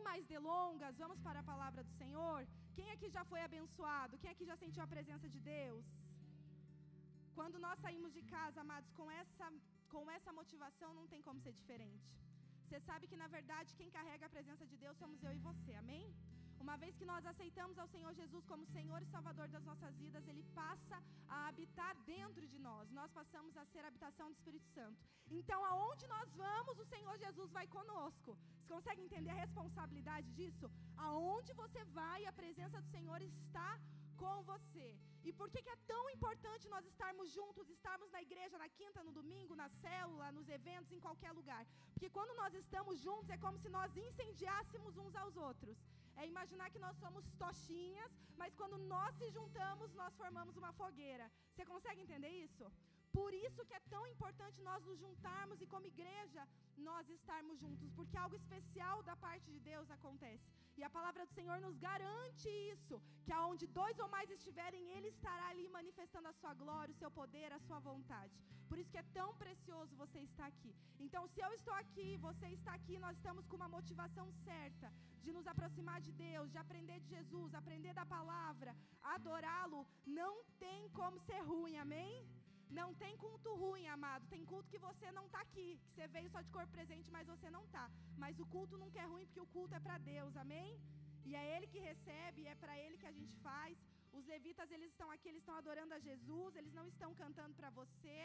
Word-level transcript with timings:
sem 0.00 0.08
mais 0.10 0.24
delongas, 0.34 0.98
vamos 1.02 1.18
para 1.26 1.40
a 1.40 1.48
palavra 1.50 1.80
do 1.86 1.92
Senhor. 2.00 2.40
Quem 2.76 2.88
aqui 2.94 3.08
já 3.16 3.22
foi 3.30 3.40
abençoado? 3.48 4.18
Quem 4.22 4.30
aqui 4.34 4.44
já 4.50 4.56
sentiu 4.62 4.82
a 4.82 4.92
presença 4.94 5.26
de 5.34 5.40
Deus? 5.54 5.84
Quando 7.38 7.58
nós 7.66 7.78
saímos 7.84 8.12
de 8.16 8.22
casa, 8.34 8.58
amados, 8.64 8.90
com 8.98 9.08
essa, 9.20 9.46
com 9.94 10.04
essa 10.16 10.32
motivação, 10.40 10.90
não 10.98 11.06
tem 11.12 11.22
como 11.26 11.42
ser 11.46 11.52
diferente. 11.60 12.08
Você 12.64 12.80
sabe 12.88 13.06
que, 13.10 13.20
na 13.24 13.28
verdade, 13.36 13.76
quem 13.78 13.90
carrega 13.98 14.24
a 14.26 14.34
presença 14.36 14.66
de 14.72 14.76
Deus 14.84 14.96
somos 15.02 15.22
eu 15.28 15.32
e 15.38 15.44
você, 15.48 15.74
amém? 15.82 16.06
Uma 16.64 16.76
vez 16.82 16.92
que 16.98 17.06
nós 17.10 17.24
aceitamos 17.32 17.76
ao 17.78 17.88
Senhor 17.94 18.12
Jesus 18.20 18.44
como 18.50 18.72
Senhor 18.76 19.00
e 19.02 19.12
Salvador 19.14 19.46
das 19.54 19.64
nossas 19.68 19.94
vidas, 20.02 20.26
Ele 20.30 20.44
passa 20.60 20.96
a 21.36 21.48
habitar 21.48 21.92
dentro 22.14 22.46
de 22.52 22.58
nós. 22.68 22.90
Nós 22.98 23.10
passamos 23.18 23.56
a 23.56 23.64
ser 23.72 23.82
a 23.84 23.88
habitação 23.88 24.26
do 24.28 24.36
Espírito 24.38 24.66
Santo. 24.78 24.98
Então, 25.38 25.60
aonde 25.70 26.06
nós 26.14 26.28
vamos, 26.42 26.78
o 26.78 26.88
Senhor 26.92 27.16
Jesus 27.24 27.50
vai 27.58 27.66
conosco. 27.76 28.36
Você 28.58 28.74
consegue 28.74 29.02
entender 29.06 29.30
a 29.30 29.40
responsabilidade 29.44 30.28
disso? 30.38 30.70
Aonde 30.96 31.52
você 31.62 31.82
vai, 32.00 32.20
a 32.26 32.32
presença 32.40 32.80
do 32.80 32.90
Senhor 32.96 33.20
está 33.22 33.70
com 34.22 34.36
você. 34.52 34.88
E 35.28 35.30
por 35.38 35.48
que, 35.52 35.62
que 35.64 35.72
é 35.76 35.84
tão 35.92 36.02
importante 36.16 36.72
nós 36.74 36.84
estarmos 36.92 37.26
juntos, 37.36 37.70
estarmos 37.76 38.10
na 38.14 38.20
igreja 38.26 38.60
na 38.62 38.68
quinta, 38.78 39.04
no 39.06 39.12
domingo, 39.20 39.60
na 39.62 39.68
célula, 39.84 40.26
nos 40.38 40.48
eventos, 40.58 40.92
em 40.92 41.00
qualquer 41.06 41.32
lugar? 41.40 41.62
Porque 41.94 42.10
quando 42.16 42.34
nós 42.40 42.54
estamos 42.62 43.00
juntos 43.06 43.30
é 43.36 43.38
como 43.44 43.58
se 43.64 43.70
nós 43.78 43.96
incendiássemos 44.06 44.96
uns 45.04 45.16
aos 45.22 45.36
outros. 45.48 45.78
É 46.20 46.26
imaginar 46.26 46.68
que 46.72 46.82
nós 46.84 46.96
somos 47.02 47.24
tochinhas, 47.42 48.12
mas 48.40 48.54
quando 48.60 48.76
nós 48.94 49.12
se 49.20 49.28
juntamos, 49.36 49.90
nós 50.00 50.14
formamos 50.22 50.54
uma 50.62 50.72
fogueira. 50.80 51.26
Você 51.50 51.64
consegue 51.64 52.02
entender 52.02 52.32
isso? 52.46 52.64
Por 53.18 53.32
isso 53.34 53.64
que 53.68 53.74
é 53.78 53.82
tão 53.94 54.02
importante 54.12 54.66
nós 54.68 54.84
nos 54.88 54.98
juntarmos 55.04 55.60
e 55.60 55.66
como 55.72 55.90
igreja 55.94 56.42
nós 56.88 57.08
estarmos 57.08 57.58
juntos, 57.62 57.90
porque 57.98 58.16
algo 58.16 58.36
especial 58.36 59.02
da 59.08 59.16
parte 59.24 59.48
de 59.54 59.60
Deus 59.70 59.90
acontece. 59.90 60.48
E 60.78 60.84
a 60.84 60.90
palavra 60.96 61.26
do 61.26 61.34
Senhor 61.38 61.58
nos 61.60 61.76
garante 61.88 62.48
isso, 62.74 62.96
que 63.24 63.32
aonde 63.38 63.66
dois 63.80 63.98
ou 63.98 64.08
mais 64.08 64.30
estiverem, 64.30 64.84
ele 64.96 65.08
estará 65.08 65.48
ali 65.48 65.66
manifestando 65.68 66.28
a 66.28 66.36
sua 66.40 66.54
glória, 66.62 66.94
o 66.94 67.00
seu 67.02 67.10
poder, 67.10 67.52
a 67.52 67.60
sua 67.66 67.80
vontade. 67.90 68.34
Por 68.68 68.78
isso 68.78 68.92
que 68.92 69.02
é 69.02 69.12
tão 69.18 69.28
precioso 69.42 70.00
você 70.02 70.20
estar 70.20 70.46
aqui. 70.46 70.72
Então, 71.06 71.22
se 71.32 71.40
eu 71.46 71.52
estou 71.58 71.74
aqui, 71.82 72.08
você 72.28 72.48
está 72.58 72.72
aqui, 72.74 72.96
nós 73.04 73.16
estamos 73.16 73.46
com 73.46 73.56
uma 73.56 73.68
motivação 73.76 74.26
certa 74.44 74.88
de 75.24 75.32
nos 75.36 75.46
aproximar 75.52 76.00
de 76.00 76.12
Deus, 76.12 76.52
de 76.52 76.58
aprender 76.64 77.00
de 77.00 77.08
Jesus, 77.16 77.52
aprender 77.52 77.92
da 78.00 78.06
palavra, 78.06 78.74
adorá-lo, 79.02 79.80
não 80.06 80.34
tem 80.64 80.88
como 81.00 81.18
ser 81.28 81.40
ruim. 81.52 81.76
Amém? 81.78 82.14
Não 82.78 82.88
tem 83.02 83.16
culto 83.16 83.54
ruim, 83.62 83.86
amado. 83.88 84.24
Tem 84.34 84.44
culto 84.50 84.70
que 84.72 84.78
você 84.78 85.10
não 85.18 85.26
está 85.26 85.40
aqui, 85.40 85.68
que 85.84 85.94
você 85.94 86.06
veio 86.16 86.30
só 86.30 86.40
de 86.40 86.50
corpo 86.56 86.72
presente, 86.78 87.10
mas 87.16 87.26
você 87.26 87.50
não 87.50 87.64
está. 87.64 87.90
Mas 88.16 88.38
o 88.38 88.46
culto 88.46 88.78
nunca 88.82 89.00
é 89.00 89.06
ruim, 89.12 89.26
porque 89.26 89.44
o 89.46 89.52
culto 89.56 89.74
é 89.74 89.80
para 89.80 89.98
Deus, 89.98 90.36
amém? 90.36 90.70
E 91.28 91.34
é 91.40 91.56
Ele 91.56 91.66
que 91.72 91.80
recebe, 91.90 92.46
é 92.46 92.54
para 92.54 92.78
Ele 92.78 92.96
que 93.02 93.10
a 93.12 93.16
gente 93.18 93.34
faz. 93.48 93.76
Os 94.12 94.24
levitas, 94.26 94.70
eles 94.76 94.90
estão 94.90 95.10
aqui, 95.10 95.28
eles 95.28 95.42
estão 95.42 95.56
adorando 95.56 95.94
a 95.94 96.00
Jesus, 96.08 96.56
eles 96.56 96.72
não 96.78 96.86
estão 96.88 97.10
cantando 97.14 97.54
para 97.54 97.70
você. 97.70 98.18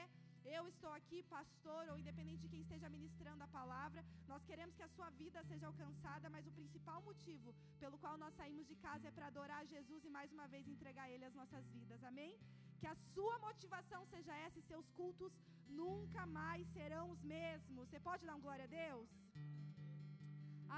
Eu 0.57 0.67
estou 0.67 0.91
aqui, 0.93 1.19
pastor, 1.23 1.83
ou 1.89 1.97
independente 1.99 2.41
de 2.43 2.49
quem 2.49 2.61
esteja 2.61 2.89
ministrando 2.89 3.43
a 3.43 3.47
palavra, 3.47 4.03
nós 4.27 4.43
queremos 4.49 4.75
que 4.75 4.83
a 4.88 4.93
sua 4.95 5.09
vida 5.21 5.43
seja 5.43 5.67
alcançada, 5.67 6.29
mas 6.29 6.47
o 6.47 6.51
principal 6.51 7.01
motivo 7.01 7.53
pelo 7.79 7.97
qual 7.97 8.17
nós 8.17 8.35
saímos 8.35 8.67
de 8.67 8.75
casa 8.75 9.07
é 9.07 9.11
para 9.11 9.27
adorar 9.27 9.66
Jesus 9.66 10.03
e 10.05 10.09
mais 10.09 10.31
uma 10.31 10.47
vez 10.47 10.67
entregar 10.67 11.03
a 11.05 11.11
Ele 11.11 11.25
as 11.25 11.33
nossas 11.33 11.66
vidas, 11.69 12.03
amém? 12.03 12.38
Que 12.86 12.95
a 12.95 13.03
sua 13.14 13.36
motivação 13.45 14.00
seja 14.11 14.33
essa 14.45 14.59
e 14.59 14.67
seus 14.72 14.88
cultos 14.97 15.31
nunca 15.78 16.23
mais 16.39 16.64
serão 16.73 17.05
os 17.14 17.22
mesmos. 17.31 17.88
Você 17.89 18.00
pode 18.08 18.23
dar 18.28 18.36
um 18.36 18.44
glória 18.44 18.66
a 18.66 18.73
Deus? 18.81 19.08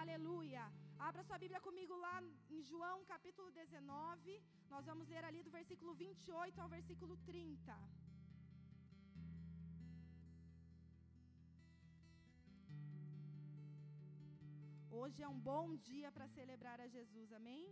Aleluia. 0.01 0.63
Abra 1.07 1.25
sua 1.25 1.39
Bíblia 1.43 1.59
comigo 1.67 1.97
lá 2.05 2.15
em 2.49 2.61
João 2.69 2.97
capítulo 3.11 3.49
19. 3.51 4.41
Nós 4.73 4.85
vamos 4.85 5.09
ler 5.13 5.25
ali 5.25 5.43
do 5.43 5.51
versículo 5.57 5.93
28 5.95 6.61
ao 6.61 6.69
versículo 6.77 7.17
30. 7.25 7.77
Hoje 15.01 15.21
é 15.21 15.27
um 15.35 15.41
bom 15.51 15.75
dia 15.91 16.09
para 16.17 16.33
celebrar 16.39 16.79
a 16.79 16.87
Jesus, 16.87 17.33
amém? 17.33 17.65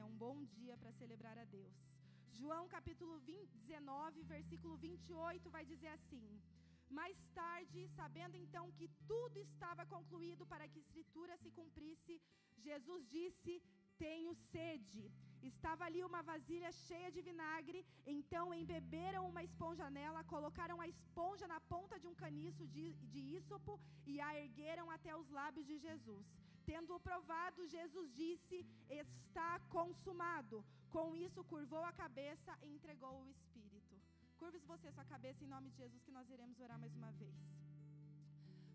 É 0.00 0.04
um 0.10 0.16
bom 0.26 0.36
dia 0.58 0.78
para 0.78 0.94
celebrar 1.02 1.36
a 1.36 1.44
Deus. 1.58 1.91
João 2.38 2.64
capítulo 2.74 3.14
20, 3.20 3.58
19, 3.58 4.22
versículo 4.34 4.74
28 4.76 5.50
vai 5.56 5.64
dizer 5.72 5.90
assim: 5.96 6.26
Mais 6.98 7.18
tarde, 7.40 7.80
sabendo 7.98 8.36
então 8.44 8.64
que 8.78 8.88
tudo 9.10 9.38
estava 9.40 9.84
concluído 9.94 10.46
para 10.52 10.68
que 10.68 10.78
a 10.78 10.84
escritura 10.86 11.36
se 11.42 11.50
cumprisse, 11.58 12.20
Jesus 12.68 13.02
disse: 13.16 13.54
Tenho 13.98 14.32
sede. 14.52 15.04
Estava 15.50 15.84
ali 15.86 16.00
uma 16.08 16.22
vasilha 16.22 16.70
cheia 16.86 17.10
de 17.14 17.20
vinagre, 17.28 17.78
então 18.14 18.44
embeberam 18.54 19.22
uma 19.28 19.42
esponja 19.48 19.86
nela, 19.90 20.22
colocaram 20.34 20.80
a 20.80 20.86
esponja 20.92 21.48
na 21.54 21.60
ponta 21.72 21.98
de 21.98 22.06
um 22.10 22.14
caniço 22.14 22.64
de, 22.74 22.84
de 23.14 23.20
ísopo 23.38 23.74
e 24.06 24.20
a 24.20 24.30
ergueram 24.42 24.88
até 24.96 25.12
os 25.16 25.28
lábios 25.40 25.66
de 25.66 25.78
Jesus. 25.86 26.26
Tendo-o 26.70 27.00
provado, 27.08 27.66
Jesus 27.76 28.08
disse: 28.22 28.58
Está 29.02 29.52
consumado. 29.76 30.64
Com 30.96 31.16
isso, 31.16 31.42
curvou 31.52 31.84
a 31.84 31.92
cabeça 31.92 32.52
e 32.62 32.68
entregou 32.76 33.14
o 33.22 33.28
Espírito. 33.34 33.94
Curve 34.40 34.58
você 34.72 34.90
sua 34.92 35.04
cabeça 35.04 35.42
em 35.42 35.52
nome 35.54 35.70
de 35.70 35.76
Jesus, 35.82 36.02
que 36.06 36.16
nós 36.18 36.28
iremos 36.34 36.60
orar 36.60 36.78
mais 36.78 36.94
uma 37.00 37.10
vez. 37.12 37.34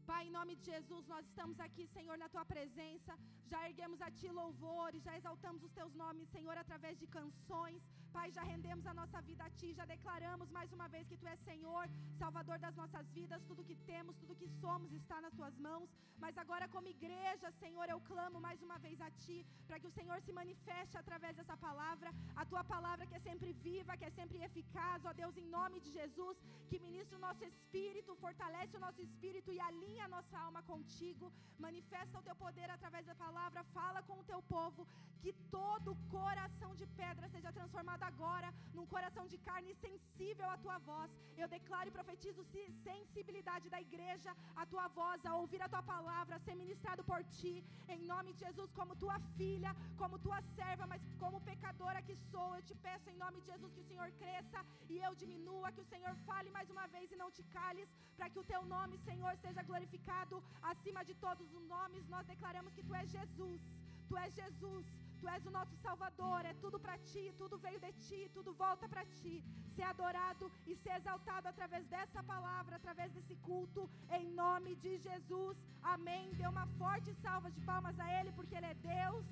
Pai, 0.09 0.21
em 0.27 0.35
nome 0.37 0.53
de 0.55 0.65
Jesus, 0.71 1.05
nós 1.13 1.23
estamos 1.29 1.57
aqui, 1.65 1.85
Senhor, 1.95 2.17
na 2.17 2.29
tua 2.33 2.45
presença. 2.53 3.13
Já 3.51 3.59
erguemos 3.69 4.01
a 4.01 4.09
ti 4.19 4.29
louvores, 4.41 5.03
já 5.07 5.15
exaltamos 5.17 5.61
os 5.67 5.73
teus 5.79 5.93
nomes, 6.01 6.29
Senhor, 6.35 6.55
através 6.57 6.95
de 7.01 7.07
canções. 7.17 7.81
Pai, 8.17 8.29
já 8.37 8.43
rendemos 8.51 8.85
a 8.91 8.93
nossa 8.99 9.19
vida 9.27 9.43
a 9.47 9.51
ti, 9.57 9.67
já 9.79 9.85
declaramos 9.85 10.49
mais 10.55 10.69
uma 10.77 10.87
vez 10.93 11.03
que 11.09 11.17
tu 11.21 11.27
és 11.33 11.39
Senhor, 11.49 11.83
Salvador 12.21 12.57
das 12.63 12.75
nossas 12.79 13.05
vidas. 13.17 13.43
Tudo 13.49 13.67
que 13.69 13.75
temos, 13.89 14.17
tudo 14.21 14.39
que 14.41 14.49
somos 14.61 14.91
está 14.99 15.17
nas 15.25 15.35
tuas 15.39 15.55
mãos. 15.65 15.87
Mas 16.23 16.35
agora, 16.43 16.67
como 16.75 16.93
igreja, 16.95 17.51
Senhor, 17.63 17.87
eu 17.93 17.99
clamo 18.09 18.39
mais 18.47 18.59
uma 18.67 18.77
vez 18.85 18.99
a 19.07 19.09
ti, 19.23 19.37
para 19.67 19.79
que 19.79 19.89
o 19.89 19.95
Senhor 19.97 20.17
se 20.25 20.33
manifeste 20.39 20.97
através 21.01 21.35
dessa 21.39 21.57
palavra, 21.65 22.11
a 22.41 22.45
tua 22.51 22.63
palavra 22.73 23.05
que 23.09 23.17
é 23.19 23.21
sempre 23.27 23.51
viva, 23.67 23.97
que 23.99 24.07
é 24.09 24.13
sempre 24.19 24.41
eficaz, 24.47 25.05
ó 25.05 25.13
Deus, 25.21 25.37
em 25.37 25.47
nome 25.57 25.79
de 25.85 25.91
Jesus, 25.99 26.37
que 26.71 26.79
ministre 26.87 27.17
o 27.19 27.23
nosso 27.27 27.43
espírito, 27.51 28.17
fortalece 28.25 28.75
o 28.77 28.83
nosso 28.87 29.01
espírito 29.07 29.53
e 29.57 29.59
alinha 29.69 30.05
a 30.05 30.13
nossa 30.15 30.35
alma 30.47 30.63
contigo, 30.71 31.31
manifesta 31.67 32.17
o 32.17 32.25
teu 32.29 32.35
poder 32.45 32.69
através 32.77 33.05
da 33.11 33.17
palavra, 33.25 33.67
fala 33.77 34.01
com 34.09 34.17
o 34.19 34.27
teu 34.31 34.41
povo, 34.55 34.87
que 35.21 35.33
todo 35.57 35.97
coração 36.17 36.73
de 36.81 36.87
pedra 37.01 37.29
seja 37.35 37.51
transformado 37.59 38.06
agora 38.11 38.49
num 38.77 38.87
coração 38.93 39.25
de 39.31 39.37
carne 39.49 39.73
sensível 39.85 40.47
à 40.53 40.57
tua 40.63 40.77
voz. 40.89 41.09
Eu 41.41 41.47
declaro 41.55 41.89
e 41.89 41.95
profetizo 41.97 42.43
sensibilidade 42.87 43.67
da 43.73 43.79
igreja 43.87 44.31
à 44.61 44.65
tua 44.71 44.85
voz, 44.99 45.25
a 45.25 45.35
ouvir 45.41 45.61
a 45.61 45.69
tua 45.73 45.83
palavra, 45.93 46.35
a 46.35 46.43
ser 46.45 46.55
ministrado 46.63 47.03
por 47.09 47.21
ti, 47.37 47.55
em 47.95 48.01
nome 48.13 48.29
de 48.33 48.39
Jesus, 48.45 48.69
como 48.79 48.99
tua 49.03 49.17
filha, 49.37 49.71
como 50.01 50.21
tua 50.25 50.39
serva, 50.57 50.85
mas 50.93 51.01
como 51.23 51.45
pecadora 51.49 52.05
que 52.07 52.15
sou, 52.31 52.49
eu 52.55 52.63
te 52.69 52.75
peço 52.87 53.09
em 53.09 53.17
nome 53.23 53.39
de 53.41 53.47
Jesus 53.51 53.73
que 53.75 53.83
o 53.85 53.89
Senhor 53.91 54.09
cresça 54.21 54.59
e 54.93 54.97
eu 55.07 55.13
diminua, 55.23 55.73
que 55.75 55.83
o 55.85 55.89
Senhor 55.93 56.13
fale 56.29 56.49
mais 56.57 56.69
uma 56.75 56.87
vez 56.95 57.11
e 57.11 57.21
não 57.23 57.31
te 57.37 57.43
cales, 57.57 57.89
para 58.17 58.29
que 58.31 58.39
o 58.43 58.47
teu 58.53 58.61
nome, 58.75 59.03
Senhor, 59.09 59.33
seja 59.45 59.67
glorificado 59.71 60.37
acima 60.73 61.03
de 61.09 61.15
todos 61.25 61.47
os 61.57 61.65
nomes. 61.75 62.07
Nós 62.15 62.25
declaramos 62.33 62.73
que 62.77 62.85
tu 62.87 62.95
és 63.01 63.09
Jesus. 63.17 63.61
Tu 64.09 64.17
és 64.25 64.33
Jesus. 64.41 64.85
Tu 65.21 65.27
és 65.35 65.45
o 65.49 65.51
nosso 65.57 65.75
Salvador, 65.85 66.39
é 66.51 66.53
tudo 66.63 66.77
para 66.85 66.97
ti, 67.09 67.23
tudo 67.41 67.55
veio 67.65 67.79
de 67.85 67.91
ti, 68.05 68.19
tudo 68.35 68.51
volta 68.63 68.87
para 68.93 69.03
ti. 69.17 69.35
Ser 69.75 69.85
adorado 69.93 70.45
e 70.69 70.75
ser 70.83 70.93
exaltado 70.99 71.47
através 71.51 71.85
dessa 71.93 72.21
palavra, 72.31 72.75
através 72.75 73.11
desse 73.15 73.35
culto, 73.47 73.83
em 74.17 74.25
nome 74.43 74.73
de 74.83 74.93
Jesus. 75.07 75.57
Amém. 75.95 76.33
Dê 76.39 76.47
uma 76.47 76.67
forte 76.81 77.11
salva 77.25 77.51
de 77.55 77.61
palmas 77.71 77.99
a 78.05 78.07
Ele, 78.17 78.31
porque 78.37 78.55
Ele 78.59 78.71
é 78.73 78.77
Deus, 78.95 79.25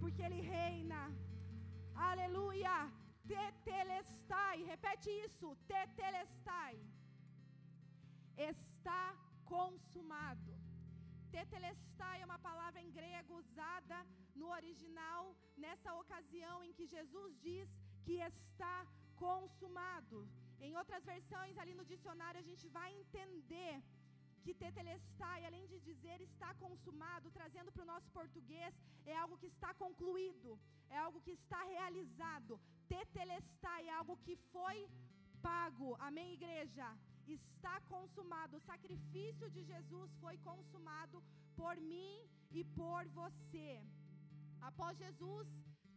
porque 0.00 0.22
Ele 0.22 0.40
reina. 0.56 1.02
Aleluia. 2.10 2.76
Tetelestai, 3.32 4.56
repete 4.72 5.10
isso. 5.26 5.56
Tetelestai. 5.72 6.74
Está 8.36 9.04
consumado. 9.54 10.63
Tetelestai 11.36 12.16
é 12.22 12.26
uma 12.30 12.38
palavra 12.48 12.80
em 12.80 12.90
grego 12.98 13.32
usada 13.42 13.98
no 14.40 14.46
original 14.58 15.22
nessa 15.64 15.90
ocasião 16.02 16.56
em 16.66 16.72
que 16.76 16.86
Jesus 16.94 17.32
diz 17.46 17.68
que 18.04 18.16
está 18.28 18.76
consumado. 19.24 20.18
Em 20.66 20.76
outras 20.80 21.04
versões 21.12 21.56
ali 21.62 21.74
no 21.80 21.86
dicionário 21.92 22.40
a 22.40 22.48
gente 22.50 22.66
vai 22.76 22.88
entender 23.00 23.74
que 24.44 24.54
tetelestai, 24.62 25.40
além 25.44 25.66
de 25.72 25.78
dizer 25.88 26.18
está 26.20 26.50
consumado, 26.64 27.32
trazendo 27.38 27.72
para 27.72 27.84
o 27.86 27.90
nosso 27.92 28.08
português, 28.18 28.72
é 29.04 29.16
algo 29.22 29.38
que 29.42 29.50
está 29.54 29.72
concluído, 29.84 30.50
é 30.88 30.98
algo 31.06 31.20
que 31.26 31.34
está 31.40 31.62
realizado. 31.74 32.60
Tetelestai 32.94 33.82
é 33.88 33.94
algo 34.00 34.16
que 34.26 34.36
foi 34.52 34.78
pago. 35.48 35.96
Amém, 36.08 36.34
igreja? 36.38 36.86
Está 37.32 37.80
consumado. 37.82 38.56
O 38.56 38.60
sacrifício 38.60 39.50
de 39.50 39.64
Jesus 39.64 40.10
foi 40.20 40.36
consumado 40.38 41.22
por 41.56 41.76
mim 41.76 42.28
e 42.50 42.64
por 42.64 43.06
você. 43.08 43.82
Após 44.60 44.98
Jesus 44.98 45.48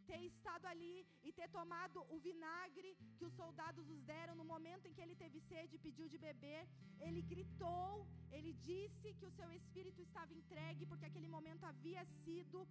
ter 0.07 0.21
estado 0.31 0.65
ali 0.71 1.06
e 1.27 1.31
ter 1.33 1.50
tomado 1.50 2.00
o 2.13 2.18
vinagre 2.19 2.97
que 3.18 3.25
os 3.25 3.33
soldados 3.33 3.85
nos 3.88 4.01
deram 4.03 4.35
no 4.35 4.45
momento 4.53 4.88
em 4.88 4.94
que 4.94 5.01
ele 5.01 5.15
teve 5.15 5.39
sede 5.41 5.75
e 5.75 5.83
pediu 5.88 6.07
de 6.13 6.18
beber, 6.18 6.62
ele 7.00 7.21
gritou, 7.21 8.07
ele 8.31 8.53
disse 8.69 9.13
que 9.13 9.25
o 9.25 9.35
seu 9.39 9.51
espírito 9.51 10.01
estava 10.01 10.33
entregue 10.33 10.85
porque 10.85 11.06
aquele 11.06 11.27
momento 11.27 11.65
havia 11.65 12.06
sido 12.23 12.68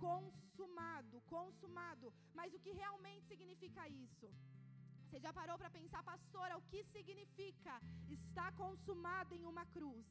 consumado, 0.00 1.20
consumado. 1.36 2.12
Mas 2.34 2.54
o 2.54 2.58
que 2.58 2.72
realmente 2.72 3.26
significa 3.26 3.88
isso? 3.88 4.28
Você 5.10 5.18
já 5.18 5.32
parou 5.32 5.58
para 5.58 5.68
pensar, 5.68 6.00
pastora, 6.04 6.56
o 6.56 6.62
que 6.70 6.80
significa 6.84 7.72
estar 8.08 8.52
consumado 8.52 9.34
em 9.34 9.44
uma 9.44 9.64
cruz? 9.66 10.06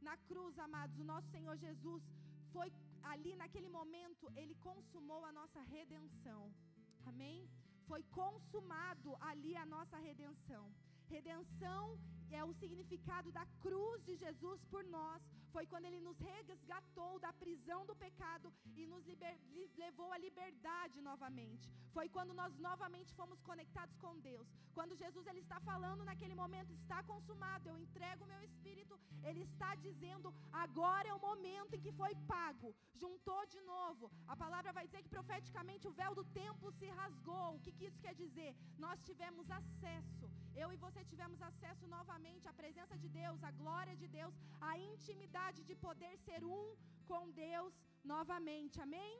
Na 0.00 0.16
cruz, 0.28 0.56
amados, 0.60 0.96
o 0.96 1.06
nosso 1.12 1.28
Senhor 1.32 1.56
Jesus 1.56 2.04
foi 2.52 2.72
ali 3.02 3.34
naquele 3.34 3.68
momento, 3.68 4.30
ele 4.36 4.54
consumou 4.68 5.24
a 5.24 5.32
nossa 5.32 5.60
redenção. 5.60 6.42
Amém? 7.04 7.50
Foi 7.88 8.04
consumado 8.20 9.16
ali 9.20 9.56
a 9.56 9.66
nossa 9.66 9.96
redenção. 9.96 10.64
Redenção 11.14 11.82
é 12.38 12.42
o 12.42 12.52
significado 12.60 13.28
da 13.36 13.44
cruz 13.64 13.98
de 14.06 14.14
Jesus 14.22 14.60
por 14.72 14.82
nós. 14.96 15.20
Foi 15.54 15.64
quando 15.70 15.86
ele 15.88 16.00
nos 16.06 16.18
resgatou 16.18 17.12
da 17.24 17.32
prisão 17.42 17.80
do 17.90 17.94
pecado 18.04 18.48
e 18.80 18.84
nos 18.92 19.04
liber, 19.10 19.36
levou 19.82 20.08
à 20.12 20.18
liberdade 20.18 20.98
novamente. 21.10 21.66
Foi 21.96 22.06
quando 22.14 22.34
nós 22.40 22.52
novamente 22.68 23.14
fomos 23.18 23.40
conectados 23.48 23.96
com 24.04 24.18
Deus. 24.28 24.48
Quando 24.76 24.98
Jesus 25.02 25.24
ele 25.28 25.42
está 25.44 25.60
falando 25.70 26.08
naquele 26.08 26.34
momento, 26.42 26.72
está 26.72 27.00
consumado, 27.12 27.68
eu 27.68 27.78
entrego 27.84 28.24
o 28.24 28.32
meu 28.32 28.42
espírito. 28.48 28.98
Ele 29.22 29.42
está 29.48 29.70
dizendo, 29.86 30.34
agora 30.64 31.08
é 31.08 31.14
o 31.14 31.24
momento 31.28 31.74
em 31.74 31.84
que 31.84 31.92
foi 32.02 32.12
pago. 32.34 32.74
Juntou 33.04 33.42
de 33.54 33.60
novo. 33.74 34.10
A 34.26 34.36
palavra 34.44 34.72
vai 34.78 34.86
dizer 34.88 35.02
que 35.04 35.14
profeticamente 35.18 35.86
o 35.86 35.96
véu 36.02 36.12
do 36.20 36.24
templo 36.42 36.72
se 36.80 36.88
rasgou. 37.02 37.48
O 37.54 37.60
que, 37.60 37.72
que 37.76 37.86
isso 37.90 38.02
quer 38.06 38.16
dizer? 38.24 38.52
Nós 38.86 39.00
tivemos 39.10 39.48
acesso. 39.60 40.26
Eu 40.62 40.68
e 40.74 40.76
você 40.84 41.00
tivemos 41.10 41.40
acesso 41.50 41.84
novamente 41.96 42.48
à 42.50 42.54
presença 42.60 42.96
de 43.02 43.08
Deus, 43.20 43.42
à 43.48 43.50
glória 43.62 43.94
de 44.02 44.08
Deus, 44.18 44.34
à 44.70 44.72
intimidade 44.90 45.60
de 45.68 45.74
poder 45.86 46.14
ser 46.26 46.40
um 46.56 46.64
com 47.10 47.22
Deus 47.46 47.72
novamente. 48.14 48.80
Amém? 48.86 49.14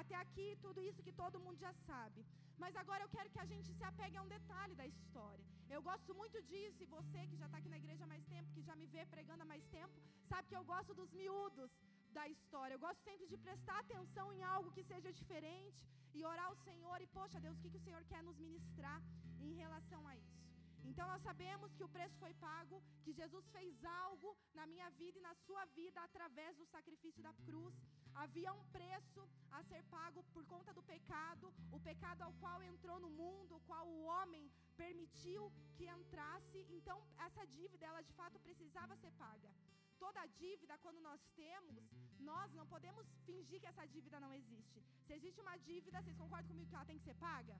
Até 0.00 0.16
aqui, 0.22 0.46
tudo 0.64 0.82
isso 0.88 1.04
que 1.06 1.18
todo 1.22 1.42
mundo 1.44 1.58
já 1.66 1.72
sabe. 1.88 2.20
Mas 2.62 2.74
agora 2.82 3.02
eu 3.04 3.10
quero 3.16 3.30
que 3.34 3.42
a 3.44 3.48
gente 3.52 3.68
se 3.78 3.84
apegue 3.90 4.16
a 4.16 4.22
um 4.26 4.32
detalhe 4.36 4.74
da 4.80 4.86
história. 4.92 5.44
Eu 5.74 5.80
gosto 5.90 6.12
muito 6.20 6.38
disso, 6.50 6.82
e 6.82 6.92
você 6.96 7.20
que 7.30 7.36
já 7.40 7.46
está 7.46 7.58
aqui 7.58 7.70
na 7.74 7.80
igreja 7.82 8.04
há 8.04 8.12
mais 8.14 8.24
tempo, 8.34 8.52
que 8.54 8.66
já 8.68 8.76
me 8.80 8.86
vê 8.94 9.04
pregando 9.14 9.42
há 9.44 9.50
mais 9.54 9.66
tempo, 9.76 9.94
sabe 10.30 10.48
que 10.48 10.56
eu 10.60 10.64
gosto 10.72 10.92
dos 11.00 11.12
miúdos 11.20 11.70
da 12.18 12.24
história. 12.34 12.74
Eu 12.74 12.84
gosto 12.86 13.02
sempre 13.08 13.26
de 13.32 13.36
prestar 13.46 13.78
atenção 13.80 14.26
em 14.32 14.42
algo 14.54 14.72
que 14.76 14.84
seja 14.92 15.12
diferente 15.20 15.80
e 16.14 16.24
orar 16.32 16.46
ao 16.46 16.56
Senhor 16.66 16.98
e, 17.00 17.08
poxa 17.18 17.40
Deus, 17.46 17.56
o 17.56 17.62
que, 17.62 17.70
que 17.70 17.82
o 17.82 17.86
Senhor 17.86 18.02
quer 18.12 18.22
nos 18.22 18.38
ministrar 18.46 19.00
em 19.40 19.54
relação 19.62 20.02
a 20.10 20.16
isso? 20.16 20.43
Então 20.90 21.06
nós 21.12 21.22
sabemos 21.22 21.74
que 21.76 21.84
o 21.86 21.92
preço 21.96 22.16
foi 22.22 22.32
pago, 22.34 22.82
que 23.04 23.12
Jesus 23.20 23.44
fez 23.56 23.84
algo 23.84 24.36
na 24.58 24.66
minha 24.72 24.88
vida 25.00 25.18
e 25.18 25.26
na 25.28 25.34
sua 25.46 25.64
vida 25.78 26.00
através 26.02 26.56
do 26.56 26.66
sacrifício 26.66 27.22
da 27.22 27.34
cruz. 27.46 27.74
Havia 28.22 28.52
um 28.52 28.64
preço 28.76 29.22
a 29.50 29.62
ser 29.70 29.82
pago 29.84 30.22
por 30.34 30.44
conta 30.52 30.72
do 30.72 30.82
pecado, 30.82 31.52
o 31.72 31.80
pecado 31.80 32.22
ao 32.22 32.32
qual 32.34 32.62
entrou 32.62 32.98
no 33.04 33.10
mundo, 33.10 33.56
o 33.56 33.64
qual 33.68 33.86
o 33.88 34.04
homem 34.04 34.44
permitiu 34.76 35.52
que 35.76 35.86
entrasse. 35.96 36.60
Então 36.78 36.96
essa 37.18 37.44
dívida, 37.58 37.86
ela 37.86 38.02
de 38.02 38.12
fato 38.20 38.38
precisava 38.40 38.96
ser 38.96 39.12
paga. 39.12 39.50
Toda 39.98 40.26
dívida, 40.42 40.76
quando 40.84 41.00
nós 41.00 41.20
temos, 41.34 41.84
nós 42.30 42.52
não 42.52 42.66
podemos 42.66 43.06
fingir 43.26 43.60
que 43.60 43.70
essa 43.72 43.86
dívida 43.86 44.20
não 44.20 44.32
existe. 44.40 44.82
Se 45.06 45.12
existe 45.14 45.40
uma 45.40 45.56
dívida, 45.68 46.02
vocês 46.02 46.16
concordam 46.16 46.48
comigo 46.48 46.68
que 46.68 46.76
ela 46.76 46.90
tem 46.90 46.98
que 46.98 47.04
ser 47.04 47.14
paga? 47.14 47.56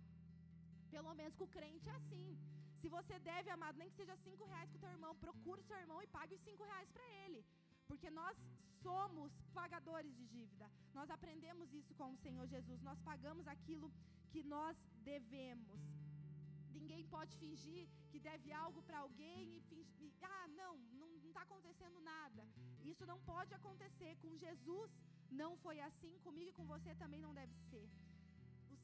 Pelo 0.90 1.14
menos 1.14 1.34
com 1.36 1.44
o 1.44 1.54
crente 1.56 1.88
é 1.88 1.92
assim. 1.92 2.38
Se 2.84 2.90
você 2.96 3.18
deve, 3.28 3.48
amado, 3.48 3.78
nem 3.78 3.88
que 3.90 3.96
seja 4.00 4.14
cinco 4.24 4.44
reais 4.50 4.70
com 4.70 4.76
o 4.78 4.82
teu 4.82 4.90
irmão, 4.96 5.12
procure 5.22 5.60
o 5.62 5.68
seu 5.68 5.76
irmão 5.82 5.98
e 6.02 6.08
pague 6.16 6.34
os 6.34 6.42
cinco 6.48 6.64
reais 6.70 6.90
para 6.96 7.06
ele. 7.22 7.40
Porque 7.88 8.08
nós 8.18 8.36
somos 8.82 9.30
pagadores 9.58 10.12
de 10.18 10.24
dívida. 10.34 10.66
Nós 10.98 11.08
aprendemos 11.16 11.72
isso 11.80 11.94
com 12.00 12.08
o 12.12 12.20
Senhor 12.24 12.46
Jesus. 12.54 12.82
Nós 12.88 13.00
pagamos 13.10 13.48
aquilo 13.54 13.88
que 14.32 14.42
nós 14.54 14.76
devemos. 15.10 15.80
Ninguém 16.78 17.02
pode 17.14 17.34
fingir 17.42 17.88
que 18.10 18.20
deve 18.28 18.52
algo 18.52 18.82
para 18.82 18.98
alguém 18.98 19.56
e 19.56 19.62
fingir, 19.70 20.12
ah, 20.36 20.46
não, 20.60 20.74
não 21.00 21.10
está 21.30 21.40
acontecendo 21.48 21.98
nada. 22.12 22.44
Isso 22.92 23.06
não 23.12 23.18
pode 23.32 23.54
acontecer. 23.60 24.12
Com 24.24 24.36
Jesus 24.46 24.90
não 25.42 25.52
foi 25.64 25.80
assim, 25.88 26.18
comigo 26.26 26.50
e 26.50 26.58
com 26.58 26.66
você 26.74 26.94
também 27.04 27.22
não 27.26 27.32
deve 27.32 27.56
ser. 27.70 27.88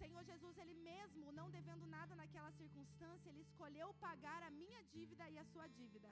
Senhor 0.00 0.23
Jesus, 0.25 0.56
Ele 0.56 0.75
mesmo, 0.91 1.31
não 1.38 1.50
devendo 1.56 1.87
nada 1.87 2.14
naquela 2.20 2.50
circunstância, 2.52 3.29
Ele 3.29 3.43
escolheu 3.43 3.88
pagar 4.06 4.43
a 4.43 4.50
minha 4.50 4.82
dívida 4.94 5.29
e 5.29 5.37
a 5.38 5.44
sua 5.52 5.67
dívida. 5.81 6.11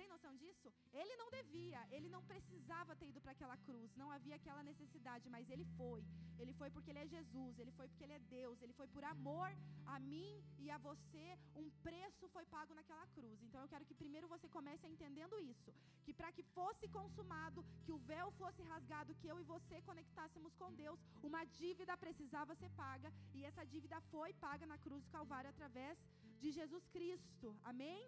Tem 0.00 0.08
noção 0.08 0.34
disso? 0.42 0.68
Ele 1.00 1.14
não 1.20 1.28
devia, 1.30 1.80
ele 1.94 2.08
não 2.12 2.22
precisava 2.30 2.96
ter 2.96 3.08
ido 3.10 3.20
para 3.24 3.32
aquela 3.32 3.56
cruz, 3.66 3.94
não 4.02 4.10
havia 4.14 4.36
aquela 4.36 4.62
necessidade, 4.68 5.28
mas 5.34 5.50
ele 5.54 5.66
foi. 5.80 6.02
Ele 6.38 6.54
foi 6.60 6.70
porque 6.74 6.90
ele 6.90 7.02
é 7.02 7.06
Jesus, 7.14 7.58
ele 7.58 7.72
foi 7.78 7.86
porque 7.86 8.04
ele 8.04 8.14
é 8.18 8.22
Deus, 8.36 8.62
ele 8.62 8.72
foi 8.78 8.86
por 8.94 9.04
amor 9.04 9.50
a 9.94 9.98
mim 10.12 10.30
e 10.58 10.70
a 10.76 10.78
você. 10.78 11.26
Um 11.62 11.68
preço 11.88 12.30
foi 12.36 12.46
pago 12.46 12.72
naquela 12.78 13.06
cruz. 13.08 13.42
Então 13.42 13.60
eu 13.60 13.68
quero 13.72 13.84
que 13.88 14.00
primeiro 14.02 14.26
você 14.34 14.48
comece 14.48 14.86
entendendo 14.94 15.38
isso, 15.52 15.70
que 16.06 16.14
para 16.14 16.32
que 16.32 16.44
fosse 16.58 16.88
consumado, 16.88 17.66
que 17.84 17.92
o 17.92 18.02
véu 18.12 18.30
fosse 18.40 18.62
rasgado, 18.72 19.18
que 19.20 19.28
eu 19.32 19.38
e 19.38 19.50
você 19.54 19.82
conectássemos 19.82 20.54
com 20.54 20.72
Deus, 20.72 20.98
uma 21.22 21.44
dívida 21.60 22.02
precisava 22.06 22.54
ser 22.62 22.70
paga 22.70 23.12
e 23.34 23.44
essa 23.44 23.66
dívida 23.74 24.00
foi 24.14 24.32
paga 24.46 24.64
na 24.72 24.78
cruz 24.78 25.04
do 25.04 25.14
Calvário 25.18 25.50
através 25.50 25.98
de 26.40 26.50
Jesus 26.50 26.86
Cristo. 26.88 27.54
Amém? 27.62 28.02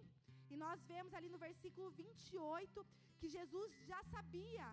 E 0.53 0.57
nós 0.65 0.79
vemos 0.93 1.13
ali 1.19 1.29
no 1.35 1.43
versículo 1.47 1.91
28 1.91 2.87
que 3.21 3.29
Jesus 3.37 3.71
já 3.91 4.01
sabia 4.15 4.67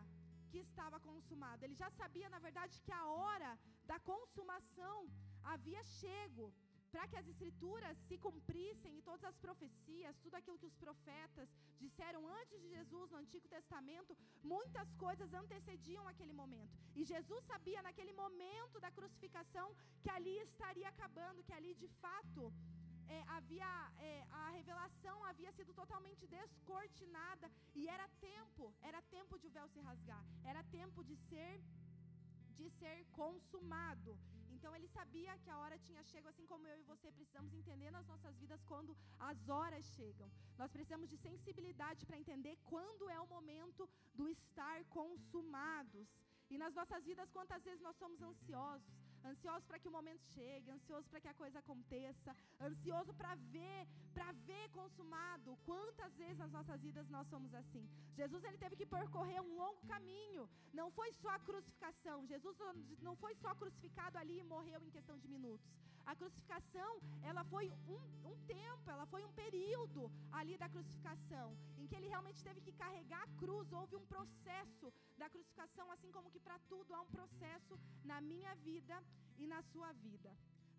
que 0.52 0.60
estava 0.68 0.98
consumado. 1.10 1.64
Ele 1.64 1.76
já 1.84 1.90
sabia, 2.02 2.30
na 2.36 2.40
verdade, 2.48 2.82
que 2.86 2.94
a 3.02 3.06
hora 3.20 3.52
da 3.92 4.00
consumação 4.12 4.98
havia 5.54 5.84
chego 6.00 6.46
para 6.92 7.08
que 7.10 7.18
as 7.20 7.28
escrituras 7.32 7.96
se 8.08 8.18
cumprissem 8.26 8.94
e 8.98 9.04
todas 9.10 9.26
as 9.32 9.38
profecias, 9.46 10.20
tudo 10.24 10.36
aquilo 10.40 10.60
que 10.62 10.70
os 10.72 10.78
profetas 10.86 11.50
disseram 11.84 12.22
antes 12.40 12.60
de 12.64 12.70
Jesus 12.76 13.12
no 13.12 13.20
Antigo 13.24 13.48
Testamento, 13.48 14.18
muitas 14.54 14.90
coisas 15.04 15.34
antecediam 15.42 16.08
aquele 16.08 16.34
momento. 16.42 16.76
E 16.96 17.04
Jesus 17.14 17.44
sabia 17.52 17.84
naquele 17.88 18.14
momento 18.24 18.80
da 18.86 18.92
crucificação 18.98 19.68
que 20.04 20.12
ali 20.18 20.36
estaria 20.40 20.90
acabando, 20.90 21.44
que 21.44 21.54
ali 21.60 21.74
de 21.76 21.90
fato 22.04 22.52
é, 23.16 23.20
havia 23.36 23.70
é, 24.08 24.12
a 24.42 24.50
revelação 24.58 25.18
havia 25.30 25.52
sido 25.58 25.74
totalmente 25.82 26.26
descortinada 26.28 27.48
e 27.80 27.88
era 27.96 28.08
tempo, 28.30 28.74
era 28.90 29.02
tempo 29.18 29.40
de 29.40 29.48
o 29.48 29.56
véu 29.58 29.68
se 29.74 29.80
rasgar, 29.90 30.24
era 30.52 30.64
tempo 30.80 31.04
de 31.10 31.16
ser 31.30 31.56
de 32.60 32.70
ser 32.80 32.98
consumado. 33.22 34.12
Então 34.56 34.72
ele 34.76 34.88
sabia 34.96 35.34
que 35.44 35.50
a 35.50 35.58
hora 35.62 35.78
tinha 35.88 36.04
chegado, 36.04 36.32
assim 36.32 36.48
como 36.52 36.68
eu 36.68 36.78
e 36.80 36.90
você 36.92 37.10
precisamos 37.18 37.54
entender 37.60 37.90
nas 37.98 38.06
nossas 38.12 38.36
vidas 38.42 38.62
quando 38.72 38.96
as 39.30 39.48
horas 39.58 39.86
chegam. 39.98 40.30
Nós 40.58 40.72
precisamos 40.76 41.10
de 41.10 41.18
sensibilidade 41.28 42.06
para 42.06 42.22
entender 42.24 42.56
quando 42.72 43.10
é 43.10 43.20
o 43.22 43.32
momento 43.36 43.90
do 44.14 44.28
estar 44.28 44.80
consumados. 44.98 46.08
E 46.50 46.58
nas 46.58 46.74
nossas 46.80 47.06
vidas, 47.10 47.32
quantas 47.38 47.64
vezes 47.64 47.82
nós 47.88 47.96
somos 47.96 48.22
ansiosos, 48.30 48.98
ansioso 49.26 49.66
para 49.68 49.80
que 49.80 49.88
o 49.88 49.92
momento 49.92 50.24
chegue, 50.36 50.72
ansioso 50.72 51.08
para 51.10 51.22
que 51.22 51.28
a 51.28 51.34
coisa 51.34 51.60
aconteça, 51.60 52.36
ansioso 52.62 53.14
para 53.14 53.36
ver, 53.36 53.88
para 54.14 54.32
ver 54.32 54.70
consumado. 54.70 55.58
Quantas 55.66 56.14
vezes 56.16 56.38
nas 56.38 56.52
nossas 56.52 56.82
vidas 56.82 57.10
nós 57.10 57.28
somos 57.28 57.54
assim? 57.54 57.88
Jesus 58.16 58.44
ele 58.44 58.58
teve 58.58 58.76
que 58.76 58.86
percorrer 58.86 59.42
um 59.42 59.56
longo 59.56 59.82
caminho. 59.88 60.50
Não 60.74 60.92
foi 60.92 61.12
só 61.14 61.30
a 61.30 61.40
crucificação. 61.40 62.26
Jesus 62.28 62.58
não 63.02 63.16
foi 63.16 63.36
só 63.36 63.54
crucificado 63.56 64.18
ali 64.18 64.40
e 64.40 64.44
morreu 64.44 64.84
em 64.84 64.92
questão 64.92 65.18
de 65.18 65.28
minutos. 65.28 65.68
A 66.12 66.16
crucificação, 66.16 66.92
ela 67.30 67.44
foi 67.52 67.66
um, 67.96 68.00
um 68.30 68.36
tempo, 68.48 68.90
ela 68.90 69.06
foi 69.06 69.24
um 69.24 69.34
período 69.42 70.12
ali 70.32 70.58
da 70.58 70.68
crucificação, 70.68 71.48
em 71.78 71.86
que 71.86 71.96
ele 71.96 72.08
realmente 72.08 72.44
teve 72.48 72.62
que 72.62 72.72
carregar 72.72 73.22
a 73.24 73.34
cruz. 73.42 73.72
Houve 73.72 73.96
um 73.96 74.08
processo 74.14 74.92
da 75.20 75.30
crucificação, 75.30 75.92
assim 75.92 76.12
como 76.12 76.32
que 76.32 76.40
para 76.40 76.58
tudo 76.72 76.96
há 76.96 77.02
um 77.02 77.12
processo 77.18 77.80
na 78.04 78.20
minha 78.22 78.56
vida 78.56 78.98
e 79.38 79.46
na 79.46 79.62
sua 79.72 79.92
vida. 80.08 80.32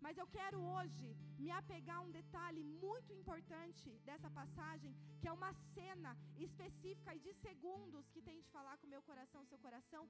Mas 0.05 0.17
eu 0.21 0.27
quero 0.35 0.59
hoje 0.75 1.07
me 1.43 1.49
apegar 1.59 1.97
a 1.97 2.05
um 2.07 2.11
detalhe 2.19 2.61
muito 2.83 3.11
importante 3.19 3.89
dessa 4.07 4.29
passagem, 4.39 4.95
que 5.19 5.27
é 5.27 5.33
uma 5.39 5.51
cena 5.75 6.11
específica 6.45 7.13
e 7.15 7.23
de 7.25 7.33
segundos 7.45 8.09
que 8.13 8.21
tem 8.27 8.39
de 8.41 8.49
falar 8.55 8.75
com 8.77 8.87
o 8.87 8.93
meu 8.95 9.03
coração, 9.09 9.45
seu 9.45 9.59
coração, 9.65 10.03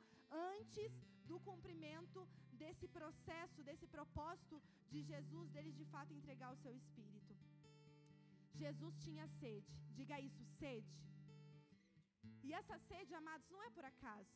antes 0.58 0.92
do 1.32 1.40
cumprimento 1.50 2.22
desse 2.62 2.88
processo, 2.88 3.64
desse 3.70 3.88
propósito 3.98 4.62
de 4.94 5.02
Jesus, 5.12 5.50
dele 5.52 5.74
de 5.82 5.86
fato 5.94 6.14
entregar 6.20 6.52
o 6.54 6.62
seu 6.64 6.74
espírito. 6.82 7.36
Jesus 8.64 8.96
tinha 9.06 9.28
sede, 9.40 9.74
diga 10.00 10.20
isso, 10.30 10.44
sede. 10.60 10.96
E 12.44 12.54
essa 12.54 12.78
sede, 12.90 13.14
amados, 13.22 13.50
não 13.50 13.62
é 13.68 13.70
por 13.78 13.86
acaso. 13.94 14.32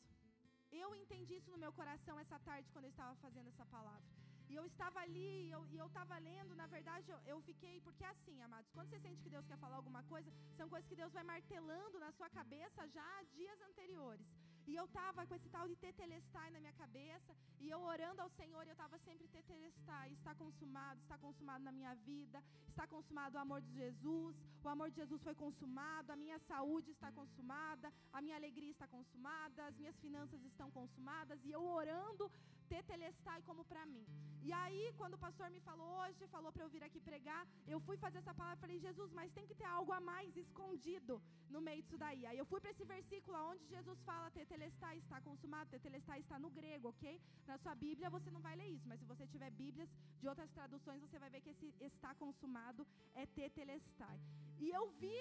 eu 0.84 0.88
entendi 1.02 1.34
isso 1.36 1.52
no 1.52 1.60
meu 1.64 1.72
coração 1.80 2.16
essa 2.20 2.38
tarde 2.48 2.70
quando 2.74 2.86
eu 2.86 2.94
estava 2.96 3.16
fazendo 3.24 3.48
essa 3.54 3.66
palavra. 3.76 4.16
E 4.50 4.56
eu 4.56 4.66
estava 4.66 5.00
ali, 5.06 5.48
e 5.48 5.52
eu 5.52 5.88
estava 5.88 6.18
lendo, 6.18 6.56
na 6.56 6.68
verdade, 6.68 7.10
eu, 7.10 7.20
eu, 7.26 7.42
fiquei, 7.42 7.76
porque 7.82 8.04
é 8.04 8.08
assim, 8.08 8.42
amados, 8.42 8.72
quando 8.72 8.90
você 8.90 9.00
sente 9.00 9.24
que 9.24 9.30
Deus 9.36 9.46
quer 9.46 9.58
falar 9.58 9.78
alguma 9.78 10.04
coisa, 10.04 10.32
são 10.58 10.68
coisas 10.70 10.88
que 10.90 10.96
Deus 10.96 11.14
vai 11.14 11.24
martelando 11.24 12.00
na 12.00 12.12
sua 12.12 12.30
cabeça 12.30 12.88
já 12.88 13.12
dias 13.38 13.60
anteriores. 13.70 14.28
E 14.68 14.76
eu 14.76 14.86
estava 14.86 15.26
com 15.28 15.36
esse 15.36 15.50
tal 15.56 15.68
de 15.68 15.76
tetelestai 15.76 16.50
na 16.52 16.60
minha 16.60 16.74
cabeça, 16.74 17.32
e 17.60 17.70
eu 17.70 17.80
orando 17.82 18.22
ao 18.22 18.30
Senhor, 18.30 18.64
e 18.64 18.70
eu 18.70 18.78
estava 18.78 18.98
sempre 19.00 19.28
tetelestai, 19.28 20.08
está 20.14 20.34
consumado, 20.34 21.00
está 21.02 21.18
consumado 21.26 21.64
na 21.64 21.72
minha 21.72 21.94
vida, 22.10 22.44
está 22.70 22.88
consumado 22.88 23.38
o 23.38 23.44
amor 23.46 23.62
de 23.62 23.72
Jesus, 23.82 24.36
o 24.64 24.70
amor 24.70 24.90
de 24.90 24.98
Jesus 25.02 25.22
foi 25.22 25.36
consumado, 25.36 26.12
a 26.12 26.16
minha 26.16 26.40
saúde 26.40 26.90
está 26.92 27.12
consumada, 27.12 27.94
a 28.12 28.22
minha 28.22 28.36
alegria 28.36 28.72
está 28.72 28.88
consumada, 28.88 29.68
as 29.68 29.78
minhas 29.78 29.98
finanças 30.00 30.42
estão 30.44 30.72
consumadas, 30.72 31.40
e 31.46 31.52
eu 31.52 31.64
orando 31.64 32.32
tetelestai 32.74 33.42
como 33.50 33.64
para 33.72 33.86
mim. 33.94 34.06
E 34.48 34.52
aí, 34.62 34.84
quando 34.98 35.16
o 35.16 35.24
pastor 35.26 35.48
me 35.54 35.60
falou 35.68 35.88
hoje, 36.02 36.28
falou 36.34 36.52
para 36.54 36.64
eu 36.64 36.70
vir 36.74 36.84
aqui 36.88 37.00
pregar, 37.08 37.44
eu 37.74 37.80
fui 37.86 37.98
fazer 38.04 38.20
essa 38.20 38.34
palavra 38.40 38.62
falei, 38.64 38.78
Jesus, 38.80 39.12
mas 39.20 39.32
tem 39.38 39.48
que 39.50 39.56
ter 39.62 39.70
algo 39.78 39.92
a 39.92 40.00
mais 40.00 40.38
escondido 40.44 41.16
no 41.50 41.62
meio 41.68 41.82
disso 41.84 41.98
daí. 41.98 42.22
Aí 42.30 42.38
eu 42.38 42.46
fui 42.52 42.60
para 42.60 42.74
esse 42.74 42.86
versículo 42.86 43.38
onde 43.52 43.66
Jesus 43.76 44.00
fala 44.10 44.30
tetelestai 44.38 44.98
está 45.00 45.20
consumado, 45.22 45.72
tetelestai 45.72 46.20
está 46.20 46.38
no 46.38 46.52
grego, 46.60 46.90
ok? 46.90 47.20
Na 47.48 47.58
sua 47.58 47.74
Bíblia 47.86 48.14
você 48.18 48.30
não 48.36 48.42
vai 48.48 48.56
ler 48.56 48.70
isso, 48.76 48.88
mas 48.88 49.00
se 49.00 49.10
você 49.14 49.26
tiver 49.34 49.50
Bíblias 49.64 49.90
de 50.20 50.28
outras 50.28 50.52
traduções, 50.52 51.02
você 51.02 51.18
vai 51.18 51.30
ver 51.30 51.42
que 51.42 51.50
esse 51.56 51.74
está 51.80 52.14
consumado 52.24 52.86
é 53.16 53.26
tetelestai. 53.26 54.20
E 54.60 54.70
eu 54.70 54.86
vi 55.02 55.18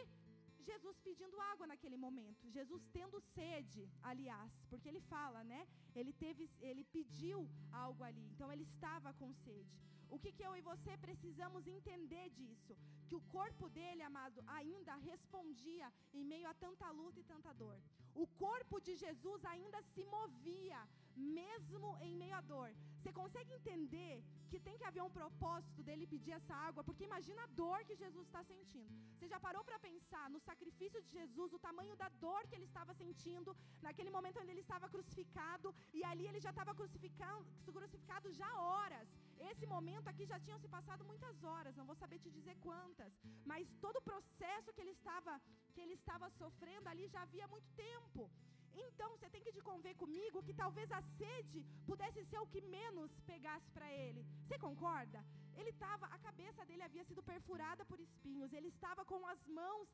Jesus 0.71 0.97
pedindo 1.09 1.41
água 1.53 1.67
naquele 1.73 1.99
momento, 2.05 2.51
Jesus 2.59 2.83
tendo 2.99 3.21
sede, 3.37 3.83
aliás, 4.11 4.51
porque 4.71 4.89
ele 4.91 5.03
fala, 5.15 5.43
né? 5.53 5.63
Ele 5.95 6.13
teve, 6.25 6.45
ele 6.61 6.85
pediu 6.97 7.41
algo 7.85 8.03
ali, 8.09 8.25
então 8.33 8.51
ele 8.53 8.65
estava 8.73 9.13
com 9.21 9.33
sede. 9.47 9.75
O 10.15 10.19
que, 10.23 10.31
que 10.37 10.45
eu 10.49 10.55
e 10.57 10.67
você 10.71 10.93
precisamos 11.05 11.67
entender 11.67 12.27
disso? 12.39 12.75
Que 13.09 13.17
o 13.21 13.25
corpo 13.37 13.69
dele, 13.77 14.03
amado, 14.03 14.43
ainda 14.59 14.95
respondia 15.11 15.87
em 16.13 16.25
meio 16.33 16.49
a 16.49 16.55
tanta 16.65 16.91
luta 16.91 17.19
e 17.21 17.25
tanta 17.33 17.53
dor. 17.63 17.79
O 18.15 18.27
corpo 18.45 18.81
de 18.87 18.95
Jesus 19.05 19.45
ainda 19.45 19.81
se 19.93 20.05
movia, 20.17 20.81
mesmo 21.17 21.97
em 22.01 22.15
meio 22.15 22.35
à 22.35 22.41
dor. 22.41 22.71
Você 22.99 23.13
consegue 23.13 23.53
entender 23.53 24.23
que 24.51 24.59
tem 24.67 24.77
que 24.79 24.87
haver 24.89 25.03
um 25.03 25.15
propósito 25.19 25.83
dele 25.83 26.07
pedir 26.07 26.33
essa 26.33 26.55
água? 26.69 26.83
Porque 26.85 27.05
imagina 27.09 27.43
a 27.43 27.53
dor 27.63 27.79
que 27.85 27.97
Jesus 28.03 28.27
está 28.27 28.43
sentindo. 28.53 28.93
Você 29.15 29.27
já 29.33 29.39
parou 29.47 29.63
para 29.65 29.79
pensar 29.79 30.31
no 30.31 30.41
sacrifício 30.49 31.03
de 31.03 31.11
Jesus, 31.19 31.53
o 31.53 31.59
tamanho 31.59 31.97
da 32.03 32.09
dor 32.25 32.43
que 32.47 32.55
ele 32.55 32.65
estava 32.65 32.95
sentindo, 32.95 33.57
naquele 33.83 34.11
momento 34.17 34.41
onde 34.41 34.53
ele 34.53 34.65
estava 34.67 34.89
crucificado, 34.89 35.75
e 35.93 36.03
ali 36.11 36.27
ele 36.29 36.41
já 36.41 36.51
estava 36.51 36.75
crucificado, 36.75 38.33
já 38.33 38.51
horas. 38.61 39.09
Esse 39.51 39.67
momento 39.67 40.09
aqui 40.09 40.25
já 40.33 40.39
tinham 40.41 40.59
se 40.59 40.69
passado 40.69 41.05
muitas 41.05 41.43
horas, 41.43 41.77
não 41.77 41.85
vou 41.91 41.97
saber 41.97 42.19
te 42.19 42.31
dizer 42.31 42.57
quantas, 42.67 43.13
mas 43.45 43.75
todo 43.85 43.97
o 43.99 44.07
processo 44.11 44.73
que 44.73 44.81
ele 44.81 44.95
estava 44.99 45.41
que 45.75 45.81
ele 45.85 45.95
estava 45.95 46.27
sofrendo 46.31 46.89
ali 46.89 47.07
já 47.09 47.23
havia 47.23 47.47
muito 47.49 47.69
tempo. 47.87 48.31
Então 48.75 49.09
você 49.11 49.29
tem 49.31 49.43
que 49.45 49.53
de 49.53 49.61
conver 49.61 49.95
comigo 49.95 50.43
que 50.43 50.55
talvez 50.63 50.91
a 50.91 51.01
sede 51.19 51.65
pudesse 51.87 52.25
ser 52.31 52.39
o 52.39 52.47
que 52.47 52.61
menos 52.61 53.11
pegasse 53.33 53.71
para 53.71 53.89
ele. 53.93 54.25
Você 54.45 54.59
concorda? 54.59 55.25
Ele 55.57 55.71
estava, 55.71 56.07
a 56.07 56.19
cabeça 56.19 56.65
dele 56.67 56.83
havia 56.83 57.05
sido 57.05 57.23
perfurada 57.23 57.85
por 57.85 58.01
espinhos, 58.01 58.53
ele 58.53 58.69
estava 58.69 59.05
com 59.05 59.21
as 59.27 59.47
mãos 59.47 59.89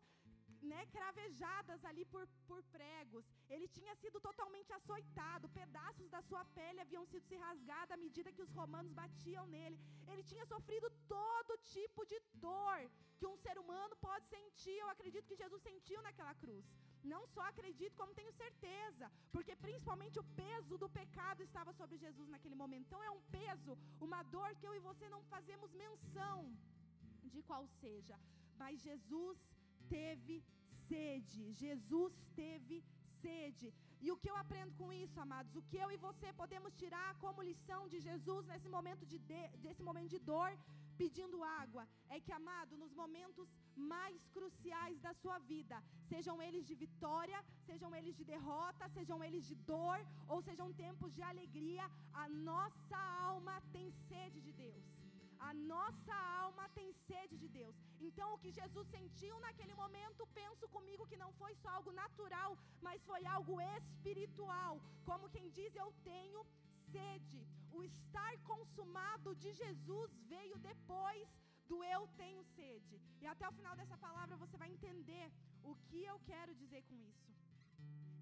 né, 0.63 0.87
cravejadas 0.87 1.85
ali 1.85 2.05
por, 2.05 2.27
por 2.47 2.63
pregos. 2.65 3.25
Ele 3.49 3.69
tinha 3.69 3.95
sido 3.97 4.21
totalmente 4.21 4.73
açoitado, 4.73 5.49
pedaços 5.49 6.09
da 6.09 6.21
sua 6.23 6.45
pele 6.57 6.81
haviam 6.81 7.05
sido 7.07 7.25
se 7.27 7.37
rasgados 7.37 7.93
à 7.93 7.97
medida 7.97 8.33
que 8.33 8.43
os 8.43 8.53
romanos 8.53 8.93
batiam 8.93 9.47
nele. 9.47 9.79
Ele 10.07 10.23
tinha 10.23 10.47
sofrido 10.47 10.91
todo 11.09 11.59
tipo 11.75 12.05
de 12.05 12.19
dor 12.35 12.79
que 13.19 13.27
um 13.27 13.37
ser 13.45 13.59
humano 13.59 13.95
pode 13.97 14.27
sentir. 14.27 14.77
Eu 14.79 14.89
acredito 14.89 15.29
que 15.31 15.41
Jesus 15.43 15.63
sentiu 15.63 16.01
naquela 16.03 16.35
cruz. 16.35 16.65
Não 17.03 17.27
só 17.35 17.43
acredito, 17.43 17.97
como 18.01 18.15
tenho 18.19 18.33
certeza, 18.33 19.11
porque 19.33 19.55
principalmente 19.57 20.19
o 20.19 20.29
peso 20.43 20.77
do 20.83 20.89
pecado 20.89 21.43
estava 21.43 21.73
sobre 21.73 21.97
Jesus 22.05 22.29
naquele 22.29 22.55
momento. 22.55 22.87
Então 22.87 23.03
é 23.03 23.11
um 23.11 23.23
peso, 23.39 23.77
uma 24.01 24.23
dor 24.35 24.55
que 24.57 24.67
eu 24.69 24.75
e 24.75 24.87
você 24.89 25.09
não 25.09 25.23
fazemos 25.35 25.73
menção 25.73 26.37
de 27.35 27.43
qual 27.43 27.67
seja. 27.83 28.19
Mas 28.61 28.83
Jesus 28.89 29.39
teve 29.97 30.37
sede. 30.89 31.43
Jesus 31.65 32.13
teve 32.41 32.77
sede. 33.23 33.69
E 34.05 34.11
o 34.13 34.19
que 34.21 34.31
eu 34.33 34.37
aprendo 34.43 34.73
com 34.81 34.91
isso, 35.05 35.17
amados? 35.27 35.55
O 35.61 35.63
que 35.71 35.79
eu 35.85 35.91
e 35.95 36.03
você 36.09 36.29
podemos 36.43 36.73
tirar 36.83 37.11
como 37.25 37.47
lição 37.51 37.83
de 37.93 37.99
Jesus 38.09 38.47
nesse 38.53 38.69
momento 38.77 39.05
de, 39.11 39.19
de 39.31 39.41
desse 39.65 39.83
momento 39.89 40.11
de 40.15 40.21
dor, 40.31 40.51
pedindo 41.01 41.43
água, 41.63 41.83
é 42.15 42.17
que, 42.25 42.33
amado, 42.39 42.79
nos 42.83 42.93
momentos 43.03 43.49
mais 43.95 44.19
cruciais 44.37 44.99
da 45.07 45.13
sua 45.23 45.39
vida, 45.53 45.77
sejam 46.13 46.37
eles 46.47 46.67
de 46.71 46.75
vitória, 46.85 47.39
sejam 47.69 47.91
eles 47.99 48.17
de 48.21 48.25
derrota, 48.33 48.89
sejam 48.97 49.19
eles 49.27 49.47
de 49.51 49.57
dor, 49.73 49.99
ou 50.29 50.41
sejam 50.49 50.69
tempos 50.85 51.15
de 51.19 51.23
alegria, 51.33 51.87
a 52.13 52.29
nossa 52.51 52.99
alma 53.31 53.57
tem 53.77 53.89
sede 54.09 54.41
de 54.49 54.53
Deus. 54.65 55.00
A 55.49 55.53
nossa 55.73 56.15
alma 56.45 56.65
tem 56.79 56.89
sede 57.09 57.37
de 57.43 57.49
Deus. 57.49 57.77
Então, 58.09 58.29
o 58.35 58.39
que 58.43 58.51
Jesus 58.61 58.87
sentiu 58.97 59.35
naquele 59.41 59.75
momento, 59.83 60.29
penso 60.41 60.69
comigo 60.77 61.09
que 61.11 61.21
não 61.23 61.33
foi 61.41 61.53
só 61.63 61.71
algo 61.79 61.93
natural, 62.03 62.51
mas 62.87 63.05
foi 63.11 63.23
algo 63.37 63.61
espiritual. 63.79 64.81
Como 65.09 65.33
quem 65.37 65.49
diz, 65.59 65.75
eu 65.75 65.91
tenho 66.11 66.43
sede. 66.93 67.41
O 67.73 67.83
estar 67.85 68.33
consumado 68.53 69.35
de 69.43 69.53
Jesus 69.63 70.11
veio 70.35 70.59
depois 70.71 71.27
do 71.71 71.79
eu 71.85 72.03
tenho 72.21 72.43
sede. 72.57 72.97
E 73.23 73.27
até 73.33 73.49
o 73.49 73.57
final 73.59 73.75
dessa 73.81 73.97
palavra 74.07 74.37
você 74.37 74.57
vai 74.63 74.71
entender 74.77 75.27
o 75.63 75.75
que 75.89 76.01
eu 76.05 76.19
quero 76.31 76.55
dizer 76.63 76.83
com 76.89 76.97
isso. 77.11 77.31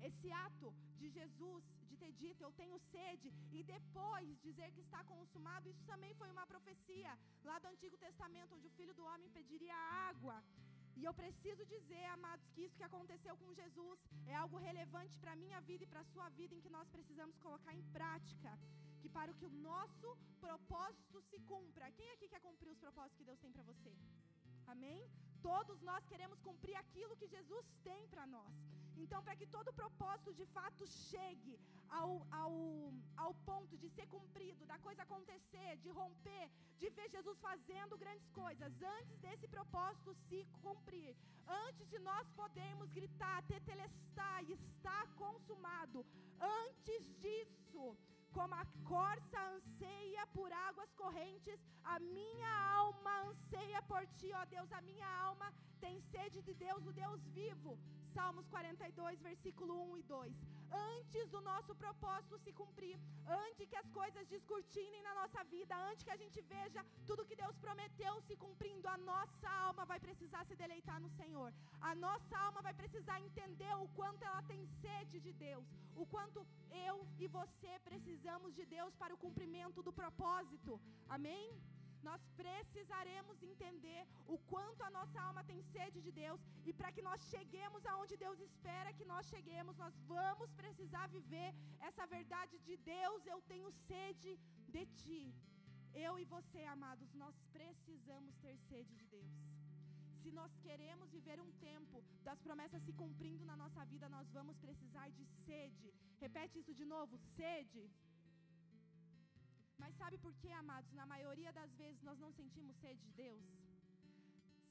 Esse 0.09 0.31
ato 0.47 0.69
de 1.01 1.09
Jesus 1.19 1.65
ter 2.02 2.12
dito 2.23 2.43
eu 2.43 2.52
tenho 2.61 2.78
sede 2.93 3.28
e 3.59 3.62
depois 3.75 4.31
dizer 4.47 4.69
que 4.75 4.83
está 4.87 5.02
consumado, 5.12 5.69
isso 5.73 5.85
também 5.93 6.12
foi 6.21 6.31
uma 6.37 6.47
profecia 6.52 7.12
lá 7.49 7.59
do 7.59 7.69
Antigo 7.73 7.97
Testamento, 8.07 8.55
onde 8.57 8.69
o 8.71 8.76
filho 8.78 8.95
do 8.99 9.05
homem 9.11 9.31
pediria 9.38 9.76
água. 10.11 10.37
E 10.99 11.05
eu 11.09 11.12
preciso 11.21 11.64
dizer, 11.75 12.05
amados, 12.17 12.47
que 12.52 12.62
isso 12.67 12.78
que 12.78 12.88
aconteceu 12.90 13.35
com 13.43 13.55
Jesus 13.61 13.99
é 14.26 14.35
algo 14.35 14.57
relevante 14.69 15.17
para 15.23 15.33
a 15.33 15.40
minha 15.43 15.61
vida 15.69 15.85
e 15.85 15.90
para 15.93 16.00
a 16.00 16.11
sua 16.12 16.28
vida, 16.31 16.55
em 16.55 16.62
que 16.64 16.75
nós 16.76 16.88
precisamos 16.97 17.37
colocar 17.38 17.75
em 17.81 17.85
prática. 17.99 18.52
Que 19.00 19.09
para 19.17 19.33
que 19.38 19.47
o 19.47 19.57
nosso 19.71 20.09
propósito 20.40 21.23
se 21.31 21.38
cumpra. 21.52 21.93
Quem 21.99 22.11
aqui 22.14 22.26
quer 22.33 22.40
cumprir 22.40 22.71
os 22.73 22.81
propósitos 22.85 23.17
que 23.19 23.28
Deus 23.31 23.38
tem 23.38 23.52
para 23.52 23.69
você? 23.71 23.93
Amém? 24.67 25.00
Todos 25.40 25.81
nós 25.83 26.05
queremos 26.07 26.40
cumprir 26.40 26.75
aquilo 26.75 27.17
que 27.17 27.28
Jesus 27.37 27.64
tem 27.85 28.02
para 28.09 28.26
nós. 28.26 28.52
Então, 29.05 29.23
para 29.23 29.37
que 29.40 29.47
todo 29.47 29.73
propósito 29.73 30.33
de 30.40 30.47
fato 30.57 30.87
chegue 30.87 31.55
ao, 31.99 32.11
ao, 32.31 32.52
ao 33.17 33.33
ponto 33.49 33.76
de 33.83 33.88
ser 33.97 34.07
cumprido, 34.14 34.67
da 34.67 34.78
coisa 34.87 35.02
acontecer, 35.02 35.76
de 35.85 35.90
romper, 35.90 36.47
de 36.81 36.90
ver 36.90 37.09
Jesus 37.17 37.38
fazendo 37.49 37.97
grandes 37.97 38.28
coisas, 38.31 38.73
antes 38.99 39.19
desse 39.19 39.47
propósito 39.49 40.14
se 40.28 40.40
cumprir, 40.62 41.17
antes 41.67 41.88
de 41.88 41.99
nós 41.99 42.26
podermos 42.43 42.93
gritar, 42.93 43.43
tetelestai, 43.45 44.45
está 44.52 45.07
consumado, 45.17 46.05
antes 46.40 47.02
disso, 47.23 47.97
como 48.33 48.55
a 48.55 48.67
corça 48.85 49.38
anseia 49.57 50.26
por 50.28 50.52
águas 50.52 50.93
correntes, 50.95 51.59
a 51.83 51.99
minha 51.99 52.52
alma 52.83 53.12
anseia 53.31 53.81
por 53.83 54.07
ti, 54.19 54.31
ó 54.35 54.45
Deus, 54.45 54.71
a 54.73 54.83
minha 54.83 55.09
alma 55.28 55.52
tem 55.81 56.00
sede 56.12 56.43
de 56.43 56.55
Deus, 56.55 56.85
o 56.87 56.93
Deus 56.93 57.21
vivo. 57.40 57.78
Salmos 58.19 58.47
42, 58.49 59.21
versículo 59.21 59.75
1 59.93 59.99
e 59.99 60.03
2. 60.03 60.33
Antes 60.93 61.25
do 61.35 61.41
nosso 61.49 61.73
propósito 61.83 62.37
se 62.45 62.53
cumprir, 62.61 62.97
antes 63.45 63.69
que 63.71 63.77
as 63.83 63.89
coisas 63.99 64.27
descortinem 64.33 65.03
na 65.05 65.15
nossa 65.21 65.45
vida, 65.45 65.77
antes 65.91 66.03
que 66.07 66.15
a 66.17 66.21
gente 66.23 66.41
veja 66.55 66.85
tudo 67.07 67.27
que 67.29 67.37
Deus 67.43 67.57
prometeu 67.67 68.15
se 68.23 68.35
cumprindo, 68.45 68.89
a 68.89 68.99
nossa 69.13 69.49
alma 69.69 69.85
vai 69.93 70.01
precisar 70.01 70.45
se 70.47 70.57
deleitar 70.63 70.99
no 71.05 71.11
Senhor. 71.21 71.53
A 71.81 71.95
nossa 71.95 72.37
alma 72.47 72.61
vai 72.61 72.75
precisar 72.83 73.21
entender 73.21 73.73
o 73.85 73.89
quanto 74.01 74.25
ela 74.25 74.43
tem 74.51 74.67
sede 74.83 75.21
de 75.21 75.33
Deus, 75.47 75.67
o 75.95 76.05
quanto 76.15 76.45
eu 76.91 76.97
e 77.21 77.29
você 77.39 77.73
precisamos 77.91 78.53
de 78.59 78.67
Deus 78.77 78.93
para 78.97 79.15
o 79.15 79.23
cumprimento 79.27 79.81
do 79.81 79.93
propósito. 80.03 80.81
Amém? 81.09 81.47
Nós 82.02 82.21
precisaremos 82.37 83.43
entender 83.43 84.07
o 84.35 84.38
quanto 84.52 84.83
a 84.83 84.90
nossa 84.90 85.21
alma 85.21 85.43
tem 85.50 85.61
sede 85.75 86.00
de 86.07 86.12
Deus 86.12 86.40
e 86.64 86.73
para 86.73 86.93
que 86.93 87.02
nós 87.09 87.21
cheguemos 87.33 87.85
aonde 87.87 88.17
Deus 88.17 88.38
espera 88.40 88.93
que 88.99 89.05
nós 89.12 89.26
cheguemos, 89.26 89.76
nós 89.76 89.95
vamos 90.14 90.50
precisar 90.52 91.07
viver 91.09 91.50
essa 91.81 92.07
verdade 92.07 92.59
de 92.69 92.76
Deus, 92.76 93.26
eu 93.26 93.40
tenho 93.52 93.71
sede 93.88 94.38
de 94.69 94.85
ti. 95.00 95.23
Eu 95.95 96.19
e 96.19 96.25
você, 96.25 96.62
amados, 96.64 97.12
nós 97.14 97.37
precisamos 97.52 98.35
ter 98.45 98.57
sede 98.69 98.95
de 98.95 99.07
Deus. 99.07 99.33
Se 100.23 100.31
nós 100.38 100.52
queremos 100.67 101.11
viver 101.11 101.40
um 101.40 101.52
tempo 101.69 102.02
das 102.23 102.40
promessas 102.47 102.83
se 102.83 102.93
cumprindo 102.93 103.45
na 103.50 103.57
nossa 103.57 103.85
vida, 103.93 104.09
nós 104.09 104.28
vamos 104.31 104.57
precisar 104.59 105.09
de 105.11 105.25
sede. 105.47 105.93
Repete 106.21 106.59
isso 106.59 106.75
de 106.75 106.85
novo: 106.85 107.17
sede. 107.37 107.90
Sabe 110.00 110.17
por 110.25 110.35
que, 110.40 110.50
amados? 110.52 110.93
Na 111.00 111.07
maioria 111.14 111.52
das 111.52 111.73
vezes 111.83 112.02
nós 112.09 112.19
não 112.25 112.33
sentimos 112.40 112.76
sede 112.76 113.02
de 113.09 113.12
Deus. 113.25 113.45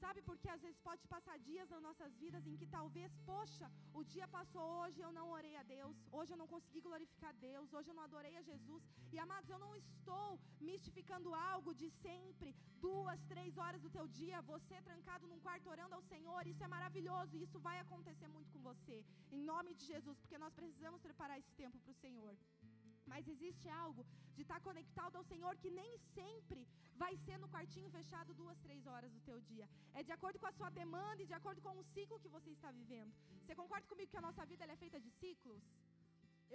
Sabe 0.02 0.20
por 0.26 0.36
que 0.40 0.48
às 0.54 0.62
vezes 0.64 0.78
pode 0.88 1.04
passar 1.12 1.36
dias 1.46 1.68
nas 1.72 1.82
nossas 1.86 2.12
vidas 2.22 2.46
em 2.46 2.56
que 2.60 2.66
talvez, 2.74 3.10
poxa, 3.30 3.66
o 3.92 4.02
dia 4.12 4.26
passou 4.36 4.64
hoje 4.80 5.00
eu 5.00 5.10
não 5.16 5.26
orei 5.38 5.54
a 5.56 5.64
Deus, 5.76 5.96
hoje 6.18 6.32
eu 6.32 6.40
não 6.42 6.46
consegui 6.52 6.80
glorificar 6.88 7.32
Deus, 7.48 7.72
hoje 7.76 7.90
eu 7.90 7.96
não 7.98 8.04
adorei 8.08 8.34
a 8.36 8.42
Jesus. 8.50 8.82
E 9.12 9.18
amados, 9.24 9.50
eu 9.50 9.58
não 9.64 9.72
estou 9.74 10.38
mistificando 10.70 11.34
algo 11.34 11.74
de 11.74 11.88
sempre, 12.04 12.54
duas, 12.86 13.20
três 13.32 13.58
horas 13.58 13.82
do 13.82 13.90
teu 13.96 14.06
dia, 14.20 14.40
você 14.52 14.80
trancado 14.88 15.26
num 15.26 15.40
quarto 15.40 15.68
orando 15.74 15.96
ao 15.96 16.08
Senhor, 16.12 16.46
isso 16.46 16.62
é 16.62 16.68
maravilhoso 16.76 17.36
e 17.36 17.42
isso 17.42 17.58
vai 17.68 17.78
acontecer 17.80 18.28
muito 18.28 18.52
com 18.52 18.60
você, 18.70 19.04
em 19.32 19.42
nome 19.52 19.74
de 19.74 19.84
Jesus, 19.92 20.16
porque 20.20 20.38
nós 20.38 20.54
precisamos 20.54 21.02
preparar 21.08 21.38
esse 21.38 21.52
tempo 21.62 21.78
para 21.80 21.90
o 21.96 22.00
Senhor. 22.06 22.36
Mas 23.12 23.28
existe 23.34 23.68
algo 23.84 24.02
de 24.36 24.42
estar 24.44 24.60
conectado 24.68 25.16
ao 25.16 25.28
Senhor 25.30 25.54
que 25.62 25.70
nem 25.80 25.92
sempre 26.16 26.60
vai 27.02 27.12
ser 27.24 27.36
no 27.42 27.50
quartinho 27.54 27.90
fechado 27.96 28.38
duas, 28.40 28.58
três 28.66 28.86
horas 28.92 29.12
do 29.16 29.20
teu 29.28 29.38
dia. 29.50 29.66
É 29.98 30.02
de 30.08 30.12
acordo 30.16 30.38
com 30.42 30.48
a 30.50 30.56
sua 30.58 30.70
demanda 30.80 31.22
e 31.22 31.30
de 31.32 31.36
acordo 31.40 31.60
com 31.66 31.74
o 31.80 31.86
ciclo 31.94 32.22
que 32.24 32.34
você 32.36 32.50
está 32.56 32.70
vivendo. 32.80 33.12
Você 33.42 33.54
concorda 33.60 33.86
comigo 33.92 34.10
que 34.12 34.22
a 34.22 34.26
nossa 34.28 34.44
vida 34.52 34.64
é 34.74 34.82
feita 34.84 35.00
de 35.06 35.10
ciclos? 35.20 35.62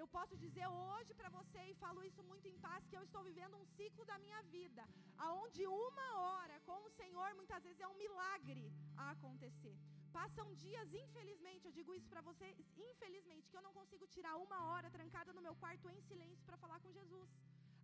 Eu 0.02 0.08
posso 0.16 0.36
dizer 0.44 0.68
hoje 0.68 1.14
para 1.20 1.30
você 1.30 1.62
e 1.72 1.76
falo 1.84 2.04
isso 2.10 2.22
muito 2.30 2.48
em 2.52 2.58
paz 2.68 2.86
que 2.90 2.98
eu 3.00 3.04
estou 3.04 3.24
vivendo 3.24 3.58
um 3.58 3.66
ciclo 3.78 4.04
da 4.12 4.18
minha 4.26 4.42
vida, 4.56 4.84
aonde 5.18 5.68
uma 5.68 6.08
hora 6.22 6.60
com 6.68 6.80
o 6.86 6.94
Senhor 7.02 7.30
muitas 7.36 7.62
vezes 7.64 7.80
é 7.80 7.88
um 7.88 8.00
milagre 8.06 8.64
a 8.98 9.12
acontecer. 9.12 9.76
Passam 10.18 10.48
dias, 10.66 10.94
infelizmente, 10.94 11.66
eu 11.66 11.72
digo 11.78 11.96
isso 11.96 12.08
para 12.08 12.22
vocês, 12.22 12.56
infelizmente, 12.90 13.50
que 13.50 13.58
eu 13.58 13.66
não 13.68 13.74
consigo 13.74 14.06
tirar 14.16 14.36
uma 14.38 14.60
hora 14.70 14.90
trancada 14.98 15.34
no 15.34 15.42
meu 15.42 15.56
quarto 15.56 15.90
em 15.90 16.02
silêncio 16.10 16.46
para 16.46 16.62
falar 16.64 16.80
com 16.84 16.92
Jesus. 17.00 17.30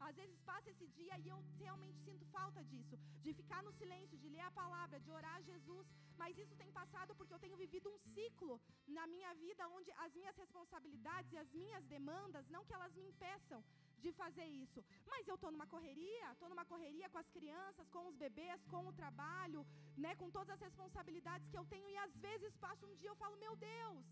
Às 0.08 0.16
vezes 0.16 0.40
passa 0.50 0.70
esse 0.70 0.88
dia 0.98 1.16
e 1.24 1.28
eu 1.28 1.40
realmente 1.58 2.00
sinto 2.08 2.26
falta 2.28 2.64
disso, 2.64 2.96
de 3.24 3.34
ficar 3.40 3.62
no 3.64 3.74
silêncio, 3.80 4.22
de 4.24 4.30
ler 4.30 4.46
a 4.50 4.52
palavra, 4.52 5.00
de 5.00 5.12
orar 5.12 5.36
a 5.38 5.42
Jesus. 5.42 5.88
Mas 6.22 6.38
isso 6.38 6.56
tem 6.56 6.72
passado 6.72 7.16
porque 7.16 7.34
eu 7.34 7.40
tenho 7.40 7.58
vivido 7.58 7.90
um 7.94 8.00
ciclo 8.14 8.62
na 8.88 9.08
minha 9.08 9.34
vida 9.44 9.68
onde 9.70 9.92
as 10.06 10.14
minhas 10.14 10.38
responsabilidades 10.38 11.34
e 11.34 11.38
as 11.38 11.52
minhas 11.52 11.84
demandas, 11.96 12.48
não 12.48 12.64
que 12.64 12.74
elas 12.74 12.94
me 12.94 13.08
impeçam 13.10 13.62
de 14.06 14.12
fazer 14.22 14.48
isso, 14.64 14.84
mas 15.12 15.28
eu 15.28 15.36
estou 15.36 15.52
numa 15.56 15.68
correria, 15.74 16.32
estou 16.32 16.50
numa 16.54 16.66
correria 16.66 17.10
com 17.10 17.20
as 17.24 17.30
crianças, 17.38 17.90
com 17.96 18.08
os 18.10 18.16
bebês, 18.24 18.60
com 18.74 18.88
o 18.88 18.94
trabalho, 19.02 19.62
né, 19.98 20.16
com 20.16 20.30
todas 20.38 20.54
as 20.56 20.62
responsabilidades 20.68 21.50
que 21.50 21.58
eu 21.62 21.66
tenho 21.74 21.90
e 21.90 21.98
às 21.98 22.16
vezes 22.28 22.58
passa 22.58 22.88
um 22.88 22.96
dia 22.96 23.10
eu 23.10 23.22
falo, 23.24 23.38
meu 23.46 23.56
Deus, 23.56 24.06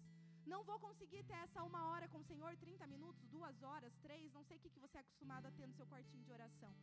não 0.51 0.63
vou 0.70 0.79
conseguir 0.79 1.24
ter 1.29 1.38
essa 1.46 1.63
uma 1.70 1.82
hora 1.89 2.08
com 2.12 2.20
o 2.20 2.27
Senhor, 2.32 2.51
30 2.58 2.88
minutos, 2.88 3.27
duas 3.38 3.56
horas, 3.63 3.94
três, 4.06 4.34
não 4.34 4.44
sei 4.46 4.58
o 4.58 4.62
que, 4.62 4.70
que 4.70 4.84
você 4.86 4.98
é 4.98 5.01
acostumado 5.01 5.46
a 5.46 5.51
ter 5.51 5.67
no 5.67 5.74
seu 5.74 5.88
quartinho 5.88 6.24
de 6.24 6.32
oração. 6.32 6.74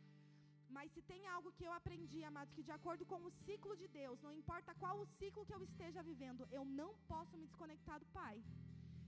Mas 0.75 0.91
se 0.93 1.01
tem 1.01 1.27
algo 1.27 1.51
que 1.57 1.65
eu 1.67 1.73
aprendi, 1.73 2.23
amado, 2.23 2.53
que 2.55 2.63
de 2.69 2.71
acordo 2.71 3.05
com 3.05 3.19
o 3.23 3.31
ciclo 3.45 3.75
de 3.81 3.87
Deus, 3.87 4.21
não 4.21 4.33
importa 4.41 4.75
qual 4.75 4.99
o 4.99 5.07
ciclo 5.19 5.45
que 5.45 5.53
eu 5.53 5.63
esteja 5.63 6.01
vivendo, 6.03 6.47
eu 6.51 6.63
não 6.65 6.91
posso 7.07 7.37
me 7.37 7.45
desconectar 7.45 7.99
do 7.99 8.07
Pai. 8.19 8.37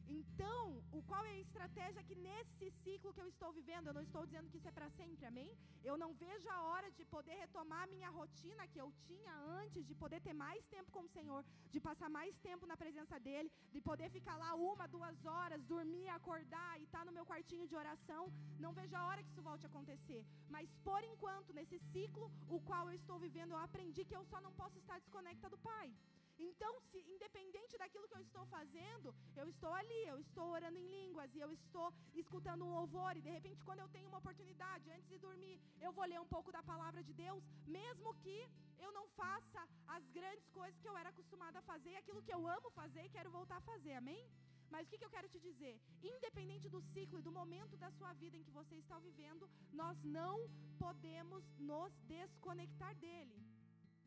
Então, 0.09 0.81
o 0.91 1.01
qual 1.03 1.23
é 1.25 1.31
a 1.31 1.39
estratégia 1.39 2.03
que 2.03 2.15
nesse 2.15 2.71
ciclo 2.83 3.13
que 3.13 3.21
eu 3.21 3.27
estou 3.27 3.51
vivendo, 3.51 3.87
eu 3.87 3.93
não 3.93 4.01
estou 4.01 4.25
dizendo 4.25 4.49
que 4.49 4.57
isso 4.57 4.67
é 4.67 4.71
para 4.71 4.89
sempre, 4.91 5.25
amém? 5.25 5.51
Eu 5.83 5.97
não 5.97 6.13
vejo 6.13 6.47
a 6.49 6.61
hora 6.67 6.89
de 6.91 7.03
poder 7.05 7.35
retomar 7.43 7.83
a 7.83 7.91
minha 7.95 8.09
rotina 8.09 8.67
que 8.67 8.79
eu 8.83 8.89
tinha 9.07 9.33
antes, 9.59 9.85
de 9.85 9.95
poder 10.03 10.21
ter 10.21 10.33
mais 10.33 10.63
tempo 10.75 10.91
com 10.91 11.03
o 11.03 11.13
Senhor, 11.17 11.43
de 11.73 11.79
passar 11.79 12.09
mais 12.09 12.33
tempo 12.37 12.65
na 12.65 12.77
presença 12.77 13.19
dEle, 13.19 13.51
de 13.71 13.81
poder 13.81 14.09
ficar 14.09 14.37
lá 14.37 14.53
uma, 14.55 14.87
duas 14.87 15.25
horas, 15.25 15.65
dormir, 15.65 16.07
acordar 16.09 16.79
e 16.79 16.83
estar 16.83 16.99
tá 16.99 17.05
no 17.05 17.11
meu 17.11 17.25
quartinho 17.25 17.67
de 17.67 17.75
oração. 17.75 18.23
Não 18.59 18.73
vejo 18.73 18.95
a 18.95 19.05
hora 19.07 19.23
que 19.23 19.29
isso 19.29 19.41
volte 19.41 19.65
a 19.65 19.69
acontecer. 19.69 20.25
Mas 20.49 20.69
por 20.83 21.03
enquanto, 21.03 21.53
nesse 21.53 21.79
ciclo, 21.91 22.31
o 22.49 22.59
qual 22.61 22.87
eu 22.87 22.95
estou 22.95 23.19
vivendo, 23.19 23.51
eu 23.51 23.57
aprendi 23.57 24.05
que 24.05 24.15
eu 24.15 24.25
só 24.25 24.39
não 24.39 24.53
posso 24.53 24.77
estar 24.79 24.99
desconecta 24.99 25.49
do 25.49 25.57
Pai. 25.57 25.91
Então, 26.37 26.71
se 26.89 26.99
independente 27.13 27.77
daquilo 27.77 28.07
que 28.07 28.15
eu 28.15 28.21
estou 28.21 28.45
fazendo, 28.47 29.13
eu 29.35 29.47
estou 29.49 29.73
ali, 29.73 30.01
eu 30.07 30.19
estou 30.19 30.47
orando 30.57 30.77
em 30.77 30.87
línguas 30.87 31.33
e 31.33 31.39
eu 31.39 31.51
estou 31.51 31.91
escutando 32.13 32.65
um 32.65 32.73
louvor 32.77 33.15
e 33.17 33.21
de 33.21 33.29
repente 33.29 33.63
quando 33.63 33.79
eu 33.79 33.89
tenho 33.89 34.07
uma 34.07 34.19
oportunidade 34.19 34.91
antes 34.91 35.09
de 35.09 35.17
dormir, 35.17 35.59
eu 35.81 35.91
vou 35.91 36.05
ler 36.05 36.19
um 36.19 36.27
pouco 36.27 36.51
da 36.51 36.61
palavra 36.61 37.03
de 37.03 37.13
Deus, 37.13 37.43
mesmo 37.65 38.13
que 38.23 38.37
eu 38.79 38.91
não 38.91 39.07
faça 39.21 39.67
as 39.87 40.03
grandes 40.17 40.47
coisas 40.49 40.79
que 40.79 40.89
eu 40.89 40.97
era 40.97 41.09
acostumada 41.09 41.59
a 41.59 41.67
fazer, 41.71 41.95
aquilo 41.95 42.21
que 42.21 42.33
eu 42.33 42.47
amo 42.47 42.69
fazer 42.71 43.05
e 43.05 43.09
quero 43.09 43.31
voltar 43.31 43.57
a 43.57 43.67
fazer. 43.71 43.93
Amém? 43.93 44.23
Mas 44.69 44.85
o 44.85 44.89
que, 44.89 44.97
que, 44.97 45.05
eu 45.05 45.15
quero 45.15 45.29
te 45.29 45.39
dizer? 45.39 45.79
Independente 46.03 46.69
do 46.69 46.81
ciclo 46.93 47.19
e 47.19 47.25
do 47.27 47.31
momento 47.31 47.77
da 47.77 47.89
sua 47.91 48.13
vida 48.13 48.35
em 48.37 48.43
que 48.43 48.51
você 48.51 48.75
está 48.75 48.99
vivendo, 48.99 49.49
nós 49.71 49.97
não 50.03 50.35
podemos 50.77 51.43
nos 51.57 51.93
desconectar 52.15 52.93
dele. 52.95 53.37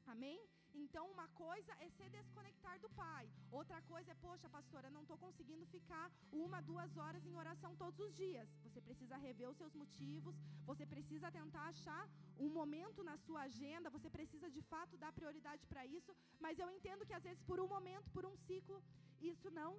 Amém? 0.07 0.39
Então, 0.75 1.05
uma 1.11 1.29
coisa 1.29 1.73
é 1.81 1.89
se 1.89 2.09
desconectar 2.09 2.79
do 2.81 2.89
Pai. 2.91 3.29
Outra 3.51 3.81
coisa 3.83 4.13
é, 4.13 4.15
poxa, 4.15 4.49
pastora, 4.49 4.91
não 4.91 5.03
estou 5.03 5.19
conseguindo 5.19 5.67
ficar 5.67 6.11
uma, 6.33 6.61
duas 6.61 6.97
horas 6.97 7.25
em 7.27 7.35
oração 7.35 7.75
todos 7.77 7.99
os 8.07 8.15
dias. 8.15 8.49
Você 8.65 8.81
precisa 8.81 9.17
rever 9.17 9.49
os 9.51 9.57
seus 9.57 9.75
motivos, 9.75 10.37
você 10.65 10.87
precisa 10.87 11.31
tentar 11.31 11.65
achar 11.69 12.09
um 12.39 12.49
momento 12.49 13.03
na 13.03 13.17
sua 13.17 13.43
agenda, 13.43 13.91
você 13.91 14.09
precisa 14.09 14.51
de 14.51 14.63
fato 14.63 14.97
dar 14.97 15.13
prioridade 15.13 15.67
para 15.67 15.87
isso. 15.87 16.15
Mas 16.39 16.59
eu 16.59 16.71
entendo 16.71 17.07
que 17.07 17.17
às 17.19 17.23
vezes, 17.23 17.43
por 17.43 17.61
um 17.61 17.69
momento, 17.69 18.11
por 18.11 18.25
um 18.25 18.37
ciclo, 18.47 18.83
isso 19.21 19.51
não 19.51 19.73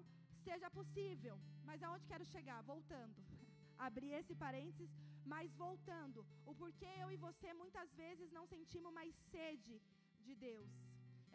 seja 0.44 0.70
possível. 0.70 1.40
Mas 1.64 1.82
aonde 1.84 2.06
quero 2.12 2.26
chegar? 2.26 2.62
Voltando. 2.74 3.16
Abrir 3.88 4.12
esse 4.20 4.36
parênteses, 4.36 4.92
mas 5.26 5.56
voltando. 5.56 6.26
O 6.46 6.54
porquê 6.54 6.92
eu 7.00 7.12
e 7.12 7.18
você 7.18 7.54
muitas 7.54 7.90
vezes 7.94 8.32
não 8.32 8.46
sentimos 8.46 8.94
mais 8.94 9.14
sede 9.32 9.82
de 10.28 10.36
Deus. 10.48 10.70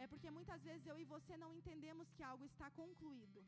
É 0.03 0.07
porque 0.07 0.31
muitas 0.39 0.61
vezes 0.69 0.87
eu 0.87 0.99
e 1.03 1.05
você 1.15 1.37
não 1.43 1.53
entendemos 1.59 2.11
que 2.17 2.23
algo 2.23 2.45
está 2.45 2.69
concluído. 2.83 3.43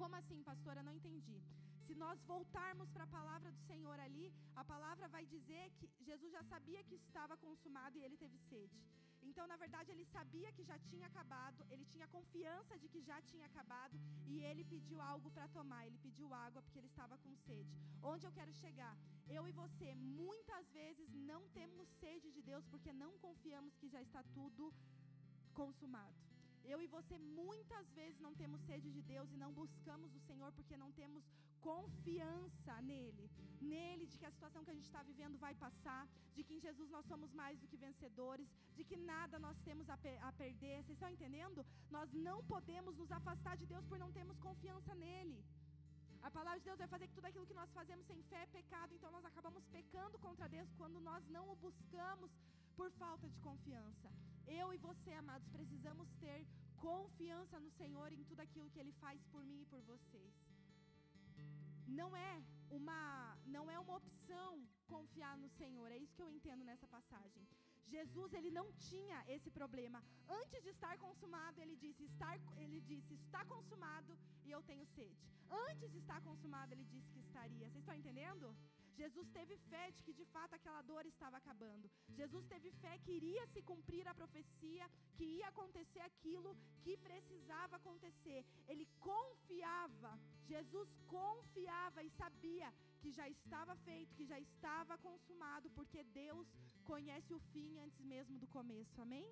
Como 0.00 0.16
assim, 0.16 0.42
pastora? 0.42 0.82
Não 0.82 0.94
entendi. 1.00 1.38
Se 1.86 1.94
nós 1.94 2.18
voltarmos 2.32 2.88
para 2.90 3.04
a 3.04 3.14
palavra 3.18 3.50
do 3.52 3.62
Senhor 3.70 3.98
ali, 4.06 4.26
a 4.56 4.64
palavra 4.64 5.06
vai 5.08 5.24
dizer 5.34 5.64
que 5.78 5.88
Jesus 6.08 6.32
já 6.32 6.42
sabia 6.44 6.82
que 6.84 6.94
estava 6.94 7.36
consumado 7.36 7.98
e 7.98 8.04
ele 8.04 8.16
teve 8.16 8.38
sede. 8.50 8.80
Então, 9.30 9.46
na 9.52 9.56
verdade, 9.64 9.90
ele 9.92 10.04
sabia 10.16 10.52
que 10.56 10.64
já 10.70 10.78
tinha 10.90 11.06
acabado, 11.06 11.60
ele 11.72 11.84
tinha 11.92 12.06
confiança 12.16 12.78
de 12.82 12.88
que 12.92 13.00
já 13.10 13.18
tinha 13.30 13.46
acabado 13.46 13.96
e 14.32 14.40
ele 14.48 14.64
pediu 14.72 15.00
algo 15.00 15.30
para 15.36 15.48
tomar. 15.48 15.86
Ele 15.86 15.98
pediu 16.06 16.28
água 16.46 16.62
porque 16.62 16.78
ele 16.78 16.92
estava 16.94 17.16
com 17.24 17.34
sede. 17.46 17.74
Onde 18.12 18.26
eu 18.26 18.32
quero 18.38 18.52
chegar? 18.62 18.94
Eu 19.36 19.42
e 19.50 19.52
você, 19.62 19.94
muitas 19.94 20.66
vezes, 20.80 21.08
não 21.30 21.42
temos 21.58 21.88
sede 22.02 22.30
de 22.36 22.42
Deus 22.50 22.66
porque 22.66 22.92
não 22.92 23.12
confiamos 23.26 23.76
que 23.76 23.88
já 23.88 24.02
está 24.02 24.22
tudo 24.38 24.72
consumado. 25.54 26.33
Eu 26.72 26.78
e 26.84 26.86
você 26.86 27.16
muitas 27.18 27.86
vezes 27.98 28.20
não 28.26 28.34
temos 28.40 28.60
sede 28.68 28.90
de 28.96 29.02
Deus 29.12 29.30
e 29.32 29.36
não 29.42 29.52
buscamos 29.52 30.14
o 30.14 30.20
Senhor 30.28 30.50
porque 30.52 30.76
não 30.82 30.90
temos 31.00 31.24
confiança 31.68 32.74
nele. 32.90 33.26
Nele, 33.72 34.06
de 34.06 34.16
que 34.18 34.26
a 34.26 34.34
situação 34.36 34.62
que 34.64 34.72
a 34.72 34.78
gente 34.78 34.90
está 34.90 35.02
vivendo 35.10 35.36
vai 35.44 35.54
passar, 35.64 36.02
de 36.36 36.42
que 36.44 36.54
em 36.54 36.64
Jesus 36.66 36.88
nós 36.90 37.06
somos 37.12 37.32
mais 37.40 37.58
do 37.60 37.68
que 37.70 37.82
vencedores, 37.88 38.48
de 38.76 38.84
que 38.88 38.96
nada 39.12 39.38
nós 39.46 39.58
temos 39.68 39.88
a, 39.88 39.98
a 40.28 40.32
perder. 40.32 40.76
Vocês 40.82 40.96
estão 40.96 41.10
entendendo? 41.16 41.66
Nós 41.90 42.10
não 42.28 42.38
podemos 42.54 42.96
nos 42.96 43.12
afastar 43.18 43.56
de 43.56 43.66
Deus 43.66 43.86
por 43.86 43.98
não 43.98 44.12
termos 44.18 44.38
confiança 44.48 44.94
nele. 44.94 45.38
A 46.26 46.30
palavra 46.30 46.58
de 46.58 46.64
Deus 46.64 46.78
vai 46.82 46.88
fazer 46.88 47.06
que 47.08 47.16
tudo 47.16 47.26
aquilo 47.26 47.46
que 47.46 47.60
nós 47.60 47.70
fazemos 47.78 48.06
sem 48.06 48.20
fé 48.30 48.42
é 48.42 48.46
pecado, 48.58 48.94
então 48.94 49.10
nós 49.16 49.24
acabamos 49.30 49.62
pecando 49.76 50.18
contra 50.18 50.48
Deus 50.48 50.70
quando 50.78 50.98
nós 51.08 51.22
não 51.28 51.44
o 51.52 51.56
buscamos 51.56 52.30
por 52.78 52.90
falta 53.02 53.28
de 53.28 53.38
confiança. 53.48 54.08
Eu 54.46 54.66
e 54.74 54.78
você, 54.78 55.12
amados, 55.12 55.48
precisamos 55.48 56.08
ter 56.24 56.46
confiança 56.76 57.58
no 57.64 57.70
Senhor 57.80 58.12
em 58.12 58.24
tudo 58.24 58.40
aquilo 58.40 58.70
que 58.70 58.80
Ele 58.82 58.92
faz 59.04 59.20
por 59.32 59.42
mim 59.50 59.60
e 59.62 59.70
por 59.72 59.80
vocês. 59.82 60.34
Não 61.86 62.10
é 62.16 62.42
uma, 62.70 63.38
não 63.46 63.70
é 63.70 63.78
uma 63.78 63.96
opção 63.96 64.66
confiar 64.86 65.36
no 65.36 65.48
Senhor. 65.60 65.90
É 65.90 65.98
isso 65.98 66.14
que 66.16 66.22
eu 66.22 66.30
entendo 66.30 66.64
nessa 66.64 66.88
passagem. 66.88 67.46
Jesus 67.86 68.32
ele 68.32 68.50
não 68.50 68.66
tinha 68.72 69.18
esse 69.28 69.50
problema. 69.50 70.02
Antes 70.40 70.62
de 70.62 70.70
estar 70.70 70.96
consumado, 70.98 71.60
ele 71.60 71.76
disse: 71.76 72.04
estar, 72.04 72.34
ele 72.56 72.80
disse, 72.80 73.14
está 73.14 73.44
consumado 73.44 74.18
e 74.44 74.50
eu 74.50 74.62
tenho 74.62 74.86
sede. 74.86 75.16
Antes 75.68 75.90
de 75.92 75.98
estar 75.98 76.20
consumado, 76.22 76.72
ele 76.72 76.84
disse 76.84 77.10
que 77.12 77.20
estaria. 77.20 77.68
Vocês 77.68 77.82
estão 77.84 77.94
entendendo? 77.94 78.56
Jesus 79.00 79.28
teve 79.36 79.56
fé 79.70 79.90
de 79.90 80.02
que 80.02 80.12
de 80.20 80.24
fato 80.34 80.54
aquela 80.54 80.82
dor 80.82 81.04
estava 81.06 81.36
acabando. 81.36 81.90
Jesus 82.20 82.44
teve 82.46 82.70
fé 82.82 82.98
que 83.04 83.12
iria 83.12 83.46
se 83.54 83.62
cumprir 83.62 84.06
a 84.08 84.14
profecia, 84.14 84.86
que 85.16 85.24
ia 85.38 85.48
acontecer 85.48 86.00
aquilo 86.00 86.56
que 86.82 86.96
precisava 87.08 87.76
acontecer. 87.76 88.44
Ele 88.68 88.86
confiava, 89.00 90.12
Jesus 90.52 90.88
confiava 91.06 92.02
e 92.02 92.10
sabia 92.10 92.72
que 93.00 93.10
já 93.12 93.28
estava 93.28 93.74
feito, 93.88 94.14
que 94.14 94.24
já 94.32 94.38
estava 94.40 94.96
consumado, 94.98 95.70
porque 95.70 96.02
Deus 96.04 96.46
conhece 96.84 97.32
o 97.34 97.40
fim 97.52 97.78
antes 97.78 98.00
mesmo 98.04 98.38
do 98.38 98.46
começo. 98.46 99.00
Amém? 99.00 99.28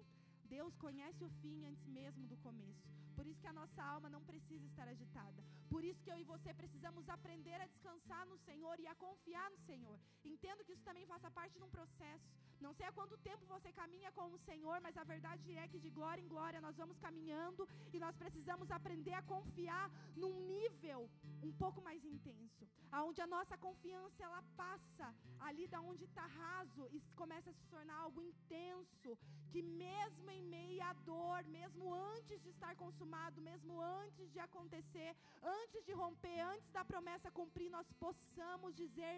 Deus 0.57 0.75
conhece 0.77 1.25
o 1.25 1.31
fim 1.41 1.65
antes 1.71 1.87
mesmo 1.99 2.25
do 2.31 2.37
começo. 2.47 2.87
Por 3.17 3.27
isso 3.27 3.41
que 3.43 3.51
a 3.51 3.59
nossa 3.61 3.83
alma 3.83 4.09
não 4.15 4.23
precisa 4.31 4.67
estar 4.67 4.87
agitada. 4.87 5.41
Por 5.73 5.83
isso 5.89 6.03
que 6.05 6.13
eu 6.13 6.19
e 6.23 6.31
você 6.33 6.53
precisamos 6.53 7.09
aprender 7.09 7.59
a 7.61 7.67
descansar 7.73 8.25
no 8.27 8.37
Senhor 8.47 8.77
e 8.79 8.87
a 8.87 8.95
confiar 8.95 9.49
no 9.51 9.61
Senhor. 9.69 9.99
Entendo 10.33 10.65
que 10.65 10.75
isso 10.75 10.89
também 10.89 11.07
faça 11.13 11.31
parte 11.31 11.57
de 11.59 11.65
um 11.65 11.71
processo. 11.77 12.29
Não 12.67 12.73
sei 12.79 12.87
há 12.87 12.93
quanto 12.99 13.17
tempo 13.29 13.45
você 13.55 13.71
caminha 13.81 14.11
com 14.13 14.27
o 14.35 14.39
Senhor, 14.49 14.77
mas 14.81 14.97
a 14.97 15.05
verdade 15.13 15.57
é 15.63 15.67
que 15.71 15.81
de 15.85 15.91
glória 15.91 16.23
em 16.23 16.29
glória 16.35 16.61
nós 16.67 16.77
vamos 16.83 16.99
caminhando 17.07 17.69
e 17.93 17.99
nós 18.05 18.17
precisamos 18.23 18.71
aprender 18.71 19.15
a 19.15 19.23
confiar 19.35 19.87
num 20.23 20.35
nível 20.53 21.01
um 21.43 21.53
pouco 21.63 21.81
mais 21.89 22.05
intenso, 22.05 22.65
aonde 22.91 23.21
a 23.21 23.27
nossa 23.27 23.57
confiança 23.67 24.23
ela 24.29 24.43
passa 24.57 25.07
ali 25.41 25.67
da 25.67 25.81
onde 25.81 26.05
está 26.05 26.25
raso 26.27 26.87
e 26.93 27.01
começa 27.23 27.51
a 27.51 27.59
se 27.59 27.67
tornar 27.75 27.97
algo 27.97 28.23
intenso, 28.23 29.19
que 29.51 29.61
mesmo 29.63 30.31
em 30.31 30.43
meio 30.43 30.83
à 30.91 30.93
dor, 31.11 31.43
mesmo 31.59 31.93
antes 31.93 32.41
de 32.45 32.51
estar 32.51 32.75
consumado, 32.77 33.41
mesmo 33.51 33.81
antes 33.81 34.31
de 34.33 34.39
acontecer, 34.39 35.17
antes 35.43 35.85
de 35.85 35.93
romper, 35.93 36.41
antes 36.55 36.71
da 36.71 36.85
promessa 36.85 37.31
cumprir, 37.31 37.71
nós 37.71 37.91
possamos 38.05 38.75
dizer 38.75 39.15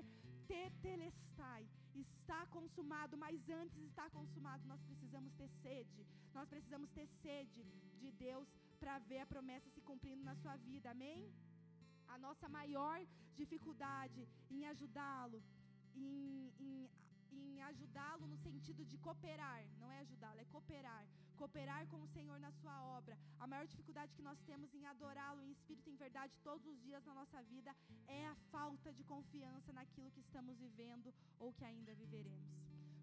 tetelestai, 0.46 1.66
está 2.00 2.46
consumado, 2.46 3.16
mas 3.16 3.48
antes 3.48 3.76
de 3.76 3.87
estar 3.87 4.09
consumado, 4.11 4.66
nós 4.66 4.80
precisamos 4.83 5.33
ter 5.35 5.48
sede. 5.62 6.07
Nós 6.33 6.48
precisamos 6.48 6.90
ter 6.90 7.07
sede 7.22 7.62
de 7.98 8.11
Deus 8.12 8.48
para 8.80 8.98
ver 8.98 9.20
a 9.20 9.26
promessa 9.26 9.70
se 9.70 9.80
cumprindo 9.80 10.22
na 10.22 10.35
sua 10.37 10.57
vida. 10.57 10.90
Amém? 10.90 11.33
A 12.09 12.18
nossa 12.18 12.48
maior 12.48 13.00
dificuldade 13.35 14.28
em 14.50 14.66
ajudá-lo, 14.66 15.42
em, 15.94 16.52
em 16.61 16.88
em 17.35 17.62
ajudá-lo 17.62 18.26
no 18.26 18.38
sentido 18.38 18.85
de 18.85 18.96
cooperar, 18.98 19.64
não 19.80 19.90
é 19.90 19.98
ajudá-lo, 20.00 20.40
é 20.40 20.44
cooperar. 20.44 21.04
Cooperar 21.35 21.87
com 21.88 22.01
o 22.03 22.09
Senhor 22.09 22.38
na 22.40 22.51
sua 22.53 22.77
obra. 22.99 23.18
A 23.38 23.47
maior 23.47 23.66
dificuldade 23.66 24.14
que 24.14 24.23
nós 24.23 24.38
temos 24.42 24.73
em 24.75 24.87
adorá-lo 24.87 25.42
em 25.42 25.51
espírito 25.51 25.88
e 25.88 25.92
em 25.92 25.97
verdade 25.97 26.33
todos 26.42 26.66
os 26.66 26.81
dias 26.81 27.05
na 27.05 27.14
nossa 27.14 27.42
vida 27.42 27.75
é 28.07 28.27
a 28.27 28.35
falta 28.53 28.92
de 28.92 29.05
confiança 29.05 29.73
naquilo 29.73 30.11
que 30.12 30.20
estamos 30.20 30.57
vivendo 30.59 31.12
ou 31.38 31.53
que 31.53 31.64
ainda 31.64 31.94
viveremos. 31.94 32.55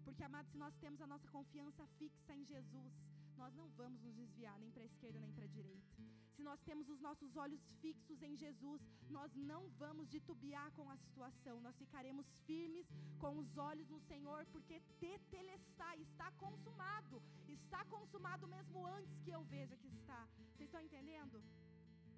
Porque, 0.04 0.24
amados, 0.24 0.50
se 0.50 0.58
nós 0.58 0.74
temos 0.76 1.00
a 1.00 1.06
nossa 1.06 1.28
confiança 1.28 1.86
fixa 1.98 2.34
em 2.34 2.44
Jesus, 2.44 2.92
nós 3.36 3.54
não 3.54 3.68
vamos 3.70 4.02
nos 4.02 4.14
desviar 4.14 4.58
nem 4.58 4.70
para 4.70 4.82
a 4.82 4.86
esquerda 4.86 5.18
nem 5.20 5.32
para 5.32 5.44
a 5.44 5.48
direita. 5.48 6.21
Se 6.36 6.42
nós 6.42 6.60
temos 6.62 6.88
os 6.88 7.00
nossos 7.00 7.36
olhos 7.36 7.60
fixos 7.80 8.22
em 8.22 8.36
Jesus, 8.36 8.80
nós 9.10 9.30
não 9.34 9.68
vamos 9.82 10.08
titubear 10.08 10.70
com 10.72 10.88
a 10.90 10.96
situação, 10.96 11.60
nós 11.60 11.76
ficaremos 11.76 12.26
firmes 12.46 12.86
com 13.18 13.38
os 13.38 13.56
olhos 13.56 13.88
no 13.88 14.00
Senhor, 14.00 14.46
porque 14.46 14.80
tetelestai, 14.98 15.96
está 16.00 16.30
consumado, 16.44 17.22
está 17.48 17.84
consumado 17.96 18.46
mesmo 18.48 18.86
antes 18.86 19.18
que 19.24 19.30
eu 19.30 19.42
veja 19.44 19.76
que 19.76 19.88
está. 19.88 20.26
Vocês 20.54 20.68
estão 20.68 20.80
entendendo? 20.80 21.42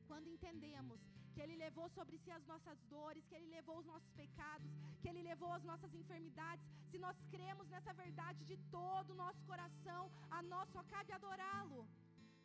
Quando 0.07 0.29
entendemos 0.29 1.01
que 1.35 1.41
Ele 1.41 1.57
levou 1.57 1.89
sobre 1.91 2.17
si 2.19 2.31
as 2.31 2.47
nossas 2.47 2.79
dores, 2.95 3.27
que 3.27 3.35
Ele 3.35 3.49
levou 3.49 3.79
os 3.79 3.87
nossos 3.93 4.11
pecados, 4.13 4.71
que 5.01 5.09
Ele 5.09 5.23
levou 5.23 5.53
as 5.53 5.65
nossas 5.65 5.93
enfermidades, 5.93 6.65
se 6.91 6.99
nós 6.99 7.17
cremos 7.35 7.69
nessa 7.69 7.93
verdade 7.93 8.45
de 8.45 8.57
todo 8.71 9.11
o 9.11 9.21
nosso 9.25 9.43
coração, 9.45 10.03
a 10.31 10.41
nós 10.43 10.69
só 10.71 10.83
cabe 10.85 11.13
adorá-lo. 11.13 11.81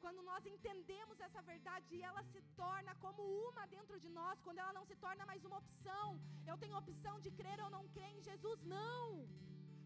Quando 0.04 0.22
nós 0.30 0.46
entendemos 0.46 1.20
essa 1.20 1.42
verdade 1.42 1.96
e 1.96 2.02
ela 2.10 2.24
se 2.32 2.42
torna 2.56 2.94
como 2.96 3.22
uma 3.48 3.66
dentro 3.68 4.00
de 4.00 4.10
nós, 4.10 4.40
quando 4.46 4.60
ela 4.60 4.74
não 4.78 4.86
se 4.86 4.96
torna 4.96 5.26
mais 5.26 5.44
uma 5.44 5.58
opção, 5.64 6.08
eu 6.48 6.58
tenho 6.58 6.78
opção 6.78 7.20
de 7.20 7.32
crer 7.40 7.60
ou 7.66 7.70
não 7.70 7.84
crer 7.90 8.12
em 8.18 8.22
Jesus, 8.30 8.60
não. 8.76 9.28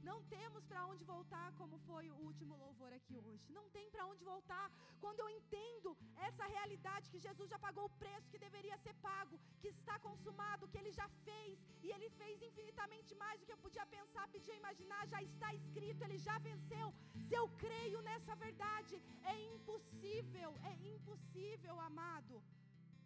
Não 0.09 0.17
temos 0.35 0.63
para 0.69 0.85
onde 0.91 1.03
voltar, 1.11 1.47
como 1.59 1.75
foi 1.89 2.05
o 2.13 2.17
último 2.27 2.53
louvor 2.63 2.91
aqui 2.97 3.17
hoje. 3.25 3.45
Não 3.57 3.65
tem 3.75 3.85
para 3.93 4.05
onde 4.11 4.23
voltar. 4.31 4.65
Quando 5.03 5.19
eu 5.23 5.29
entendo 5.37 5.89
essa 6.27 6.45
realidade 6.55 7.09
que 7.11 7.23
Jesus 7.25 7.49
já 7.53 7.59
pagou 7.67 7.85
o 7.87 7.95
preço 8.01 8.29
que 8.31 8.43
deveria 8.45 8.77
ser 8.85 8.95
pago, 9.07 9.39
que 9.61 9.69
está 9.77 9.95
consumado, 10.07 10.69
que 10.71 10.79
ele 10.81 10.91
já 10.99 11.07
fez, 11.27 11.57
e 11.85 11.89
ele 11.95 12.09
fez 12.21 12.41
infinitamente 12.49 13.13
mais 13.23 13.39
do 13.39 13.45
que 13.45 13.55
eu 13.55 13.63
podia 13.65 13.85
pensar, 13.97 14.27
pedir, 14.35 14.55
imaginar, 14.61 15.01
já 15.15 15.21
está 15.29 15.53
escrito, 15.61 16.03
ele 16.03 16.19
já 16.27 16.37
venceu. 16.49 16.87
Se 17.27 17.33
eu 17.41 17.47
creio 17.65 18.01
nessa 18.09 18.35
verdade, 18.47 18.95
é 19.33 19.35
impossível, 19.55 20.51
é 20.71 20.75
impossível, 20.95 21.79
amado, 21.89 22.43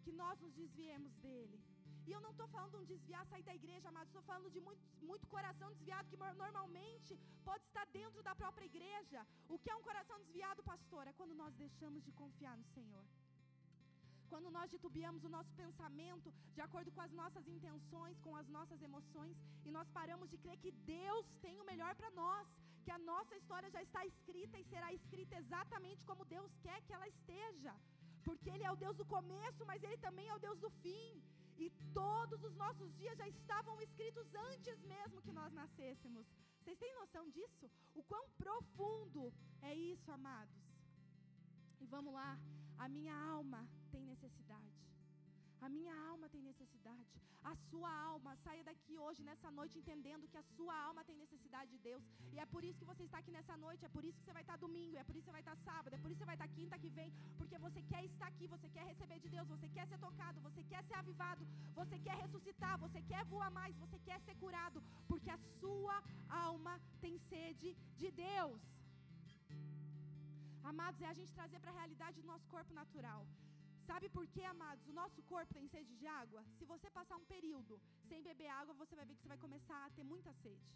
que 0.04 0.12
nós 0.22 0.38
nos 0.40 0.54
desviemos 0.62 1.14
dele. 1.26 1.58
E 2.08 2.12
eu 2.16 2.20
não 2.24 2.30
estou 2.34 2.48
falando 2.52 2.72
de 2.74 2.78
um 2.82 2.90
desviar, 2.90 3.22
sair 3.30 3.42
da 3.48 3.54
igreja, 3.60 3.86
amados. 3.88 4.08
Estou 4.10 4.22
falando 4.28 4.50
de 4.54 4.60
muito, 4.66 4.82
muito 5.08 5.26
coração 5.34 5.68
desviado 5.72 6.08
que 6.10 6.20
normalmente 6.44 7.12
pode 7.48 7.64
estar 7.68 7.84
dentro 7.98 8.22
da 8.28 8.34
própria 8.42 8.68
igreja. 8.72 9.20
O 9.54 9.58
que 9.62 9.70
é 9.72 9.76
um 9.76 9.86
coração 9.88 10.16
desviado, 10.22 10.62
pastor? 10.70 11.02
É 11.10 11.12
quando 11.18 11.34
nós 11.42 11.52
deixamos 11.64 12.02
de 12.06 12.12
confiar 12.20 12.56
no 12.60 12.66
Senhor. 12.76 13.04
Quando 14.32 14.48
nós 14.56 14.70
titubeamos 14.74 15.22
o 15.24 15.32
nosso 15.36 15.52
pensamento 15.62 16.32
de 16.56 16.62
acordo 16.66 16.90
com 16.96 17.02
as 17.06 17.12
nossas 17.20 17.46
intenções, 17.56 18.18
com 18.26 18.34
as 18.40 18.48
nossas 18.56 18.80
emoções, 18.88 19.36
e 19.66 19.70
nós 19.76 19.88
paramos 19.98 20.30
de 20.32 20.38
crer 20.44 20.58
que 20.64 20.72
Deus 20.96 21.26
tem 21.46 21.60
o 21.60 21.68
melhor 21.70 21.94
para 22.00 22.10
nós, 22.22 22.46
que 22.84 22.92
a 22.98 23.00
nossa 23.12 23.36
história 23.40 23.70
já 23.76 23.82
está 23.86 24.02
escrita 24.12 24.58
e 24.58 24.68
será 24.72 24.90
escrita 24.98 25.36
exatamente 25.42 26.06
como 26.10 26.30
Deus 26.36 26.52
quer 26.66 26.80
que 26.86 26.94
ela 26.98 27.08
esteja. 27.16 27.74
Porque 28.26 28.48
Ele 28.54 28.64
é 28.68 28.72
o 28.72 28.80
Deus 28.84 28.96
do 29.00 29.06
começo, 29.16 29.66
mas 29.70 29.82
Ele 29.82 29.98
também 30.06 30.28
é 30.28 30.34
o 30.34 30.44
Deus 30.46 30.58
do 30.64 30.70
fim. 30.84 31.10
E 31.58 31.70
todos 31.92 32.42
os 32.44 32.54
nossos 32.54 32.94
dias 32.94 33.18
já 33.18 33.28
estavam 33.28 33.80
escritos 33.80 34.32
antes 34.34 34.80
mesmo 34.82 35.20
que 35.22 35.32
nós 35.32 35.52
nascêssemos. 35.52 36.26
Vocês 36.60 36.78
têm 36.78 36.94
noção 36.94 37.28
disso? 37.30 37.70
O 37.94 38.02
quão 38.02 38.28
profundo 38.38 39.32
é 39.62 39.74
isso, 39.74 40.10
amados? 40.12 40.54
E 41.80 41.86
vamos 41.86 42.12
lá, 42.12 42.38
a 42.78 42.88
minha 42.88 43.14
alma 43.14 43.68
tem 43.90 44.04
necessidade. 44.04 44.87
A 45.66 45.68
minha 45.76 45.94
alma 46.10 46.28
tem 46.34 46.42
necessidade. 46.50 47.06
A 47.50 47.54
sua 47.68 47.90
alma, 48.10 48.30
saia 48.44 48.62
daqui 48.68 48.94
hoje, 49.04 49.22
nessa 49.28 49.50
noite, 49.58 49.78
entendendo 49.78 50.28
que 50.30 50.38
a 50.40 50.42
sua 50.56 50.74
alma 50.88 51.04
tem 51.08 51.16
necessidade 51.16 51.70
de 51.74 51.78
Deus. 51.78 52.02
E 52.32 52.38
é 52.44 52.46
por 52.54 52.62
isso 52.68 52.78
que 52.80 52.88
você 52.90 53.04
está 53.04 53.18
aqui 53.18 53.32
nessa 53.36 53.56
noite, 53.64 53.84
é 53.88 53.92
por 53.96 54.04
isso 54.04 54.18
que 54.18 54.24
você 54.24 54.36
vai 54.38 54.42
estar 54.46 54.56
domingo, 54.66 54.96
é 54.96 55.04
por 55.08 55.14
isso 55.16 55.24
que 55.24 55.30
você 55.30 55.36
vai 55.38 55.44
estar 55.46 55.56
sábado, 55.68 55.94
é 55.94 56.00
por 56.02 56.10
isso 56.10 56.18
que 56.18 56.24
você 56.24 56.32
vai 56.32 56.38
estar 56.40 56.48
quinta 56.58 56.78
que 56.82 56.90
vem, 56.98 57.12
porque 57.38 57.58
você 57.66 57.82
quer 57.90 58.02
estar 58.04 58.28
aqui, 58.32 58.46
você 58.54 58.68
quer 58.76 58.84
receber 58.92 59.18
de 59.24 59.30
Deus, 59.36 59.48
você 59.54 59.68
quer 59.76 59.86
ser 59.92 59.98
tocado, 60.06 60.40
você 60.48 60.64
quer 60.72 60.82
ser 60.88 60.96
avivado, 61.02 61.46
você 61.80 61.98
quer 62.06 62.16
ressuscitar, 62.24 62.74
você 62.86 63.02
quer 63.12 63.24
voar 63.34 63.50
mais, 63.50 63.74
você 63.84 63.98
quer 64.08 64.20
ser 64.26 64.36
curado, 64.44 64.82
porque 65.10 65.30
a 65.30 65.38
sua 65.60 65.96
alma 66.46 66.74
tem 67.00 67.16
sede 67.30 67.76
de 67.96 68.10
Deus. 68.10 68.60
Amados, 70.72 71.00
é 71.00 71.08
a 71.08 71.18
gente 71.18 71.32
trazer 71.32 71.58
para 71.60 71.70
a 71.70 71.78
realidade 71.80 72.20
do 72.20 72.26
nosso 72.32 72.46
corpo 72.54 72.72
natural. 72.74 73.22
Sabe 73.88 74.06
por 74.16 74.26
quê, 74.34 74.42
amados? 74.54 74.86
O 74.90 74.96
nosso 75.00 75.20
corpo 75.32 75.54
tem 75.56 75.66
sede 75.74 75.92
de 76.00 76.06
água. 76.22 76.40
Se 76.58 76.64
você 76.72 76.88
passar 76.98 77.16
um 77.20 77.28
período 77.34 77.74
sem 78.08 78.22
beber 78.28 78.48
água, 78.60 78.74
você 78.80 78.94
vai 78.98 79.06
ver 79.06 79.14
que 79.14 79.22
você 79.22 79.32
vai 79.34 79.38
começar 79.46 79.78
a 79.84 79.90
ter 79.96 80.04
muita 80.12 80.32
sede. 80.42 80.68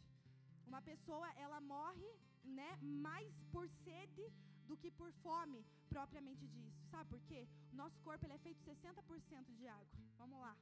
Uma 0.70 0.80
pessoa, 0.90 1.28
ela 1.44 1.60
morre, 1.60 2.10
né, 2.58 2.70
mais 3.06 3.30
por 3.54 3.66
sede 3.84 4.24
do 4.68 4.76
que 4.80 4.90
por 5.00 5.10
fome, 5.24 5.60
propriamente 5.94 6.46
disso. 6.54 6.80
Sabe 6.92 7.10
por 7.10 7.20
quê? 7.28 7.42
O 7.72 7.76
nosso 7.82 7.98
corpo 8.06 8.24
ele 8.24 8.38
é 8.38 8.44
feito 8.46 8.60
60% 8.70 9.52
de 9.58 9.68
água. 9.68 10.00
Vamos 10.22 10.40
lá. 10.44 10.54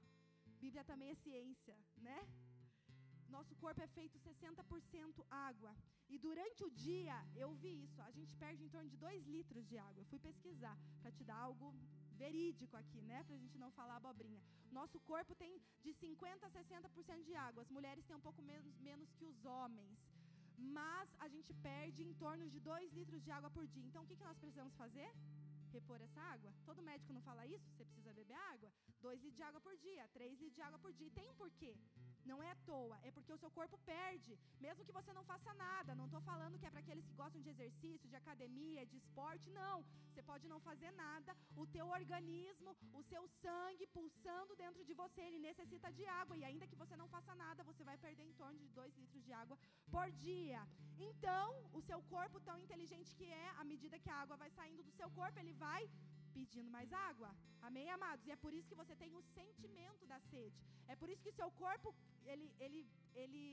Bíblia 0.65 0.85
também 0.91 1.11
é 1.11 1.15
ciência, 1.27 1.77
né? 2.09 2.19
Nosso 3.37 3.55
corpo 3.63 3.81
é 3.81 3.91
feito 3.99 4.19
60% 4.19 5.25
água. 5.31 5.73
E 6.09 6.19
durante 6.19 6.65
o 6.65 6.71
dia, 6.87 7.17
eu 7.43 7.51
vi 7.63 7.73
isso, 7.85 8.03
a 8.03 8.11
gente 8.11 8.35
perde 8.45 8.65
em 8.65 8.73
torno 8.75 8.89
de 8.89 8.97
2 8.97 9.27
litros 9.37 9.65
de 9.71 9.79
água. 9.79 10.01
Eu 10.01 10.11
fui 10.13 10.19
pesquisar 10.19 10.77
para 11.01 11.13
te 11.13 11.23
dar 11.23 11.39
algo 11.49 11.73
verídico 12.25 12.75
aqui, 12.83 13.01
né? 13.11 13.19
Para 13.27 13.37
a 13.39 13.43
gente 13.43 13.59
não 13.63 13.71
falar 13.79 13.97
abobrinha. 13.97 14.41
Nosso 14.79 14.99
corpo 15.11 15.35
tem 15.43 15.53
de 15.85 15.93
50% 15.95 16.49
a 16.49 16.51
60% 16.51 17.25
de 17.29 17.35
água. 17.49 17.63
As 17.67 17.73
mulheres 17.77 18.05
têm 18.07 18.17
um 18.21 18.27
pouco 18.29 18.43
menos, 18.53 18.75
menos 18.89 19.09
que 19.17 19.27
os 19.33 19.45
homens. 19.45 19.99
Mas 20.79 21.09
a 21.25 21.29
gente 21.35 21.53
perde 21.69 22.03
em 22.09 22.15
torno 22.25 22.47
de 22.55 22.61
2 22.61 22.93
litros 22.99 23.23
de 23.27 23.31
água 23.39 23.51
por 23.57 23.67
dia. 23.75 23.87
Então, 23.89 24.03
o 24.03 24.07
que, 24.09 24.17
que 24.21 24.29
nós 24.31 24.39
precisamos 24.43 24.75
fazer? 24.83 25.11
Repor 25.77 25.99
essa 26.07 26.21
água. 26.35 26.53
Todo 26.69 26.87
médico 26.91 27.13
não 27.17 27.23
fala 27.23 27.47
isso? 27.47 27.67
Você 27.73 27.85
precisa 27.85 28.13
beber 28.21 28.39
água. 28.55 28.71
2 29.01 29.21
litros 29.23 29.37
de 29.41 29.47
água 29.51 29.61
por 29.67 29.77
dia, 29.89 30.09
3 30.19 30.33
litros 30.33 30.55
de 30.55 30.63
água 30.69 30.79
por 30.79 30.93
dia. 30.93 31.07
E 31.07 31.17
tem 31.19 31.29
um 31.31 31.39
porquê. 31.43 31.73
Não 32.25 32.43
é 32.43 32.51
à 32.51 32.57
toa, 32.67 32.99
é 33.03 33.11
porque 33.11 33.33
o 33.33 33.39
seu 33.39 33.51
corpo 33.51 33.77
perde, 33.79 34.39
mesmo 34.61 34.85
que 34.85 34.93
você 34.93 35.13
não 35.13 35.25
faça 35.25 35.53
nada. 35.55 35.95
Não 35.95 36.07
estou 36.07 36.21
falando 36.21 36.59
que 36.59 36.67
é 36.67 36.71
para 36.71 36.81
aqueles 36.81 37.07
que 37.07 37.15
gostam 37.15 37.41
de 37.41 37.49
exercício, 37.49 38.09
de 38.09 38.17
academia, 38.17 38.87
de 38.87 38.97
esporte, 38.97 39.51
não. 39.51 39.85
Você 40.09 40.23
pode 40.23 40.47
não 40.49 40.61
fazer 40.61 40.91
nada, 40.93 41.37
o 41.57 41.67
teu 41.67 41.87
organismo, 41.89 42.77
o 42.93 43.03
seu 43.03 43.27
sangue 43.43 43.87
pulsando 43.89 44.55
dentro 44.57 44.85
de 44.85 44.95
você, 44.95 45.21
ele 45.23 45.39
necessita 45.39 45.91
de 45.93 46.05
água. 46.07 46.37
E 46.37 46.45
ainda 46.45 46.67
que 46.67 46.77
você 46.77 46.97
não 46.97 47.09
faça 47.09 47.35
nada, 47.35 47.65
você 47.65 47.83
vai 47.85 47.97
perder 47.97 48.25
em 48.25 48.33
torno 48.33 48.59
de 48.59 48.69
2 48.69 48.97
litros 48.97 49.25
de 49.25 49.33
água 49.33 49.59
por 49.91 50.11
dia. 50.13 50.63
Então, 50.99 51.47
o 51.73 51.81
seu 51.81 52.01
corpo, 52.15 52.39
tão 52.41 52.59
inteligente 52.59 53.15
que 53.15 53.25
é, 53.25 53.49
à 53.57 53.65
medida 53.65 53.99
que 53.99 54.11
a 54.11 54.21
água 54.23 54.37
vai 54.37 54.51
saindo 54.51 54.83
do 54.83 54.93
seu 54.93 55.11
corpo, 55.11 55.39
ele 55.39 55.53
vai 55.53 55.89
pedindo 56.37 56.71
mais 56.77 56.93
água. 57.09 57.31
Amém, 57.69 57.89
amados? 57.97 58.27
E 58.27 58.33
é 58.37 58.37
por 58.45 58.53
isso 58.59 58.69
que 58.71 58.81
você 58.83 58.95
tem 59.03 59.15
o 59.15 59.23
sentimento 59.39 60.07
da 60.13 60.19
sede. 60.31 60.59
É 60.93 60.97
por 60.97 61.09
isso 61.09 61.23
que 61.23 61.39
seu 61.41 61.51
corpo, 61.63 61.95
ele, 62.33 62.47
ele, 62.59 62.81
ele 63.23 63.45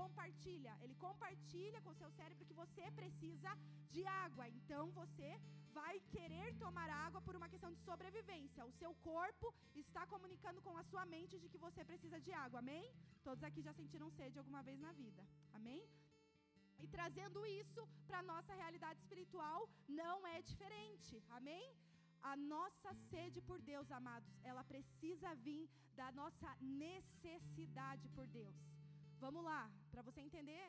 compartilha. 0.00 0.72
Ele 0.84 0.96
compartilha 1.06 1.80
com 1.84 1.90
o 1.90 2.00
seu 2.02 2.10
cérebro 2.18 2.48
que 2.48 2.60
você 2.62 2.84
precisa 3.00 3.52
de 3.94 4.02
água. 4.24 4.44
Então 4.58 4.84
você 5.00 5.30
vai 5.78 5.94
querer 6.14 6.48
tomar 6.64 6.88
água 7.06 7.20
por 7.26 7.34
uma 7.38 7.48
questão 7.52 7.70
de 7.76 7.80
sobrevivência. 7.88 8.68
O 8.70 8.76
seu 8.80 8.92
corpo 9.10 9.48
está 9.84 10.02
comunicando 10.14 10.62
com 10.66 10.76
a 10.76 10.84
sua 10.90 11.04
mente 11.14 11.40
de 11.42 11.48
que 11.52 11.62
você 11.66 11.82
precisa 11.90 12.20
de 12.26 12.32
água. 12.44 12.60
Amém? 12.64 12.86
Todos 13.28 13.42
aqui 13.48 13.62
já 13.68 13.72
sentiram 13.80 14.10
sede 14.18 14.38
alguma 14.38 14.62
vez 14.68 14.78
na 14.86 14.92
vida. 15.02 15.22
Amém? 15.58 15.82
E 16.82 16.86
trazendo 16.96 17.40
isso 17.60 17.82
para 18.06 18.18
a 18.20 18.28
nossa 18.32 18.52
realidade 18.54 19.00
espiritual, 19.00 19.68
não 19.88 20.26
é 20.26 20.42
diferente. 20.42 21.22
Amém? 21.30 21.64
A 22.22 22.34
nossa 22.36 22.92
sede 23.10 23.40
por 23.40 23.60
Deus, 23.60 23.90
amados, 23.90 24.32
ela 24.50 24.64
precisa 24.64 25.34
vir 25.46 25.68
da 25.94 26.10
nossa 26.12 26.48
necessidade 26.60 28.08
por 28.16 28.26
Deus. 28.26 28.56
Vamos 29.18 29.42
lá, 29.50 29.70
para 29.92 30.02
você 30.02 30.20
entender, 30.20 30.64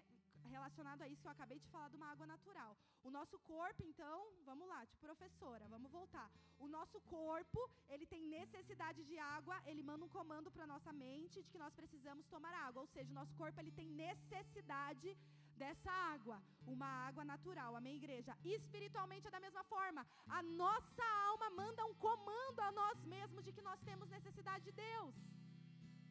relacionado 0.56 1.02
a 1.02 1.08
isso 1.08 1.22
que 1.22 1.28
eu 1.28 1.36
acabei 1.38 1.60
de 1.60 1.70
falar 1.74 1.90
de 1.90 1.98
uma 2.00 2.10
água 2.14 2.28
natural. 2.34 2.72
O 3.04 3.10
nosso 3.18 3.38
corpo, 3.40 3.82
então, 3.84 4.18
vamos 4.50 4.68
lá, 4.68 4.80
tipo 4.86 5.02
professora, 5.08 5.68
vamos 5.68 5.92
voltar. 5.92 6.30
O 6.58 6.68
nosso 6.68 7.00
corpo, 7.02 7.60
ele 7.90 8.06
tem 8.06 8.24
necessidade 8.26 9.04
de 9.10 9.18
água, 9.18 9.56
ele 9.66 9.84
manda 9.84 10.06
um 10.06 10.16
comando 10.20 10.52
para 10.52 10.72
nossa 10.74 10.94
mente 10.94 11.42
de 11.44 11.50
que 11.50 11.64
nós 11.64 11.74
precisamos 11.74 12.28
tomar 12.28 12.54
água, 12.54 12.82
ou 12.82 12.88
seja, 12.88 13.12
o 13.12 13.20
nosso 13.22 13.36
corpo 13.36 13.60
ele 13.60 13.72
tem 13.72 13.90
necessidade 13.90 15.18
dessa 15.64 15.92
água, 16.14 16.38
uma 16.76 16.90
água 17.08 17.24
natural. 17.34 17.72
Amém, 17.76 17.96
igreja? 18.02 18.34
Espiritualmente 18.58 19.28
é 19.28 19.36
da 19.36 19.44
mesma 19.46 19.64
forma. 19.74 20.06
A 20.40 20.42
nossa 20.64 21.06
alma 21.30 21.50
manda 21.62 21.86
um 21.86 21.96
comando 22.08 22.60
a 22.68 22.72
nós 22.80 22.98
mesmos 23.16 23.44
de 23.46 23.54
que 23.56 23.68
nós 23.70 23.80
temos 23.90 24.10
necessidade 24.18 24.66
de 24.70 24.74
Deus. 24.88 25.16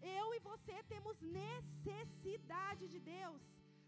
Eu 0.02 0.26
e 0.34 0.40
você 0.50 0.76
temos 0.94 1.16
necessidade 1.20 2.84
de 2.94 3.00
Deus. 3.14 3.40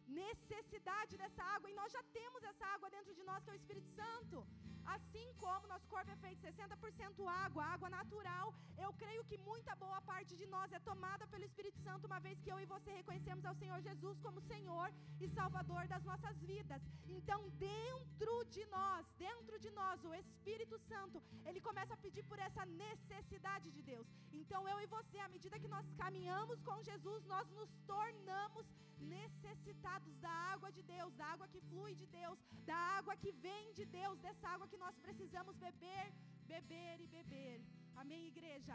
Necessidade 0.09 1.17
dessa 1.17 1.43
água. 1.55 1.71
E 1.71 1.75
nós 1.75 1.93
já 1.93 2.03
temos 2.19 2.43
essa 2.43 2.67
água 2.75 2.91
dentro 2.91 3.15
de 3.15 3.23
nós, 3.25 3.43
que 3.45 3.51
é 3.51 3.53
o 3.55 3.63
Espírito 3.63 3.89
Santo. 4.01 4.47
Assim 4.95 5.27
como 5.43 5.67
nosso 5.67 5.87
corpo 5.95 6.11
é 6.11 6.17
feito 6.17 6.41
60% 6.41 7.27
água, 7.45 7.63
água 7.75 7.89
natural, 7.91 8.55
eu 8.85 8.91
creio 9.03 9.23
que 9.29 9.37
muita 9.49 9.73
boa 9.77 10.01
parte 10.11 10.33
de 10.41 10.47
nós 10.55 10.73
é 10.73 10.81
tomada 10.91 11.27
pelo 11.27 11.45
Espírito 11.49 11.79
Santo, 11.87 12.07
uma 12.07 12.21
vez 12.27 12.41
que 12.41 12.51
eu 12.53 12.59
e 12.59 12.71
você 12.75 12.91
reconhecemos 13.01 13.45
ao 13.45 13.55
Senhor 13.55 13.79
Jesus 13.89 14.19
como 14.27 14.47
Senhor 14.53 14.89
e 15.21 15.29
Salvador 15.29 15.87
das 15.93 16.05
nossas 16.11 16.37
vidas. 16.53 16.81
Então, 17.07 17.41
dentro 17.51 18.37
de 18.55 18.65
nós, 18.77 19.07
dentro 19.19 19.59
de 19.65 19.71
nós, 19.81 20.03
o 20.05 20.15
Espírito 20.15 20.79
Santo, 20.91 21.23
ele 21.45 21.61
começa 21.61 21.93
a 21.95 22.03
pedir 22.07 22.25
por 22.31 22.39
essa 22.39 22.65
necessidade 22.65 23.71
de 23.71 23.83
Deus. 23.83 24.07
Então, 24.33 24.67
eu 24.73 24.81
e 24.81 24.87
você, 24.87 25.19
à 25.19 25.29
medida 25.29 25.61
que 25.61 25.75
nós 25.77 25.87
caminhamos 26.03 26.63
com 26.63 26.83
Jesus, 26.83 27.25
nós 27.27 27.47
nos 27.51 27.71
tornamos 27.87 28.67
necessitados 29.01 30.15
da 30.19 30.31
água 30.55 30.71
de 30.71 30.83
Deus, 30.83 31.15
da 31.15 31.27
água 31.27 31.49
que 31.49 31.61
flui 31.71 31.95
de 31.95 32.07
Deus, 32.07 32.39
da 32.65 32.77
água 32.99 33.17
que 33.17 33.33
vem 33.33 33.73
de 33.73 33.85
Deus, 33.85 34.19
dessa 34.19 34.49
água 34.49 34.69
que 34.69 34.77
nós 34.77 34.97
precisamos 34.99 35.57
beber, 35.57 36.13
beber 36.47 37.01
e 37.01 37.07
beber. 37.07 37.63
Amém, 37.97 38.27
igreja? 38.29 38.75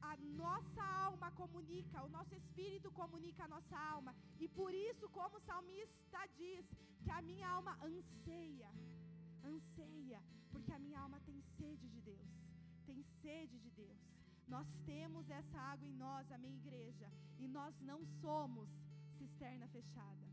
A 0.00 0.16
nossa 0.42 0.82
alma 1.06 1.30
comunica, 1.32 2.02
o 2.02 2.08
nosso 2.08 2.34
espírito 2.34 2.90
comunica 2.92 3.44
a 3.44 3.48
nossa 3.48 3.76
alma. 3.94 4.14
E 4.38 4.46
por 4.48 4.72
isso, 4.74 5.08
como 5.08 5.36
o 5.36 5.40
salmista 5.40 6.20
diz, 6.36 6.64
que 7.02 7.10
a 7.10 7.22
minha 7.22 7.48
alma 7.48 7.78
anseia, 7.82 8.70
anseia, 9.44 10.22
porque 10.50 10.72
a 10.72 10.78
minha 10.78 11.00
alma 11.00 11.20
tem 11.20 11.40
sede 11.56 11.88
de 11.88 12.00
Deus, 12.00 12.30
tem 12.86 13.02
sede 13.22 13.58
de 13.58 13.70
Deus. 13.70 14.00
Nós 14.46 14.66
temos 14.84 15.28
essa 15.30 15.58
água 15.58 15.86
em 15.86 15.94
nós, 15.94 16.30
amém, 16.30 16.54
igreja? 16.56 17.10
E 17.38 17.48
nós 17.48 17.74
não 17.80 18.04
somos 18.20 18.68
cisterna 19.24 19.66
fechada. 19.68 20.24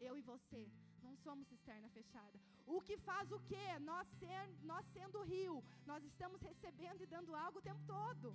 Eu 0.00 0.16
e 0.20 0.22
você 0.32 0.62
não 1.02 1.14
somos 1.24 1.46
cisterna 1.48 1.88
fechada. 1.98 2.38
O 2.66 2.80
que 2.86 2.96
faz 3.08 3.30
o 3.36 3.40
quê? 3.50 3.66
Nós, 3.90 4.06
ser, 4.20 4.42
nós 4.62 4.84
sendo 4.96 5.22
rio, 5.22 5.56
nós 5.90 6.02
estamos 6.04 6.40
recebendo 6.40 7.02
e 7.02 7.06
dando 7.14 7.34
algo 7.44 7.58
o 7.58 7.66
tempo 7.70 7.82
todo. 7.86 8.28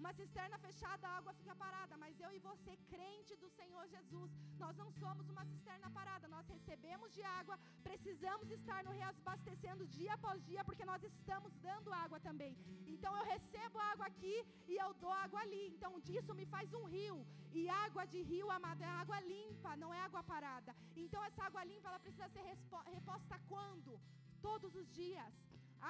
Uma 0.00 0.12
cisterna 0.18 0.56
fechada, 0.64 1.08
a 1.08 1.16
água 1.18 1.32
fica 1.38 1.54
parada, 1.62 1.94
mas 2.02 2.20
eu 2.24 2.30
e 2.36 2.38
você, 2.38 2.72
crente 2.92 3.34
do 3.42 3.48
Senhor 3.58 3.84
Jesus, 3.94 4.30
nós 4.62 4.74
não 4.80 4.88
somos 5.00 5.26
uma 5.34 5.44
cisterna 5.50 5.88
parada, 5.98 6.28
nós 6.34 6.46
recebemos 6.54 7.08
de 7.16 7.22
água, 7.22 7.58
precisamos 7.82 8.50
estar 8.50 8.80
no 8.84 8.92
reabastecendo 8.98 9.86
dia 9.96 10.12
após 10.18 10.44
dia, 10.50 10.62
porque 10.68 10.84
nós 10.84 11.02
estamos 11.10 11.52
dando 11.68 11.94
água 12.04 12.20
também. 12.28 12.52
Então 12.94 13.12
eu 13.20 13.24
recebo 13.24 13.78
água 13.92 14.06
aqui 14.06 14.36
e 14.68 14.76
eu 14.84 14.92
dou 15.04 15.12
água 15.24 15.40
ali. 15.40 15.64
Então 15.74 15.92
disso 16.08 16.34
me 16.34 16.46
faz 16.54 16.74
um 16.74 16.84
rio. 16.96 17.18
E 17.58 17.68
água 17.86 18.04
de 18.04 18.20
rio, 18.20 18.50
amado, 18.50 18.82
é 18.82 18.92
água 19.02 19.18
limpa, 19.20 19.76
não 19.82 19.94
é 19.94 20.00
água 20.08 20.22
parada. 20.22 20.74
Então 20.94 21.24
essa 21.24 21.44
água 21.48 21.64
limpa, 21.64 21.88
ela 21.88 22.04
precisa 22.06 22.28
ser 22.28 22.44
reposta 22.96 23.40
quando? 23.48 23.98
Todos 24.42 24.74
os 24.74 24.88
dias. 24.92 25.32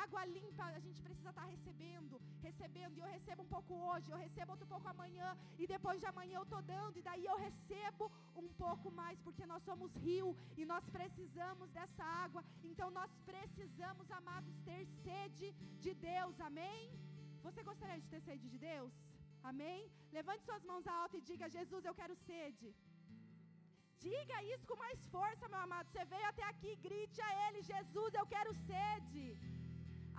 Água 0.02 0.22
limpa 0.37 0.64
a 0.78 0.80
gente 0.87 1.00
precisa 1.06 1.30
estar 1.30 1.46
recebendo, 1.54 2.20
recebendo, 2.46 2.96
e 2.96 3.02
eu 3.04 3.11
recebo 3.16 3.42
um 3.44 3.52
pouco 3.54 3.72
hoje, 3.88 4.11
eu 4.11 4.18
recebo 4.24 4.52
outro 4.54 4.68
pouco 4.72 4.88
amanhã, 4.94 5.28
e 5.59 5.66
depois 5.74 5.98
de 6.00 6.06
amanhã 6.12 6.37
eu 6.38 6.46
estou 6.48 6.62
dando, 6.74 6.98
e 6.98 7.06
daí 7.09 7.24
eu 7.32 7.37
recebo 7.46 8.04
um 8.42 8.48
pouco 8.64 8.90
mais, 9.00 9.18
porque 9.26 9.44
nós 9.52 9.62
somos 9.68 9.94
rio 10.06 10.30
e 10.61 10.64
nós 10.72 10.85
precisamos 10.96 11.70
dessa 11.78 12.04
água, 12.24 12.42
então 12.70 12.88
nós 12.98 13.12
precisamos, 13.30 14.11
amados, 14.20 14.54
ter 14.68 14.82
sede 15.04 15.48
de 15.85 15.94
Deus, 16.11 16.40
amém? 16.50 16.82
Você 17.46 17.62
gostaria 17.70 18.00
de 18.04 18.09
ter 18.14 18.22
sede 18.28 18.46
de 18.54 18.59
Deus? 18.70 18.92
Amém? 19.50 19.80
Levante 20.18 20.46
suas 20.48 20.64
mãos 20.70 20.87
alto 21.00 21.16
e 21.16 21.26
diga: 21.30 21.54
Jesus, 21.56 21.82
eu 21.85 21.94
quero 22.00 22.14
sede. 22.28 22.68
Diga 24.06 24.37
isso 24.52 24.66
com 24.70 24.76
mais 24.85 25.00
força, 25.14 25.50
meu 25.52 25.61
amado. 25.66 25.88
Você 25.90 26.04
veio 26.14 26.26
até 26.30 26.44
aqui, 26.52 26.72
grite 26.87 27.20
a 27.28 27.30
Ele: 27.44 27.68
Jesus, 27.72 28.11
eu 28.14 28.26
quero 28.35 28.52
sede. 28.70 29.26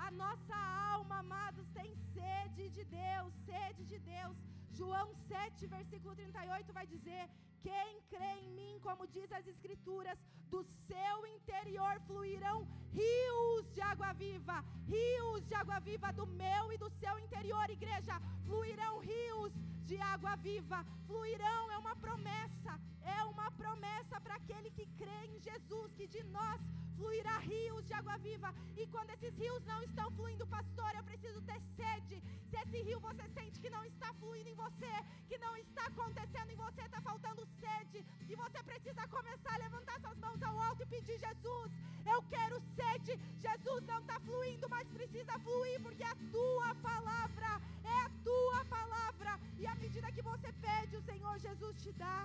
A 0.06 0.10
nossa 0.12 0.56
alma, 0.96 1.20
amados, 1.20 1.68
tem 1.78 1.90
sede 2.14 2.70
de 2.70 2.84
Deus, 2.86 3.34
sede 3.46 3.84
de 3.86 4.00
Deus. 4.00 4.38
João 4.80 5.08
7, 5.28 5.68
versículo 5.68 6.16
38 6.16 6.74
vai 6.74 6.86
dizer: 6.86 7.24
Quem 7.62 8.02
crê 8.12 8.34
em 8.44 8.52
mim, 8.52 8.80
como 8.88 9.08
diz 9.08 9.32
as 9.32 9.48
Escrituras, 9.48 10.20
do 10.54 10.64
seu 10.64 11.18
interior 11.36 12.00
fluirão 12.08 12.68
rios 12.92 13.66
de 13.74 13.82
água 13.82 14.12
viva, 14.14 14.64
rios 14.88 15.46
de 15.48 15.56
água 15.62 15.80
viva 15.80 16.12
do 16.20 16.26
meu 16.26 16.72
e 16.72 16.78
do 16.78 16.90
seu 17.02 17.20
interior, 17.20 17.70
igreja, 17.70 18.22
fluirão 18.46 19.00
rios 19.00 19.54
de 19.90 19.98
água 20.14 20.36
viva, 20.48 20.80
fluirão, 21.08 21.72
é 21.72 21.78
uma 21.78 21.96
promessa, 21.96 22.74
é 23.18 23.24
uma 23.34 23.50
promessa 23.52 24.20
para 24.20 24.36
aquele 24.36 24.70
que 24.78 24.86
crê 25.00 25.20
em 25.34 25.40
Jesus, 25.40 25.94
que 25.98 26.08
de 26.16 26.22
nós 26.38 26.60
fluirá 26.98 27.38
rios 27.52 27.86
de 27.88 27.94
água 28.00 28.18
viva. 28.18 28.50
E 28.76 28.86
quando 28.88 29.12
esses 29.12 29.34
rios 29.44 29.64
não 29.72 29.82
estão 29.84 30.08
fluindo, 30.18 30.46
pastor, 30.48 30.92
eu 30.96 31.04
preciso 31.10 31.42
ter 31.50 31.60
sede. 31.78 32.18
Se 32.50 32.58
esse 32.64 32.82
rio 32.88 33.00
você 33.00 33.26
sente 33.38 33.62
que 33.64 33.70
não 33.70 33.84
está 33.86 34.10
fluindo 34.16 34.50
em 34.50 34.60
você, 34.64 34.94
que 35.30 35.38
não 35.46 35.56
está 35.56 35.86
acontecendo 35.92 36.52
em 36.52 36.60
você, 36.66 36.82
está 36.82 37.02
faltando 37.10 37.48
sede, 37.62 38.00
e 38.30 38.36
você 38.36 38.60
precisa 38.64 39.08
começar 39.08 39.54
a 39.56 39.64
levantar 39.66 40.00
suas 40.02 40.18
mãos 40.18 40.42
ao 40.42 40.60
alto 40.68 40.84
e 40.84 40.92
pedir: 40.96 41.18
Jesus, 41.28 41.72
eu 42.14 42.22
quero 42.34 42.62
sede. 42.76 43.14
Jesus 43.48 43.82
não 43.92 44.00
está 44.00 44.20
fluindo, 44.28 44.68
mas 44.70 44.88
precisa 44.90 45.40
fluir, 45.40 45.80
porque 45.82 46.04
a 46.04 46.16
tua 46.36 46.76
palavra 46.90 47.52
é 47.84 47.98
a 48.06 48.12
tua 48.24 48.66
palavra. 48.66 49.40
E 49.60 49.66
à 49.66 49.76
medida 49.84 50.12
que 50.16 50.24
você 50.32 50.50
pede, 50.68 50.96
o 51.00 51.06
Senhor 51.10 51.36
Jesus 51.48 51.76
te 51.84 51.92
dá. 52.04 52.20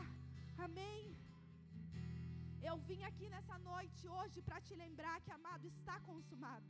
Amém. 0.66 1.02
Eu 2.68 2.76
vim 2.88 3.02
aqui 3.08 3.26
nessa 3.34 3.56
noite 3.70 4.02
hoje 4.16 4.38
para 4.46 4.60
te 4.66 4.74
lembrar 4.82 5.16
que, 5.24 5.32
amado, 5.38 5.66
está 5.66 5.96
consumado. 6.10 6.68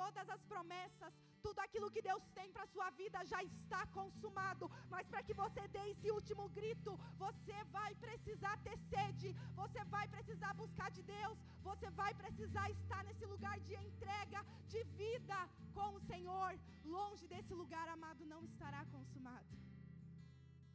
Todas 0.00 0.26
as 0.34 0.42
promessas, 0.50 1.12
tudo 1.44 1.58
aquilo 1.64 1.90
que 1.94 2.02
Deus 2.08 2.22
tem 2.38 2.48
para 2.52 2.66
sua 2.74 2.88
vida 3.00 3.24
já 3.32 3.40
está 3.42 3.80
consumado. 3.98 4.70
Mas 4.92 5.08
para 5.08 5.22
que 5.26 5.34
você 5.42 5.62
dê 5.76 5.84
esse 5.92 6.10
último 6.18 6.44
grito, 6.58 6.92
você 7.24 7.58
vai 7.76 7.92
precisar 8.06 8.56
ter 8.66 8.76
sede, 8.92 9.30
você 9.62 9.82
vai 9.96 10.06
precisar 10.14 10.52
buscar 10.62 10.90
de 10.98 11.02
Deus, 11.02 11.38
você 11.70 11.90
vai 12.02 12.12
precisar 12.22 12.68
estar 12.70 13.02
nesse 13.08 13.26
lugar 13.34 13.58
de 13.60 13.74
entrega, 13.88 14.40
de 14.74 14.82
vida 15.02 15.40
com 15.74 15.90
o 15.96 16.04
Senhor. 16.12 16.52
Longe 16.84 17.26
desse 17.34 17.54
lugar, 17.62 17.88
amado, 17.88 18.32
não 18.34 18.42
estará 18.44 18.84
consumado. 18.96 19.71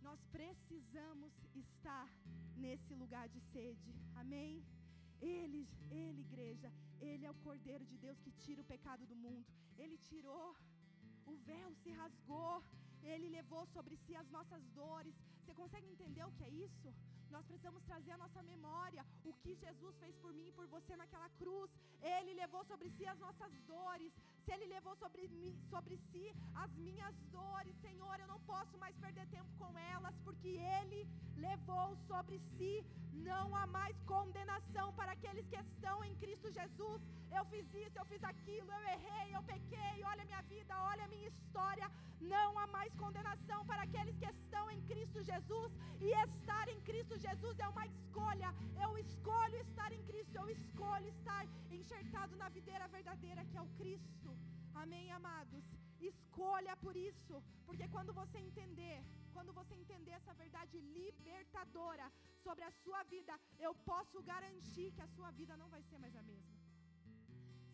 Nós 0.08 0.22
precisamos 0.38 1.34
estar 1.64 2.08
nesse 2.64 2.94
lugar 3.02 3.26
de 3.34 3.42
sede. 3.54 3.92
Amém? 4.22 4.54
Ele, 5.22 5.62
ele, 5.92 6.22
igreja, 6.28 6.70
ele 7.08 7.26
é 7.26 7.32
o 7.32 7.42
Cordeiro 7.46 7.86
de 7.92 7.98
Deus 8.06 8.18
que 8.24 8.32
tira 8.44 8.62
o 8.62 8.70
pecado 8.74 9.04
do 9.12 9.16
mundo. 9.26 9.46
Ele 9.78 9.98
tirou, 10.10 10.48
o 11.32 11.36
véu 11.50 11.70
se 11.82 11.92
rasgou, 12.02 12.56
ele 13.04 13.28
levou 13.38 13.66
sobre 13.76 13.98
si 14.06 14.16
as 14.16 14.30
nossas 14.30 14.64
dores. 14.82 15.16
Você 15.42 15.54
consegue 15.62 15.90
entender 15.96 16.24
o 16.26 16.36
que 16.38 16.46
é 16.50 16.54
isso? 16.68 16.90
Nós 17.30 17.46
precisamos 17.46 17.84
trazer 17.84 18.12
a 18.12 18.22
nossa 18.24 18.42
memória 18.44 19.06
o 19.26 19.34
que 19.42 19.56
Jesus 19.66 19.94
fez 20.04 20.16
por 20.24 20.34
mim 20.34 20.48
e 20.48 20.58
por 20.60 20.68
você 20.68 20.96
naquela 20.96 21.30
cruz. 21.42 21.70
Ele 22.16 22.34
levou 22.42 22.64
sobre 22.72 22.90
si 22.92 23.06
as 23.06 23.20
nossas 23.20 23.54
dores. 23.74 24.14
Se 24.48 24.54
Ele 24.54 24.68
levou 24.68 24.96
sobre, 24.96 25.24
sobre 25.70 25.98
si 26.10 26.34
as 26.56 26.72
minhas 26.78 27.14
dores, 27.38 27.76
Senhor, 27.82 28.18
eu 28.18 28.28
não 28.28 28.40
posso 28.52 28.78
mais 28.78 28.96
perder 28.96 29.28
tempo 29.28 29.50
com 29.60 29.78
elas, 29.78 30.16
porque 30.24 30.48
Ele 30.78 31.06
levou 31.36 31.98
sobre 32.08 32.40
si. 32.56 32.76
Não 33.12 33.54
há 33.54 33.68
mais 33.68 33.96
condenação 34.14 34.94
para 34.94 35.12
aqueles 35.12 35.46
que 35.48 35.58
estão 35.58 36.02
em 36.06 36.16
Cristo 36.16 36.50
Jesus. 36.60 37.02
Eu 37.38 37.44
fiz 37.52 37.66
isso, 37.74 38.00
eu 38.00 38.06
fiz 38.06 38.24
aquilo, 38.24 38.72
eu 38.72 38.84
errei, 38.96 39.36
eu 39.36 39.44
pequei. 39.44 39.96
Olha 40.12 40.22
a 40.22 40.30
minha 40.30 40.42
vida, 40.44 40.74
olha 40.92 41.04
a 41.04 41.10
minha 41.10 41.28
história. 41.28 41.92
Não 42.22 42.58
há 42.58 42.68
mais 42.68 42.94
condenação 42.96 43.66
para 43.66 43.82
aqueles 43.82 44.16
que 44.18 44.30
estão 44.38 44.72
em 44.72 44.82
Cristo 44.84 45.22
Jesus. 45.24 45.74
E 46.00 46.12
estar 46.26 46.70
em 46.70 46.80
Cristo 46.82 47.18
Jesus 47.18 47.60
é 47.60 47.68
uma 47.68 47.86
escolha. 47.86 48.56
Eu 48.82 48.98
escolho 48.98 49.58
estar 49.58 49.92
em 49.92 49.97
eu 50.40 50.48
escolho 50.58 51.08
estar 51.16 51.44
enxertado 51.80 52.36
na 52.42 52.50
videira 52.58 52.88
verdadeira 52.98 53.46
que 53.50 53.58
é 53.58 53.64
o 53.68 53.74
Cristo. 53.80 54.30
Amém, 54.84 55.12
amados? 55.20 55.64
Escolha 56.12 56.74
por 56.86 56.96
isso, 57.10 57.36
porque 57.66 57.88
quando 57.96 58.14
você 58.22 58.38
entender, 58.48 58.98
quando 59.36 59.52
você 59.60 59.74
entender 59.84 60.12
essa 60.20 60.34
verdade 60.44 60.78
libertadora 61.00 62.08
sobre 62.46 62.64
a 62.64 62.72
sua 62.84 63.02
vida, 63.16 63.34
eu 63.60 63.74
posso 63.92 64.22
garantir 64.32 64.92
que 64.96 65.02
a 65.02 65.14
sua 65.16 65.32
vida 65.32 65.56
não 65.58 65.70
vai 65.76 65.82
ser 65.90 65.98
mais 65.98 66.16
a 66.16 66.24
mesma 66.32 66.67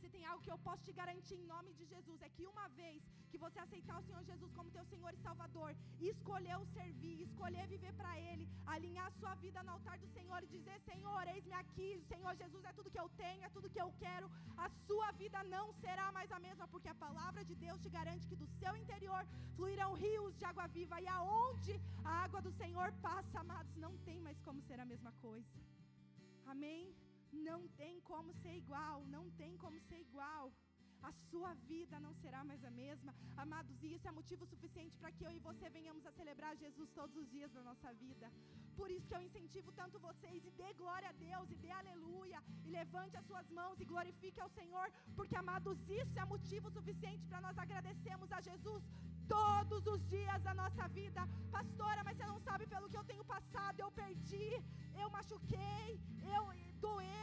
tem 0.09 0.25
algo 0.25 0.43
que 0.43 0.51
eu 0.51 0.57
posso 0.67 0.83
te 0.83 0.93
garantir 1.01 1.35
em 1.35 1.45
nome 1.53 1.73
de 1.73 1.85
Jesus: 1.93 2.21
é 2.21 2.29
que 2.29 2.45
uma 2.53 2.67
vez 2.69 3.01
que 3.31 3.37
você 3.37 3.59
aceitar 3.59 3.97
o 3.99 4.05
Senhor 4.07 4.23
Jesus 4.31 4.51
como 4.57 4.71
teu 4.71 4.85
Senhor 4.85 5.11
e 5.13 5.23
Salvador, 5.27 5.75
escolher 5.99 6.57
o 6.57 6.65
servir, 6.77 7.21
escolher 7.21 7.65
viver 7.67 7.93
para 7.93 8.13
Ele, 8.19 8.47
alinhar 8.65 9.07
a 9.07 9.15
sua 9.19 9.33
vida 9.35 9.63
no 9.63 9.71
altar 9.75 9.97
do 10.03 10.09
Senhor 10.17 10.41
e 10.43 10.53
dizer: 10.55 10.79
Senhor, 10.81 11.23
eis-me 11.33 11.55
aqui, 11.61 11.89
Senhor 12.13 12.35
Jesus 12.43 12.63
é 12.63 12.73
tudo 12.73 12.91
que 12.95 12.99
eu 13.03 13.09
tenho, 13.23 13.43
é 13.43 13.49
tudo 13.49 13.69
que 13.75 13.81
eu 13.85 13.91
quero, 14.03 14.29
a 14.65 14.69
sua 14.87 15.11
vida 15.23 15.41
não 15.55 15.67
será 15.85 16.11
mais 16.11 16.31
a 16.31 16.39
mesma, 16.47 16.67
porque 16.67 16.89
a 16.89 17.01
palavra 17.05 17.43
de 17.43 17.55
Deus 17.55 17.81
te 17.81 17.89
garante 17.89 18.27
que 18.27 18.41
do 18.43 18.47
seu 18.59 18.75
interior 18.83 19.23
fluirão 19.55 19.93
rios 19.93 20.37
de 20.37 20.45
água 20.51 20.67
viva, 20.67 21.01
e 21.01 21.07
aonde 21.07 21.73
a 22.03 22.23
água 22.25 22.41
do 22.41 22.51
Senhor 22.61 22.91
passa, 23.07 23.39
amados, 23.39 23.75
não 23.85 23.95
tem 24.09 24.19
mais 24.27 24.39
como 24.41 24.61
ser 24.61 24.79
a 24.79 24.85
mesma 24.93 25.11
coisa. 25.27 25.59
Amém? 26.45 26.93
Não 27.33 27.67
tem 27.81 27.99
como 28.01 28.31
ser 28.41 28.55
igual, 28.55 29.05
não 29.05 29.29
tem 29.31 29.57
como 29.57 29.79
ser 29.89 29.99
igual. 29.99 30.51
A 31.09 31.11
sua 31.29 31.53
vida 31.71 31.99
não 31.99 32.13
será 32.21 32.41
mais 32.49 32.63
a 32.63 32.71
mesma. 32.71 33.13
Amados, 33.35 33.77
e 33.83 33.93
isso 33.95 34.07
é 34.07 34.11
motivo 34.11 34.45
suficiente 34.45 34.97
para 34.97 35.11
que 35.11 35.25
eu 35.25 35.31
e 35.37 35.39
você 35.47 35.69
venhamos 35.69 36.05
a 36.05 36.11
celebrar 36.19 36.55
Jesus 36.55 36.89
todos 36.99 37.15
os 37.21 37.27
dias 37.29 37.51
da 37.51 37.61
nossa 37.69 37.89
vida. 38.03 38.31
Por 38.79 38.89
isso 38.89 39.07
que 39.07 39.15
eu 39.15 39.21
incentivo 39.27 39.71
tanto 39.73 39.99
vocês 39.99 40.45
e 40.45 40.51
dê 40.51 40.69
glória 40.73 41.09
a 41.09 41.17
Deus 41.27 41.51
e 41.51 41.57
dê 41.65 41.71
aleluia 41.71 42.39
e 42.65 42.69
levante 42.69 43.17
as 43.17 43.25
suas 43.25 43.49
mãos 43.49 43.79
e 43.79 43.89
glorifique 43.93 44.39
ao 44.39 44.49
Senhor, 44.59 44.87
porque 45.17 45.35
amados, 45.35 45.77
isso 45.89 46.17
é 46.17 46.25
motivo 46.25 46.71
suficiente 46.71 47.27
para 47.27 47.41
nós 47.41 47.57
agradecermos 47.57 48.31
a 48.31 48.39
Jesus 48.49 48.83
todos 49.27 49.85
os 49.93 50.01
dias 50.15 50.41
da 50.41 50.53
nossa 50.53 50.87
vida. 50.87 51.21
Pastora, 51.51 52.03
mas 52.03 52.17
você 52.17 52.25
não 52.25 52.39
sabe 52.39 52.65
pelo 52.65 52.89
que 52.89 52.97
eu 52.97 53.09
tenho 53.11 53.25
passado, 53.25 53.79
eu 53.79 53.91
perdi, 53.91 54.49
eu 55.01 55.09
machuquei, 55.09 55.99
eu 56.35 56.43
caí, 56.47 57.22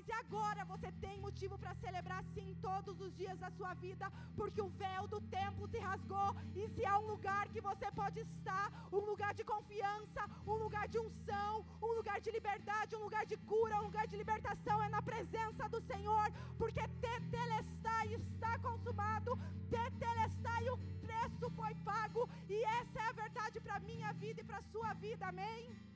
mas 0.00 0.08
e 0.08 0.12
agora 0.12 0.64
você 0.64 0.90
tem 0.92 1.20
motivo 1.20 1.58
para 1.58 1.74
celebrar 1.74 2.22
sim 2.34 2.56
todos 2.62 2.98
os 3.00 3.14
dias 3.14 3.38
da 3.38 3.50
sua 3.50 3.72
vida, 3.74 4.06
porque 4.34 4.60
o 4.62 4.70
véu 4.82 5.06
do 5.06 5.20
templo 5.20 5.68
se 5.68 5.78
rasgou, 5.78 6.30
e 6.54 6.68
se 6.74 6.86
há 6.86 6.98
um 6.98 7.06
lugar 7.06 7.48
que 7.48 7.60
você 7.60 7.90
pode 7.92 8.20
estar, 8.20 8.66
um 8.90 9.02
lugar 9.10 9.34
de 9.34 9.44
confiança, 9.44 10.22
um 10.46 10.56
lugar 10.64 10.86
de 10.88 10.98
unção, 10.98 11.66
um 11.82 11.92
lugar 11.98 12.18
de 12.20 12.30
liberdade, 12.30 12.96
um 12.96 13.02
lugar 13.06 13.26
de 13.26 13.36
cura, 13.52 13.80
um 13.80 13.86
lugar 13.88 14.06
de 14.06 14.16
libertação, 14.16 14.82
é 14.82 14.88
na 14.88 15.02
presença 15.02 15.68
do 15.68 15.80
Senhor, 15.82 16.26
porque 16.56 16.80
tetelestai 17.06 18.14
está 18.14 18.58
consumado, 18.58 19.38
tetelestai 19.68 20.64
o 20.70 20.78
preço 21.04 21.50
foi 21.50 21.74
pago, 21.90 22.28
e 22.48 22.64
essa 22.80 22.98
é 23.00 23.08
a 23.08 23.18
verdade 23.24 23.60
para 23.60 23.80
minha 23.80 24.12
vida 24.14 24.40
e 24.40 24.44
para 24.44 24.62
sua 24.72 24.94
vida, 24.94 25.26
amém? 25.26 25.90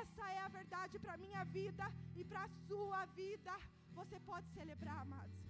Essa 0.00 0.24
é 0.36 0.38
a 0.44 0.48
verdade 0.58 0.98
para 1.02 1.14
a 1.14 1.22
minha 1.24 1.42
vida 1.58 1.86
e 2.20 2.24
para 2.30 2.42
a 2.44 2.52
sua 2.66 3.00
vida. 3.20 3.54
Você 3.98 4.18
pode 4.30 4.48
celebrar, 4.58 4.98
amados. 5.06 5.40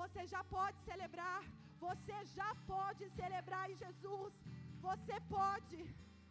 Você 0.00 0.22
já 0.32 0.42
pode 0.56 0.78
celebrar. 0.88 1.42
Você 1.86 2.16
já 2.38 2.50
pode 2.72 3.04
celebrar 3.18 3.64
em 3.70 3.76
Jesus. 3.84 4.32
Você 4.88 5.16
pode. 5.36 5.78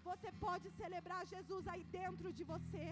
Você 0.10 0.32
pode 0.45 0.67
celebrar 0.82 1.21
Jesus 1.34 1.67
aí 1.73 1.84
dentro 1.99 2.32
de 2.38 2.43
você. 2.54 2.88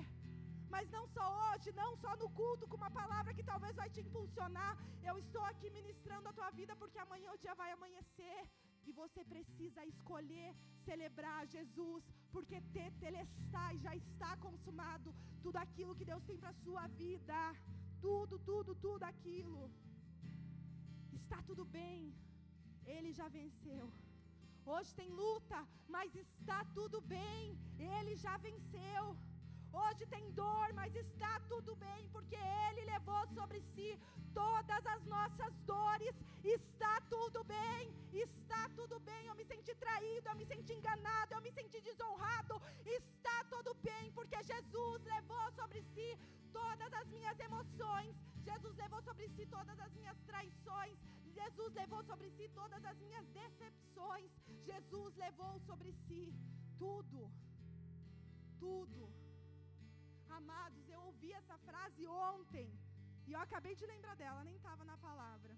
Mas 0.73 0.89
não 0.95 1.05
só 1.15 1.25
hoje, 1.43 1.71
não 1.81 1.91
só 2.03 2.11
no 2.21 2.29
culto, 2.39 2.67
com 2.67 2.77
uma 2.81 2.91
palavra 2.99 3.33
que 3.37 3.49
talvez 3.51 3.75
vai 3.81 3.89
te 3.95 4.01
impulsionar. 4.05 4.73
Eu 5.09 5.15
estou 5.23 5.43
aqui 5.51 5.69
ministrando 5.79 6.29
a 6.29 6.33
tua 6.39 6.49
vida 6.59 6.75
porque 6.81 6.99
amanhã 7.05 7.29
o 7.31 7.41
dia 7.43 7.55
vai 7.61 7.71
amanhecer. 7.71 8.39
E 8.87 8.91
você 9.01 9.21
precisa 9.33 9.81
escolher 9.93 10.49
celebrar 10.87 11.41
Jesus, 11.55 12.03
porque 12.33 12.57
tetelestai 12.77 13.73
já 13.85 13.93
está 13.95 14.31
consumado 14.45 15.13
tudo 15.43 15.57
aquilo 15.65 15.95
que 15.95 16.09
Deus 16.11 16.23
tem 16.29 16.37
para 16.37 16.53
sua 16.65 16.85
vida. 17.03 17.39
Tudo, 18.05 18.37
tudo, 18.49 18.71
tudo 18.85 19.03
aquilo. 19.11 19.61
Está 21.19 21.39
tudo 21.49 21.65
bem. 21.79 22.13
Ele 22.95 23.11
já 23.19 23.27
venceu. 23.39 23.85
Hoje 24.65 24.91
tem 24.99 25.09
luta, 25.09 25.59
mas 25.95 26.15
está 26.15 26.59
tudo 26.77 26.99
bem. 27.15 27.57
Ele 27.77 28.15
já 28.25 28.35
venceu. 28.47 29.03
Hoje 29.81 30.05
tem 30.05 30.31
dor, 30.31 30.71
mas 30.73 30.95
está 30.95 31.39
tudo 31.51 31.75
bem, 31.75 32.07
porque 32.09 32.35
Ele 32.35 32.85
levou 32.85 33.25
sobre 33.37 33.59
si 33.73 33.99
todas 34.33 34.85
as 34.85 35.03
nossas 35.05 35.53
dores. 35.71 36.15
Está 36.43 37.01
tudo 37.09 37.43
bem, 37.43 37.91
está 38.11 38.69
tudo 38.75 38.99
bem. 38.99 39.25
Eu 39.27 39.35
me 39.35 39.45
senti 39.45 39.73
traído, 39.75 40.29
eu 40.29 40.35
me 40.35 40.45
senti 40.45 40.73
enganado, 40.73 41.33
eu 41.33 41.41
me 41.41 41.51
senti 41.51 41.81
desonrado. 41.81 42.61
Está 42.85 43.43
tudo 43.45 43.73
bem, 43.75 44.11
porque 44.11 44.37
Jesus 44.43 45.03
levou 45.15 45.51
sobre 45.53 45.81
si 45.93 46.07
todas 46.51 46.93
as 46.93 47.07
minhas 47.07 47.39
emoções. 47.39 48.15
Jesus 48.43 48.75
levou 48.75 49.01
sobre 49.01 49.27
si 49.29 49.45
todas 49.47 49.79
as 49.79 49.91
minhas 49.93 50.19
traições. 50.29 50.99
Jesus 51.33 51.73
levou 51.73 52.03
sobre 52.03 52.29
si 52.29 52.47
todas 52.49 52.85
as 52.85 52.97
minhas 52.99 53.25
decepções. 53.29 54.31
Jesus 54.69 55.15
levou 55.15 55.59
sobre 55.61 55.91
si 56.05 56.31
tudo. 56.77 57.31
Tudo. 58.59 59.22
Amados, 60.39 60.85
eu 60.95 60.99
ouvi 61.09 61.31
essa 61.39 61.57
frase 61.67 62.03
ontem 62.07 62.67
e 63.27 63.31
eu 63.33 63.39
acabei 63.45 63.73
de 63.79 63.85
lembrar 63.91 64.15
dela, 64.21 64.43
nem 64.47 64.55
estava 64.59 64.83
na 64.91 64.97
palavra. 65.07 65.53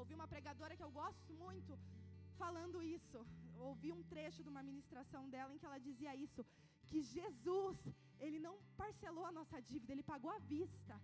Ouvi 0.00 0.14
uma 0.18 0.28
pregadora 0.32 0.76
que 0.78 0.86
eu 0.86 0.92
gosto 1.02 1.32
muito 1.44 1.72
falando 2.42 2.82
isso. 2.96 3.18
Ouvi 3.68 3.90
um 3.96 4.02
trecho 4.12 4.42
de 4.44 4.52
uma 4.52 4.62
ministração 4.70 5.22
dela 5.34 5.52
em 5.54 5.58
que 5.60 5.68
ela 5.70 5.86
dizia 5.88 6.14
isso: 6.26 6.44
que 6.88 7.02
Jesus, 7.14 7.78
ele 8.24 8.40
não 8.46 8.54
parcelou 8.82 9.26
a 9.26 9.36
nossa 9.38 9.60
dívida, 9.70 9.92
ele 9.92 10.10
pagou 10.14 10.32
à 10.38 10.38
vista. 10.54 10.96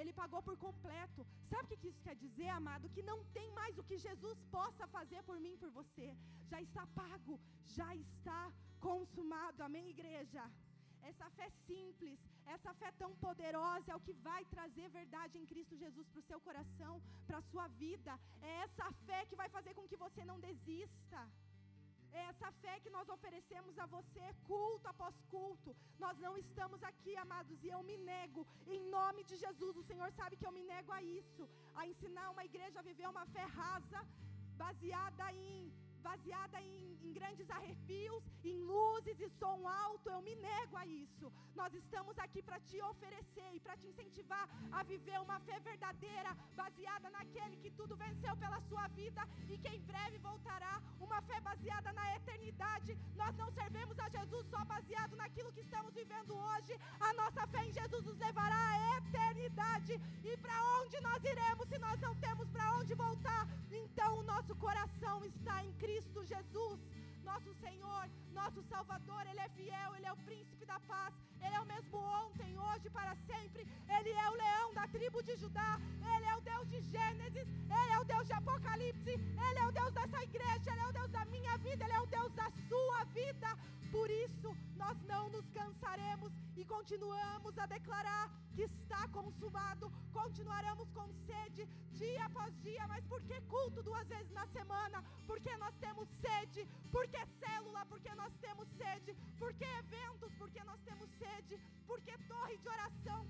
Ele 0.00 0.12
pagou 0.20 0.40
por 0.46 0.56
completo. 0.64 1.24
Sabe 1.50 1.74
o 1.74 1.78
que 1.80 1.88
isso 1.90 2.02
quer 2.06 2.16
dizer, 2.22 2.48
amado? 2.48 2.90
Que 2.94 3.02
não 3.10 3.18
tem 3.36 3.48
mais 3.58 3.78
o 3.78 3.84
que 3.88 3.96
Jesus 4.06 4.38
possa 4.56 4.86
fazer 4.96 5.22
por 5.28 5.38
mim, 5.44 5.56
por 5.62 5.70
você. 5.70 6.08
Já 6.50 6.60
está 6.66 6.84
pago, 7.00 7.40
já 7.76 7.90
está 7.94 8.40
consumado. 8.80 9.62
Amém, 9.62 9.88
igreja? 9.96 10.42
Essa 11.10 11.28
fé 11.38 11.48
simples, 11.68 12.18
essa 12.54 12.72
fé 12.80 12.90
tão 13.02 13.10
poderosa 13.24 13.92
é 13.92 13.96
o 13.96 14.04
que 14.06 14.14
vai 14.28 14.42
trazer 14.54 14.88
verdade 15.00 15.38
em 15.38 15.46
Cristo 15.52 15.80
Jesus 15.84 16.06
para 16.08 16.22
o 16.22 16.28
seu 16.30 16.40
coração, 16.48 16.94
para 17.26 17.38
a 17.38 17.46
sua 17.50 17.66
vida. 17.84 18.12
É 18.42 18.52
essa 18.66 18.86
fé 19.06 19.20
que 19.26 19.40
vai 19.42 19.48
fazer 19.56 19.74
com 19.78 19.88
que 19.90 20.02
você 20.04 20.24
não 20.30 20.38
desista. 20.48 21.20
É 22.18 22.22
essa 22.30 22.48
fé 22.62 22.74
que 22.82 22.90
nós 22.96 23.08
oferecemos 23.14 23.76
a 23.84 23.86
você, 23.94 24.24
culto 24.50 24.86
após 24.92 25.14
culto. 25.32 25.70
Nós 26.04 26.16
não 26.24 26.34
estamos 26.44 26.80
aqui, 26.90 27.14
amados, 27.24 27.58
e 27.62 27.68
eu 27.76 27.80
me 27.88 27.96
nego, 28.10 28.42
em 28.74 28.80
nome 28.96 29.24
de 29.30 29.36
Jesus. 29.44 29.76
O 29.76 29.86
Senhor 29.90 30.10
sabe 30.20 30.36
que 30.36 30.46
eu 30.46 30.56
me 30.58 30.64
nego 30.72 30.92
a 30.98 31.02
isso, 31.20 31.44
a 31.74 31.88
ensinar 31.92 32.28
uma 32.30 32.44
igreja 32.50 32.78
a 32.78 32.88
viver 32.90 33.08
uma 33.14 33.26
fé 33.34 33.44
rasa, 33.60 34.02
baseada 34.62 35.26
em 35.32 35.72
baseada 36.08 36.60
em, 36.60 36.98
em 37.06 37.12
grandes 37.18 37.48
arrepios, 37.58 38.22
em 38.50 38.56
luzes 38.72 39.18
e 39.26 39.28
som 39.40 39.58
alto. 39.66 40.10
Eu 40.10 40.20
me 40.26 40.34
nego 40.46 40.76
a 40.82 40.86
isso. 40.86 41.26
Nós 41.60 41.72
estamos 41.82 42.16
aqui 42.24 42.40
para 42.48 42.60
te 42.68 42.78
oferecer 42.90 43.48
e 43.54 43.60
para 43.64 43.76
te 43.80 43.86
incentivar 43.90 44.46
a 44.78 44.82
viver 44.82 45.18
uma 45.26 45.38
fé 45.46 45.58
verdadeira, 45.70 46.30
baseada 46.60 47.08
naquele 47.16 47.56
que 47.62 47.70
tudo 47.78 47.96
venceu 47.96 48.36
pela 48.36 48.60
sua 48.68 48.86
vida 49.00 49.22
e 49.52 49.56
que 49.62 49.68
em 49.76 49.80
breve 49.90 50.18
voltará. 50.18 50.74
Uma 51.06 51.20
fé 51.22 51.40
baseada 51.40 51.90
na 51.92 52.06
eternidade. 52.16 52.98
Nós 53.22 53.34
não 53.42 53.50
servemos 53.60 53.98
a 53.98 54.08
Jesus 54.16 54.46
só 54.52 54.62
baseado 54.74 55.16
naquilo 55.22 55.52
que 55.52 55.64
estamos 55.68 55.94
vivendo 55.94 56.34
hoje. 56.36 56.74
A 57.00 57.12
nossa 57.14 57.46
fé 57.46 57.64
em 57.64 57.72
Jesus 57.80 58.04
nos 58.04 58.18
levará 58.18 58.62
à 58.74 58.98
eternidade. 58.98 59.94
E 60.30 60.36
para 60.44 60.56
onde 60.78 61.00
nós 61.08 61.22
iremos 61.32 61.66
se 61.68 61.78
nós 61.78 61.98
não 62.06 62.14
temos 62.26 62.48
para 62.50 62.72
onde 62.78 62.94
voltar? 62.94 63.42
Então 63.70 64.18
o 64.18 64.22
nosso 64.32 64.54
coração 64.56 65.24
está 65.24 65.64
em 65.64 65.72
Cristo. 65.74 65.93
Cristo 65.94 66.24
Jesus, 66.24 66.80
nosso 67.22 67.54
Senhor, 67.64 68.04
nosso 68.32 68.60
Salvador, 68.64 69.22
Ele 69.30 69.38
é 69.38 69.48
fiel, 69.50 69.94
Ele 69.94 70.06
é 70.06 70.12
o 70.12 70.16
príncipe 70.28 70.66
da 70.66 70.80
paz, 70.80 71.14
Ele 71.40 71.54
é 71.54 71.60
o 71.60 71.66
mesmo 71.66 71.98
ontem, 71.98 72.58
hoje, 72.58 72.90
para 72.90 73.14
sempre. 73.28 73.62
Ele 73.96 74.10
é 74.10 74.28
o 74.28 74.34
leão 74.34 74.74
da 74.74 74.88
tribo 74.88 75.22
de 75.22 75.36
Judá. 75.36 75.78
Ele 76.14 76.26
é 76.26 76.34
o 76.34 76.40
Deus 76.40 76.68
de 76.68 76.80
Gênesis. 76.80 77.46
Ele 77.78 77.92
é 77.92 77.98
o 78.00 78.04
Deus 78.12 78.26
de 78.26 78.32
Apocalipse. 78.32 79.12
Ele 79.46 79.58
é 79.62 79.66
o 79.68 79.70
Deus 79.70 79.92
dessa 79.92 80.20
igreja. 80.24 80.68
Ele 80.72 80.80
é 80.80 80.88
o 80.88 80.92
Deus 80.92 81.10
da 81.12 81.24
minha 81.26 81.56
vida. 81.58 81.84
Ele 81.84 81.92
é 81.92 82.00
o 82.00 82.06
Deus 82.06 82.32
da 82.32 82.50
sua 82.68 83.04
vida. 83.18 83.56
Por 83.94 84.10
isso, 84.10 84.50
nós 84.76 85.00
não 85.02 85.28
nos 85.30 85.48
cansaremos 85.50 86.32
e 86.56 86.64
continuamos 86.64 87.56
a 87.56 87.64
declarar 87.64 88.28
que 88.56 88.62
está 88.62 89.06
consumado. 89.08 89.88
Continuaremos 90.12 90.90
com 90.90 91.06
sede 91.26 91.64
dia 91.92 92.24
após 92.24 92.52
dia. 92.60 92.84
Mas 92.88 93.04
por 93.06 93.22
que 93.22 93.40
culto 93.42 93.84
duas 93.84 94.04
vezes 94.08 94.32
na 94.32 94.48
semana? 94.48 95.04
Porque 95.28 95.56
nós 95.58 95.76
temos 95.76 96.08
sede. 96.24 96.68
Porque 96.90 97.20
célula? 97.38 97.86
Porque 97.86 98.12
nós 98.16 98.32
temos 98.40 98.68
sede. 98.80 99.16
Porque 99.38 99.64
eventos? 99.64 100.34
Porque 100.40 100.64
nós 100.64 100.80
temos 100.80 101.08
sede. 101.10 101.56
Porque 101.86 102.18
torre 102.26 102.56
de 102.56 102.68
oração? 102.68 103.20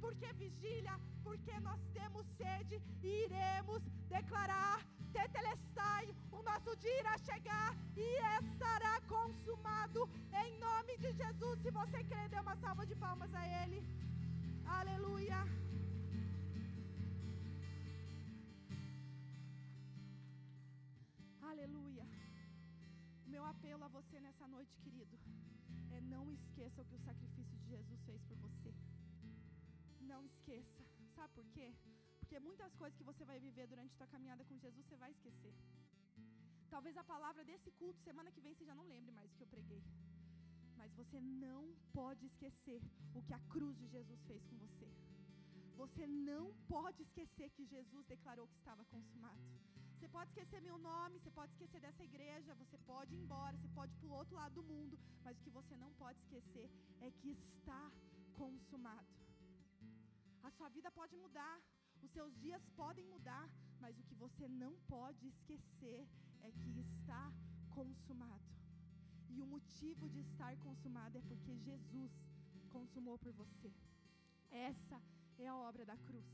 Porque 0.00 0.32
vigília? 0.34 0.98
Porque 1.22 1.58
nós 1.60 1.80
temos 1.92 2.26
sede. 2.36 2.82
E 3.02 3.24
iremos 3.24 3.82
declarar 4.08 4.80
Tetelestai, 5.14 6.04
o 6.32 6.42
nosso 6.42 6.76
dia 6.82 6.98
irá 7.00 7.16
chegar 7.18 7.70
e 7.96 8.08
estará 8.42 9.00
consumado 9.02 10.08
em 10.42 10.58
nome 10.58 10.96
de 10.98 11.12
Jesus. 11.12 11.60
Se 11.60 11.70
você 11.70 12.02
crê, 12.10 12.28
dê 12.28 12.40
uma 12.40 12.56
salva 12.56 12.84
de 12.84 12.96
palmas 12.96 13.32
a 13.32 13.44
Ele. 13.62 13.78
Aleluia. 14.78 15.40
Aleluia. 21.50 22.04
O 23.26 23.28
meu 23.28 23.44
apelo 23.52 23.84
a 23.84 23.88
você 23.88 24.18
nessa 24.18 24.48
noite, 24.48 24.74
querido, 24.82 25.16
é 25.92 26.00
não 26.00 26.24
esqueça 26.32 26.82
o 26.82 26.84
que 26.86 26.96
o 26.96 27.04
sacrifício 27.08 27.56
de 27.58 27.68
Jesus 27.68 28.00
fez 28.04 28.20
por 28.24 28.36
você. 28.38 28.74
Não 30.12 30.20
esqueça. 30.30 30.82
Sabe 31.16 31.32
por 31.38 31.46
quê? 31.54 31.68
Porque 32.20 32.38
muitas 32.48 32.74
coisas 32.80 32.96
que 32.98 33.08
você 33.10 33.24
vai 33.30 33.38
viver 33.38 33.66
durante 33.72 33.92
a 33.94 33.98
sua 33.98 34.06
caminhada 34.14 34.44
com 34.44 34.58
Jesus, 34.58 34.84
você 34.86 34.96
vai 34.96 35.10
esquecer. 35.16 35.54
Talvez 36.74 36.96
a 36.96 37.04
palavra 37.04 37.44
desse 37.44 37.70
culto, 37.80 38.00
semana 38.02 38.32
que 38.32 38.40
vem, 38.40 38.54
você 38.54 38.64
já 38.70 38.74
não 38.74 38.86
lembre 38.92 39.12
mais 39.12 39.30
o 39.30 39.36
que 39.36 39.44
eu 39.44 39.52
preguei. 39.56 39.82
Mas 40.76 40.92
você 41.00 41.20
não 41.20 41.62
pode 41.92 42.26
esquecer 42.26 42.80
o 43.14 43.22
que 43.22 43.34
a 43.34 43.40
cruz 43.52 43.76
de 43.78 43.86
Jesus 43.86 44.20
fez 44.30 44.44
com 44.46 44.56
você. 44.64 44.88
Você 45.76 46.06
não 46.06 46.52
pode 46.68 47.02
esquecer 47.02 47.50
que 47.50 47.64
Jesus 47.66 48.04
declarou 48.06 48.46
que 48.48 48.56
estava 48.56 48.84
consumado. 48.86 49.42
Você 49.94 50.08
pode 50.08 50.30
esquecer 50.30 50.60
meu 50.60 50.76
nome, 50.78 51.18
você 51.18 51.30
pode 51.30 51.52
esquecer 51.52 51.80
dessa 51.80 52.04
igreja, 52.04 52.54
você 52.56 52.78
pode 52.78 53.14
ir 53.14 53.18
embora, 53.18 53.56
você 53.56 53.68
pode 53.68 53.92
ir 53.92 53.98
para 54.00 54.08
o 54.08 54.18
outro 54.20 54.34
lado 54.34 54.54
do 54.54 54.62
mundo, 54.62 54.98
mas 55.24 55.38
o 55.38 55.42
que 55.42 55.50
você 55.50 55.76
não 55.76 55.92
pode 55.94 56.18
esquecer 56.20 56.68
é 57.00 57.10
que 57.10 57.30
está 57.30 57.90
consumado. 58.34 59.23
A 60.48 60.50
sua 60.56 60.68
vida 60.76 60.90
pode 60.90 61.14
mudar, 61.16 61.56
os 62.04 62.10
seus 62.16 62.32
dias 62.44 62.62
podem 62.80 63.06
mudar, 63.14 63.44
mas 63.82 63.98
o 63.98 64.04
que 64.08 64.16
você 64.24 64.46
não 64.48 64.72
pode 64.94 65.26
esquecer 65.26 66.06
é 66.42 66.50
que 66.60 66.72
está 66.80 67.32
consumado. 67.70 68.50
E 69.30 69.40
o 69.44 69.46
motivo 69.46 70.08
de 70.14 70.20
estar 70.20 70.52
consumado 70.66 71.16
é 71.18 71.22
porque 71.22 71.56
Jesus 71.68 72.12
consumou 72.76 73.16
por 73.24 73.32
você. 73.32 73.72
Essa 74.50 75.00
é 75.38 75.46
a 75.48 75.56
obra 75.56 75.84
da 75.84 75.96
cruz. 76.08 76.28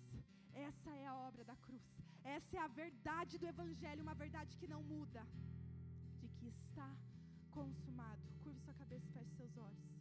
Essa 0.53 0.91
é 1.03 1.07
a 1.07 1.15
obra 1.29 1.45
da 1.45 1.57
cruz. 1.57 1.83
Essa 2.25 2.57
é 2.57 2.61
a 2.61 2.75
verdade 2.83 3.39
do 3.39 3.47
Evangelho, 3.47 4.03
uma 4.03 4.15
verdade 4.15 4.57
que 4.57 4.73
não 4.75 4.83
muda. 4.83 5.25
De 6.21 6.29
que 6.37 6.49
está 6.49 6.91
consumado. 7.51 8.23
Curve 8.43 8.61
sua 8.61 8.75
cabeça 8.75 9.07
e 9.09 9.13
feche 9.13 9.37
seus 9.37 9.57
olhos. 9.57 10.00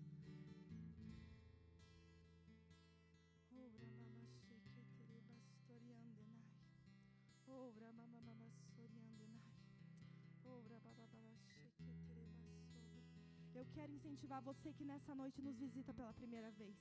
Eu 13.60 13.66
quero 13.76 13.92
incentivar 13.96 14.42
você 14.50 14.70
que 14.78 14.86
nessa 14.90 15.14
noite 15.22 15.42
nos 15.48 15.58
visita 15.64 15.92
pela 16.00 16.14
primeira 16.20 16.50
vez. 16.60 16.76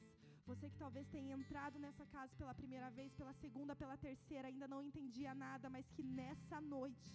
Você 0.50 0.66
que 0.70 0.78
talvez 0.82 1.06
tenha 1.14 1.34
entrado 1.38 1.76
nessa 1.84 2.04
casa 2.14 2.32
pela 2.40 2.54
primeira 2.60 2.88
vez, 2.98 3.12
pela 3.20 3.34
segunda, 3.42 3.74
pela 3.82 3.96
terceira, 4.06 4.46
ainda 4.48 4.68
não 4.72 4.80
entendia 4.88 5.34
nada, 5.34 5.68
mas 5.68 5.90
que 5.94 6.04
nessa 6.20 6.60
noite 6.60 7.10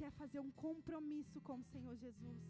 quer 0.00 0.10
fazer 0.22 0.40
um 0.40 0.50
compromisso 0.66 1.40
com 1.48 1.56
o 1.60 1.68
Senhor 1.72 1.96
Jesus. 2.04 2.42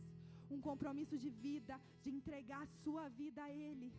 Um 0.50 0.60
compromisso 0.68 1.18
de 1.24 1.30
vida, 1.46 1.76
de 2.02 2.10
entregar 2.16 2.62
a 2.62 2.72
sua 2.82 3.06
vida 3.20 3.42
a 3.44 3.52
Ele 3.66 3.90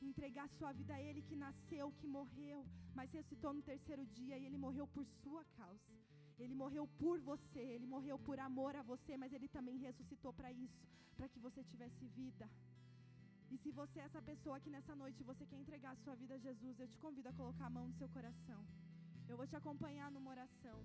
entregar 0.00 0.48
sua 0.58 0.72
vida 0.72 0.94
a 0.94 1.02
Ele 1.02 1.22
que 1.22 1.36
nasceu, 1.36 1.92
que 1.98 2.06
morreu, 2.06 2.64
mas 2.94 3.12
ressuscitou 3.12 3.52
no 3.52 3.62
terceiro 3.62 4.04
dia 4.06 4.38
e 4.38 4.46
Ele 4.46 4.56
morreu 4.56 4.86
por 4.86 5.04
sua 5.22 5.44
causa. 5.56 5.92
Ele 6.38 6.54
morreu 6.54 6.86
por 7.02 7.18
você, 7.20 7.62
Ele 7.76 7.86
morreu 7.86 8.18
por 8.18 8.38
amor 8.38 8.74
a 8.76 8.82
você, 8.82 9.16
mas 9.16 9.32
Ele 9.32 9.48
também 9.48 9.76
ressuscitou 9.78 10.32
para 10.32 10.50
isso, 10.52 10.86
para 11.16 11.28
que 11.28 11.40
você 11.46 11.62
tivesse 11.64 12.06
vida. 12.20 12.48
E 13.50 13.56
se 13.58 13.70
você 13.70 13.98
é 14.00 14.04
essa 14.04 14.22
pessoa 14.22 14.60
que 14.60 14.70
nessa 14.70 14.94
noite 14.94 15.28
você 15.30 15.44
quer 15.46 15.58
entregar 15.58 15.92
a 15.92 16.00
sua 16.04 16.14
vida 16.14 16.34
a 16.34 16.38
Jesus, 16.38 16.78
eu 16.78 16.88
te 16.88 16.98
convido 16.98 17.28
a 17.28 17.32
colocar 17.32 17.66
a 17.66 17.70
mão 17.70 17.86
no 17.88 17.94
seu 17.94 18.08
coração. 18.16 18.60
Eu 19.28 19.36
vou 19.36 19.46
te 19.46 19.56
acompanhar 19.56 20.10
numa 20.10 20.30
oração 20.30 20.78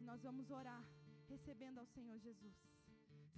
e 0.00 0.04
nós 0.04 0.22
vamos 0.22 0.50
orar 0.50 0.82
recebendo 1.28 1.78
ao 1.78 1.86
Senhor 1.86 2.18
Jesus. 2.18 2.56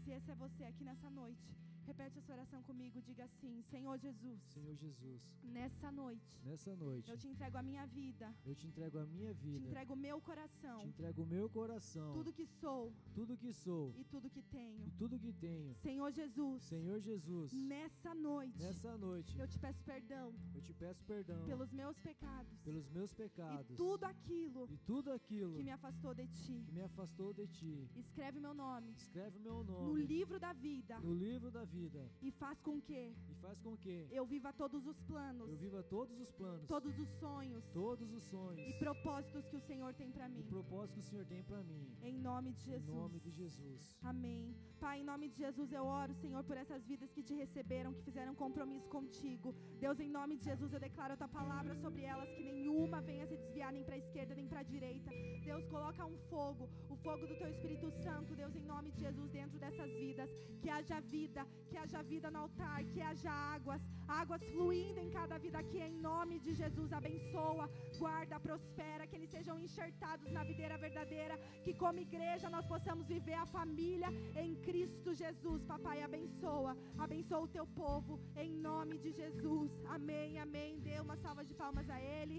Se 0.04 0.10
esse 0.10 0.30
é 0.30 0.34
você 0.34 0.64
aqui 0.64 0.84
nessa 0.84 1.10
noite, 1.10 1.48
Repete 1.88 2.18
essa 2.18 2.34
oração 2.34 2.62
comigo, 2.64 3.00
diga 3.00 3.24
assim: 3.24 3.62
Senhor 3.62 3.96
Jesus. 3.98 4.42
Senhor 4.52 4.74
Jesus. 4.76 5.22
Nessa 5.42 5.90
noite. 5.90 6.38
Nessa 6.44 6.76
noite. 6.76 7.10
Eu 7.10 7.16
te 7.16 7.26
entrego 7.26 7.56
a 7.56 7.62
minha 7.62 7.86
vida. 7.86 8.26
Eu 8.44 8.54
te 8.54 8.66
entrego 8.66 8.98
a 8.98 9.06
minha 9.06 9.32
vida. 9.32 9.60
Te 9.60 9.68
entrego 9.68 9.94
o 9.94 9.96
meu 9.96 10.20
coração. 10.20 10.80
Te 10.80 10.88
entrego 10.88 11.22
o 11.22 11.26
meu 11.26 11.48
coração. 11.48 12.12
Tudo 12.12 12.30
que 12.30 12.44
sou. 12.44 12.92
Tudo 13.14 13.38
que 13.38 13.52
sou. 13.54 13.94
E 13.96 14.04
tudo 14.04 14.28
que 14.28 14.42
tenho. 14.42 14.86
E 14.86 14.90
tudo 14.90 15.18
que 15.18 15.32
tenho. 15.32 15.74
Senhor 15.76 16.12
Jesus. 16.12 16.62
Senhor 16.64 17.00
Jesus. 17.00 17.54
Nessa 17.54 18.14
noite. 18.14 18.62
Nessa 18.62 18.98
noite. 18.98 19.38
Eu 19.38 19.48
te 19.48 19.58
peço 19.58 19.82
perdão. 19.82 20.34
Eu 20.54 20.60
te 20.60 20.74
peço 20.74 21.02
perdão. 21.06 21.42
Pelos 21.46 21.72
meus 21.72 21.98
pecados. 22.00 22.60
Pelos 22.64 22.86
meus 22.90 23.14
pecados. 23.14 23.70
E 23.70 23.76
tudo 23.76 24.04
aquilo. 24.04 24.68
E 24.70 24.76
tudo 24.76 25.10
aquilo. 25.10 25.54
Que 25.56 25.62
me 25.62 25.70
afastou 25.70 26.12
de 26.12 26.26
ti. 26.26 26.64
Que 26.66 26.72
me 26.72 26.82
afastou 26.82 27.32
de 27.32 27.46
ti. 27.46 27.88
Escreve 27.96 28.38
meu 28.38 28.52
nome. 28.52 28.92
Escreve 28.92 29.38
meu 29.38 29.64
nome. 29.64 29.86
No 29.86 29.96
livro 29.96 30.38
da 30.38 30.52
vida. 30.52 31.00
No 31.00 31.14
livro 31.14 31.50
da 31.50 31.64
vida. 31.64 31.77
E 32.20 32.30
faz 32.32 32.60
com 32.60 32.80
que 32.80 33.14
e 33.28 33.34
faz 33.40 33.58
com 33.60 33.76
que 33.76 34.08
eu 34.10 34.24
viva 34.26 34.52
todos 34.52 34.86
os 34.86 35.00
planos 35.02 35.48
eu 35.48 35.56
viva 35.56 35.82
todos 35.82 36.18
os 36.20 36.30
planos 36.32 36.66
todos 36.66 36.98
os 36.98 37.08
sonhos 37.20 37.64
todos 37.72 38.12
os 38.12 38.22
sonhos 38.24 38.68
e 38.68 38.72
propósitos 38.78 39.46
que 39.48 39.56
o 39.56 39.60
Senhor 39.60 39.94
tem 39.94 40.10
para 40.10 40.28
mim. 40.28 40.40
e 40.40 40.42
propósitos 40.42 40.94
que 40.94 41.00
o 41.00 41.10
Senhor 41.10 41.26
tem 41.26 41.42
para 41.42 41.62
mim. 41.62 41.86
Em 42.02 42.16
nome 42.18 42.52
de 42.52 42.64
Jesus. 42.64 42.88
Em 42.88 43.00
nome 43.02 43.20
de 43.20 43.30
Jesus. 43.30 43.96
Amém. 44.02 44.56
Pai 44.80 45.00
em 45.00 45.04
nome 45.04 45.28
de 45.28 45.36
Jesus 45.36 45.72
eu 45.72 45.84
oro 45.84 46.14
Senhor 46.14 46.42
por 46.44 46.56
essas 46.56 46.84
vidas 46.84 47.12
que 47.12 47.22
te 47.22 47.34
receberam 47.34 47.92
que 47.92 48.02
fizeram 48.02 48.34
compromisso 48.34 48.88
contigo. 48.88 49.54
Deus 49.78 50.00
em 50.00 50.10
nome 50.18 50.36
de 50.36 50.44
Jesus 50.44 50.72
eu 50.72 50.80
declaro 50.80 51.14
a 51.14 51.16
tua 51.16 51.28
palavra 51.28 51.74
sobre 51.76 52.02
elas 52.02 52.30
que 52.36 52.42
nenhuma 52.42 53.00
venha 53.00 53.26
se 53.26 53.36
desviar 53.36 53.72
nem 53.72 53.84
para 53.84 53.94
a 53.94 53.98
esquerda 53.98 54.34
nem 54.34 54.48
para 54.48 54.60
a 54.60 54.70
direita. 54.74 55.10
Deus 55.44 55.64
coloca 55.66 56.04
um 56.04 56.18
fogo 56.30 56.68
o 56.88 56.96
fogo 56.96 57.26
do 57.26 57.36
teu 57.36 57.48
Espírito 57.48 57.90
Santo 57.90 58.34
Deus 58.34 58.54
em 58.54 58.64
nome 58.64 58.90
de 58.92 59.00
Jesus 59.00 59.30
dentro 59.30 59.58
dessas 59.58 59.90
vidas. 59.92 60.30
Que 60.60 60.68
haja 60.68 61.00
vida 61.00 61.46
que 61.68 61.76
haja 61.82 62.00
vida 62.12 62.28
na 62.34 62.40
altar, 62.44 62.78
que 62.92 63.00
haja 63.08 63.32
águas, 63.54 63.82
águas 64.20 64.42
fluindo 64.52 65.00
em 65.04 65.10
cada 65.18 65.36
vida 65.44 65.58
aqui, 65.62 65.78
em 65.88 65.96
nome 66.08 66.36
de 66.44 66.52
Jesus. 66.60 66.92
Abençoa, 67.00 67.66
guarda, 68.02 68.40
prospera, 68.46 69.06
que 69.06 69.16
eles 69.18 69.30
sejam 69.36 69.56
enxertados 69.66 70.30
na 70.36 70.44
videira 70.50 70.76
verdadeira, 70.86 71.36
que 71.64 71.74
como 71.82 72.04
igreja 72.08 72.48
nós 72.56 72.66
possamos 72.74 73.06
viver 73.14 73.38
a 73.44 73.46
família 73.58 74.10
em 74.44 74.54
Cristo 74.66 75.14
Jesus. 75.22 75.62
Papai, 75.72 75.98
abençoa, 76.02 76.74
abençoa 77.06 77.42
o 77.46 77.52
teu 77.58 77.66
povo, 77.82 78.20
em 78.44 78.52
nome 78.68 78.96
de 79.04 79.12
Jesus. 79.20 79.70
Amém, 79.96 80.38
amém. 80.46 80.80
Dê 80.88 80.98
uma 81.06 81.18
salva 81.24 81.44
de 81.50 81.54
palmas 81.62 81.88
a 81.96 82.00
Ele. 82.00 82.38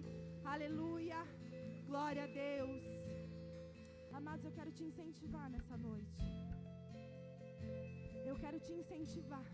Aleluia. 0.53 1.21
Glória 1.89 2.23
a 2.23 2.27
Deus. 2.27 2.83
Amados, 4.19 4.45
eu 4.45 4.51
quero 4.51 4.71
te 4.71 4.83
incentivar 4.83 5.49
nessa 5.49 5.75
noite. 5.77 6.17
Eu 8.25 8.35
quero 8.43 8.59
te 8.59 8.71
incentivar 8.71 9.45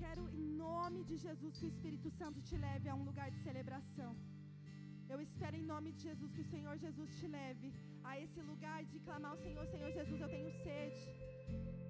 quero, 0.00 0.22
em 0.40 0.46
nome 0.66 1.00
de 1.10 1.16
Jesus, 1.24 1.52
que 1.58 1.66
o 1.66 1.72
Espírito 1.74 2.08
Santo 2.20 2.38
te 2.48 2.56
leve 2.66 2.86
a 2.88 2.94
um 3.00 3.04
lugar 3.10 3.28
de 3.34 3.38
celebração. 3.46 4.10
Eu 5.12 5.18
espero, 5.26 5.54
em 5.60 5.66
nome 5.72 5.88
de 5.96 6.02
Jesus, 6.08 6.30
que 6.34 6.44
o 6.44 6.50
Senhor 6.52 6.74
Jesus 6.84 7.10
te 7.18 7.26
leve 7.38 7.68
a 8.10 8.12
esse 8.24 8.40
lugar 8.50 8.80
de 8.92 8.98
clamar 9.06 9.32
ao 9.32 9.42
Senhor: 9.44 9.64
Senhor 9.74 9.90
Jesus, 9.98 10.20
eu 10.24 10.30
tenho 10.36 10.50
sede. 10.66 11.04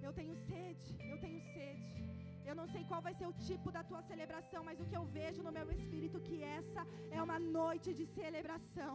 Eu 0.07 0.13
tenho 0.19 0.35
sede, 0.49 0.91
eu 1.11 1.19
tenho 1.25 1.41
sede. 1.55 1.93
Eu 2.49 2.55
não 2.61 2.67
sei 2.73 2.83
qual 2.91 3.01
vai 3.07 3.15
ser 3.19 3.27
o 3.33 3.37
tipo 3.49 3.69
da 3.77 3.83
tua 3.91 4.03
celebração, 4.11 4.63
mas 4.69 4.81
o 4.83 4.89
que 4.91 4.99
eu 5.01 5.05
vejo 5.19 5.43
no 5.47 5.57
meu 5.59 5.69
espírito 5.77 6.25
que 6.29 6.39
essa 6.59 6.83
é 7.17 7.21
uma 7.27 7.39
noite 7.59 7.91
de 8.01 8.07
celebração. 8.19 8.95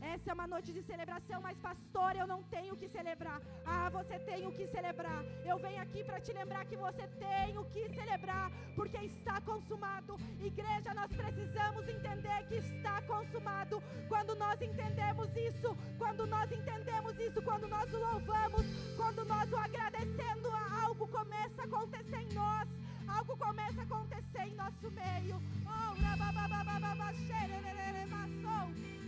Essa 0.00 0.30
é 0.30 0.34
uma 0.34 0.46
noite 0.46 0.72
de 0.72 0.82
celebração, 0.82 1.40
mas 1.40 1.58
pastor, 1.58 2.14
eu 2.16 2.26
não 2.26 2.42
tenho 2.44 2.74
o 2.74 2.76
que 2.76 2.88
celebrar. 2.88 3.40
Ah, 3.64 3.88
você 3.88 4.18
tem 4.18 4.46
o 4.46 4.52
que 4.52 4.66
celebrar. 4.66 5.24
Eu 5.44 5.58
venho 5.58 5.80
aqui 5.82 6.04
para 6.04 6.20
te 6.20 6.32
lembrar 6.32 6.64
que 6.64 6.76
você 6.76 7.06
tem 7.24 7.56
o 7.58 7.64
que 7.66 7.88
celebrar, 7.88 8.50
porque 8.74 8.98
está 8.98 9.40
consumado. 9.40 10.16
Igreja, 10.40 10.94
nós 10.94 11.10
precisamos 11.12 11.88
entender 11.88 12.38
que 12.48 12.56
está 12.56 13.02
consumado. 13.02 13.82
Quando 14.08 14.34
nós 14.34 14.60
entendemos 14.60 15.28
isso, 15.36 15.76
quando 15.98 16.26
nós 16.26 16.50
entendemos 16.52 17.18
isso, 17.18 17.42
quando 17.42 17.66
nós 17.66 17.92
o 17.92 17.98
louvamos, 17.98 18.66
quando 18.96 19.24
nós 19.24 19.50
o 19.52 19.56
agradecendo, 19.56 20.48
algo 20.82 21.06
começa 21.08 21.62
a 21.62 21.64
acontecer 21.64 22.20
em 22.20 22.32
nós. 22.34 22.85
Algo 23.08 23.36
começa 23.36 23.80
a 23.80 23.84
acontecer 23.84 24.42
em 24.46 24.54
nosso 24.54 24.90
meio. 24.90 25.42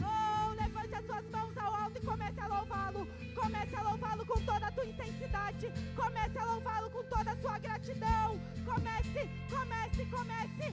Oh, 0.01 0.53
levante 0.55 0.95
as 0.95 1.05
suas 1.07 1.25
mãos 1.31 1.57
ao 1.57 1.75
alto 1.75 1.99
e 1.99 2.01
comece 2.01 2.41
a 2.41 2.47
louvá-lo. 2.47 3.07
Comece 3.35 3.75
a 3.77 3.83
louvá-lo 3.83 4.27
com 4.27 4.41
toda 4.45 4.67
a 4.67 4.73
tua 4.73 4.87
intensidade. 4.87 5.73
Comece 5.97 6.39
a 6.39 6.45
louvá-lo 6.45 6.91
com 6.91 7.03
toda 7.05 7.31
a 7.33 7.37
sua 7.37 7.59
gratidão. 7.59 8.41
Comece, 8.65 9.31
comece, 9.51 10.07
comece 10.07 10.59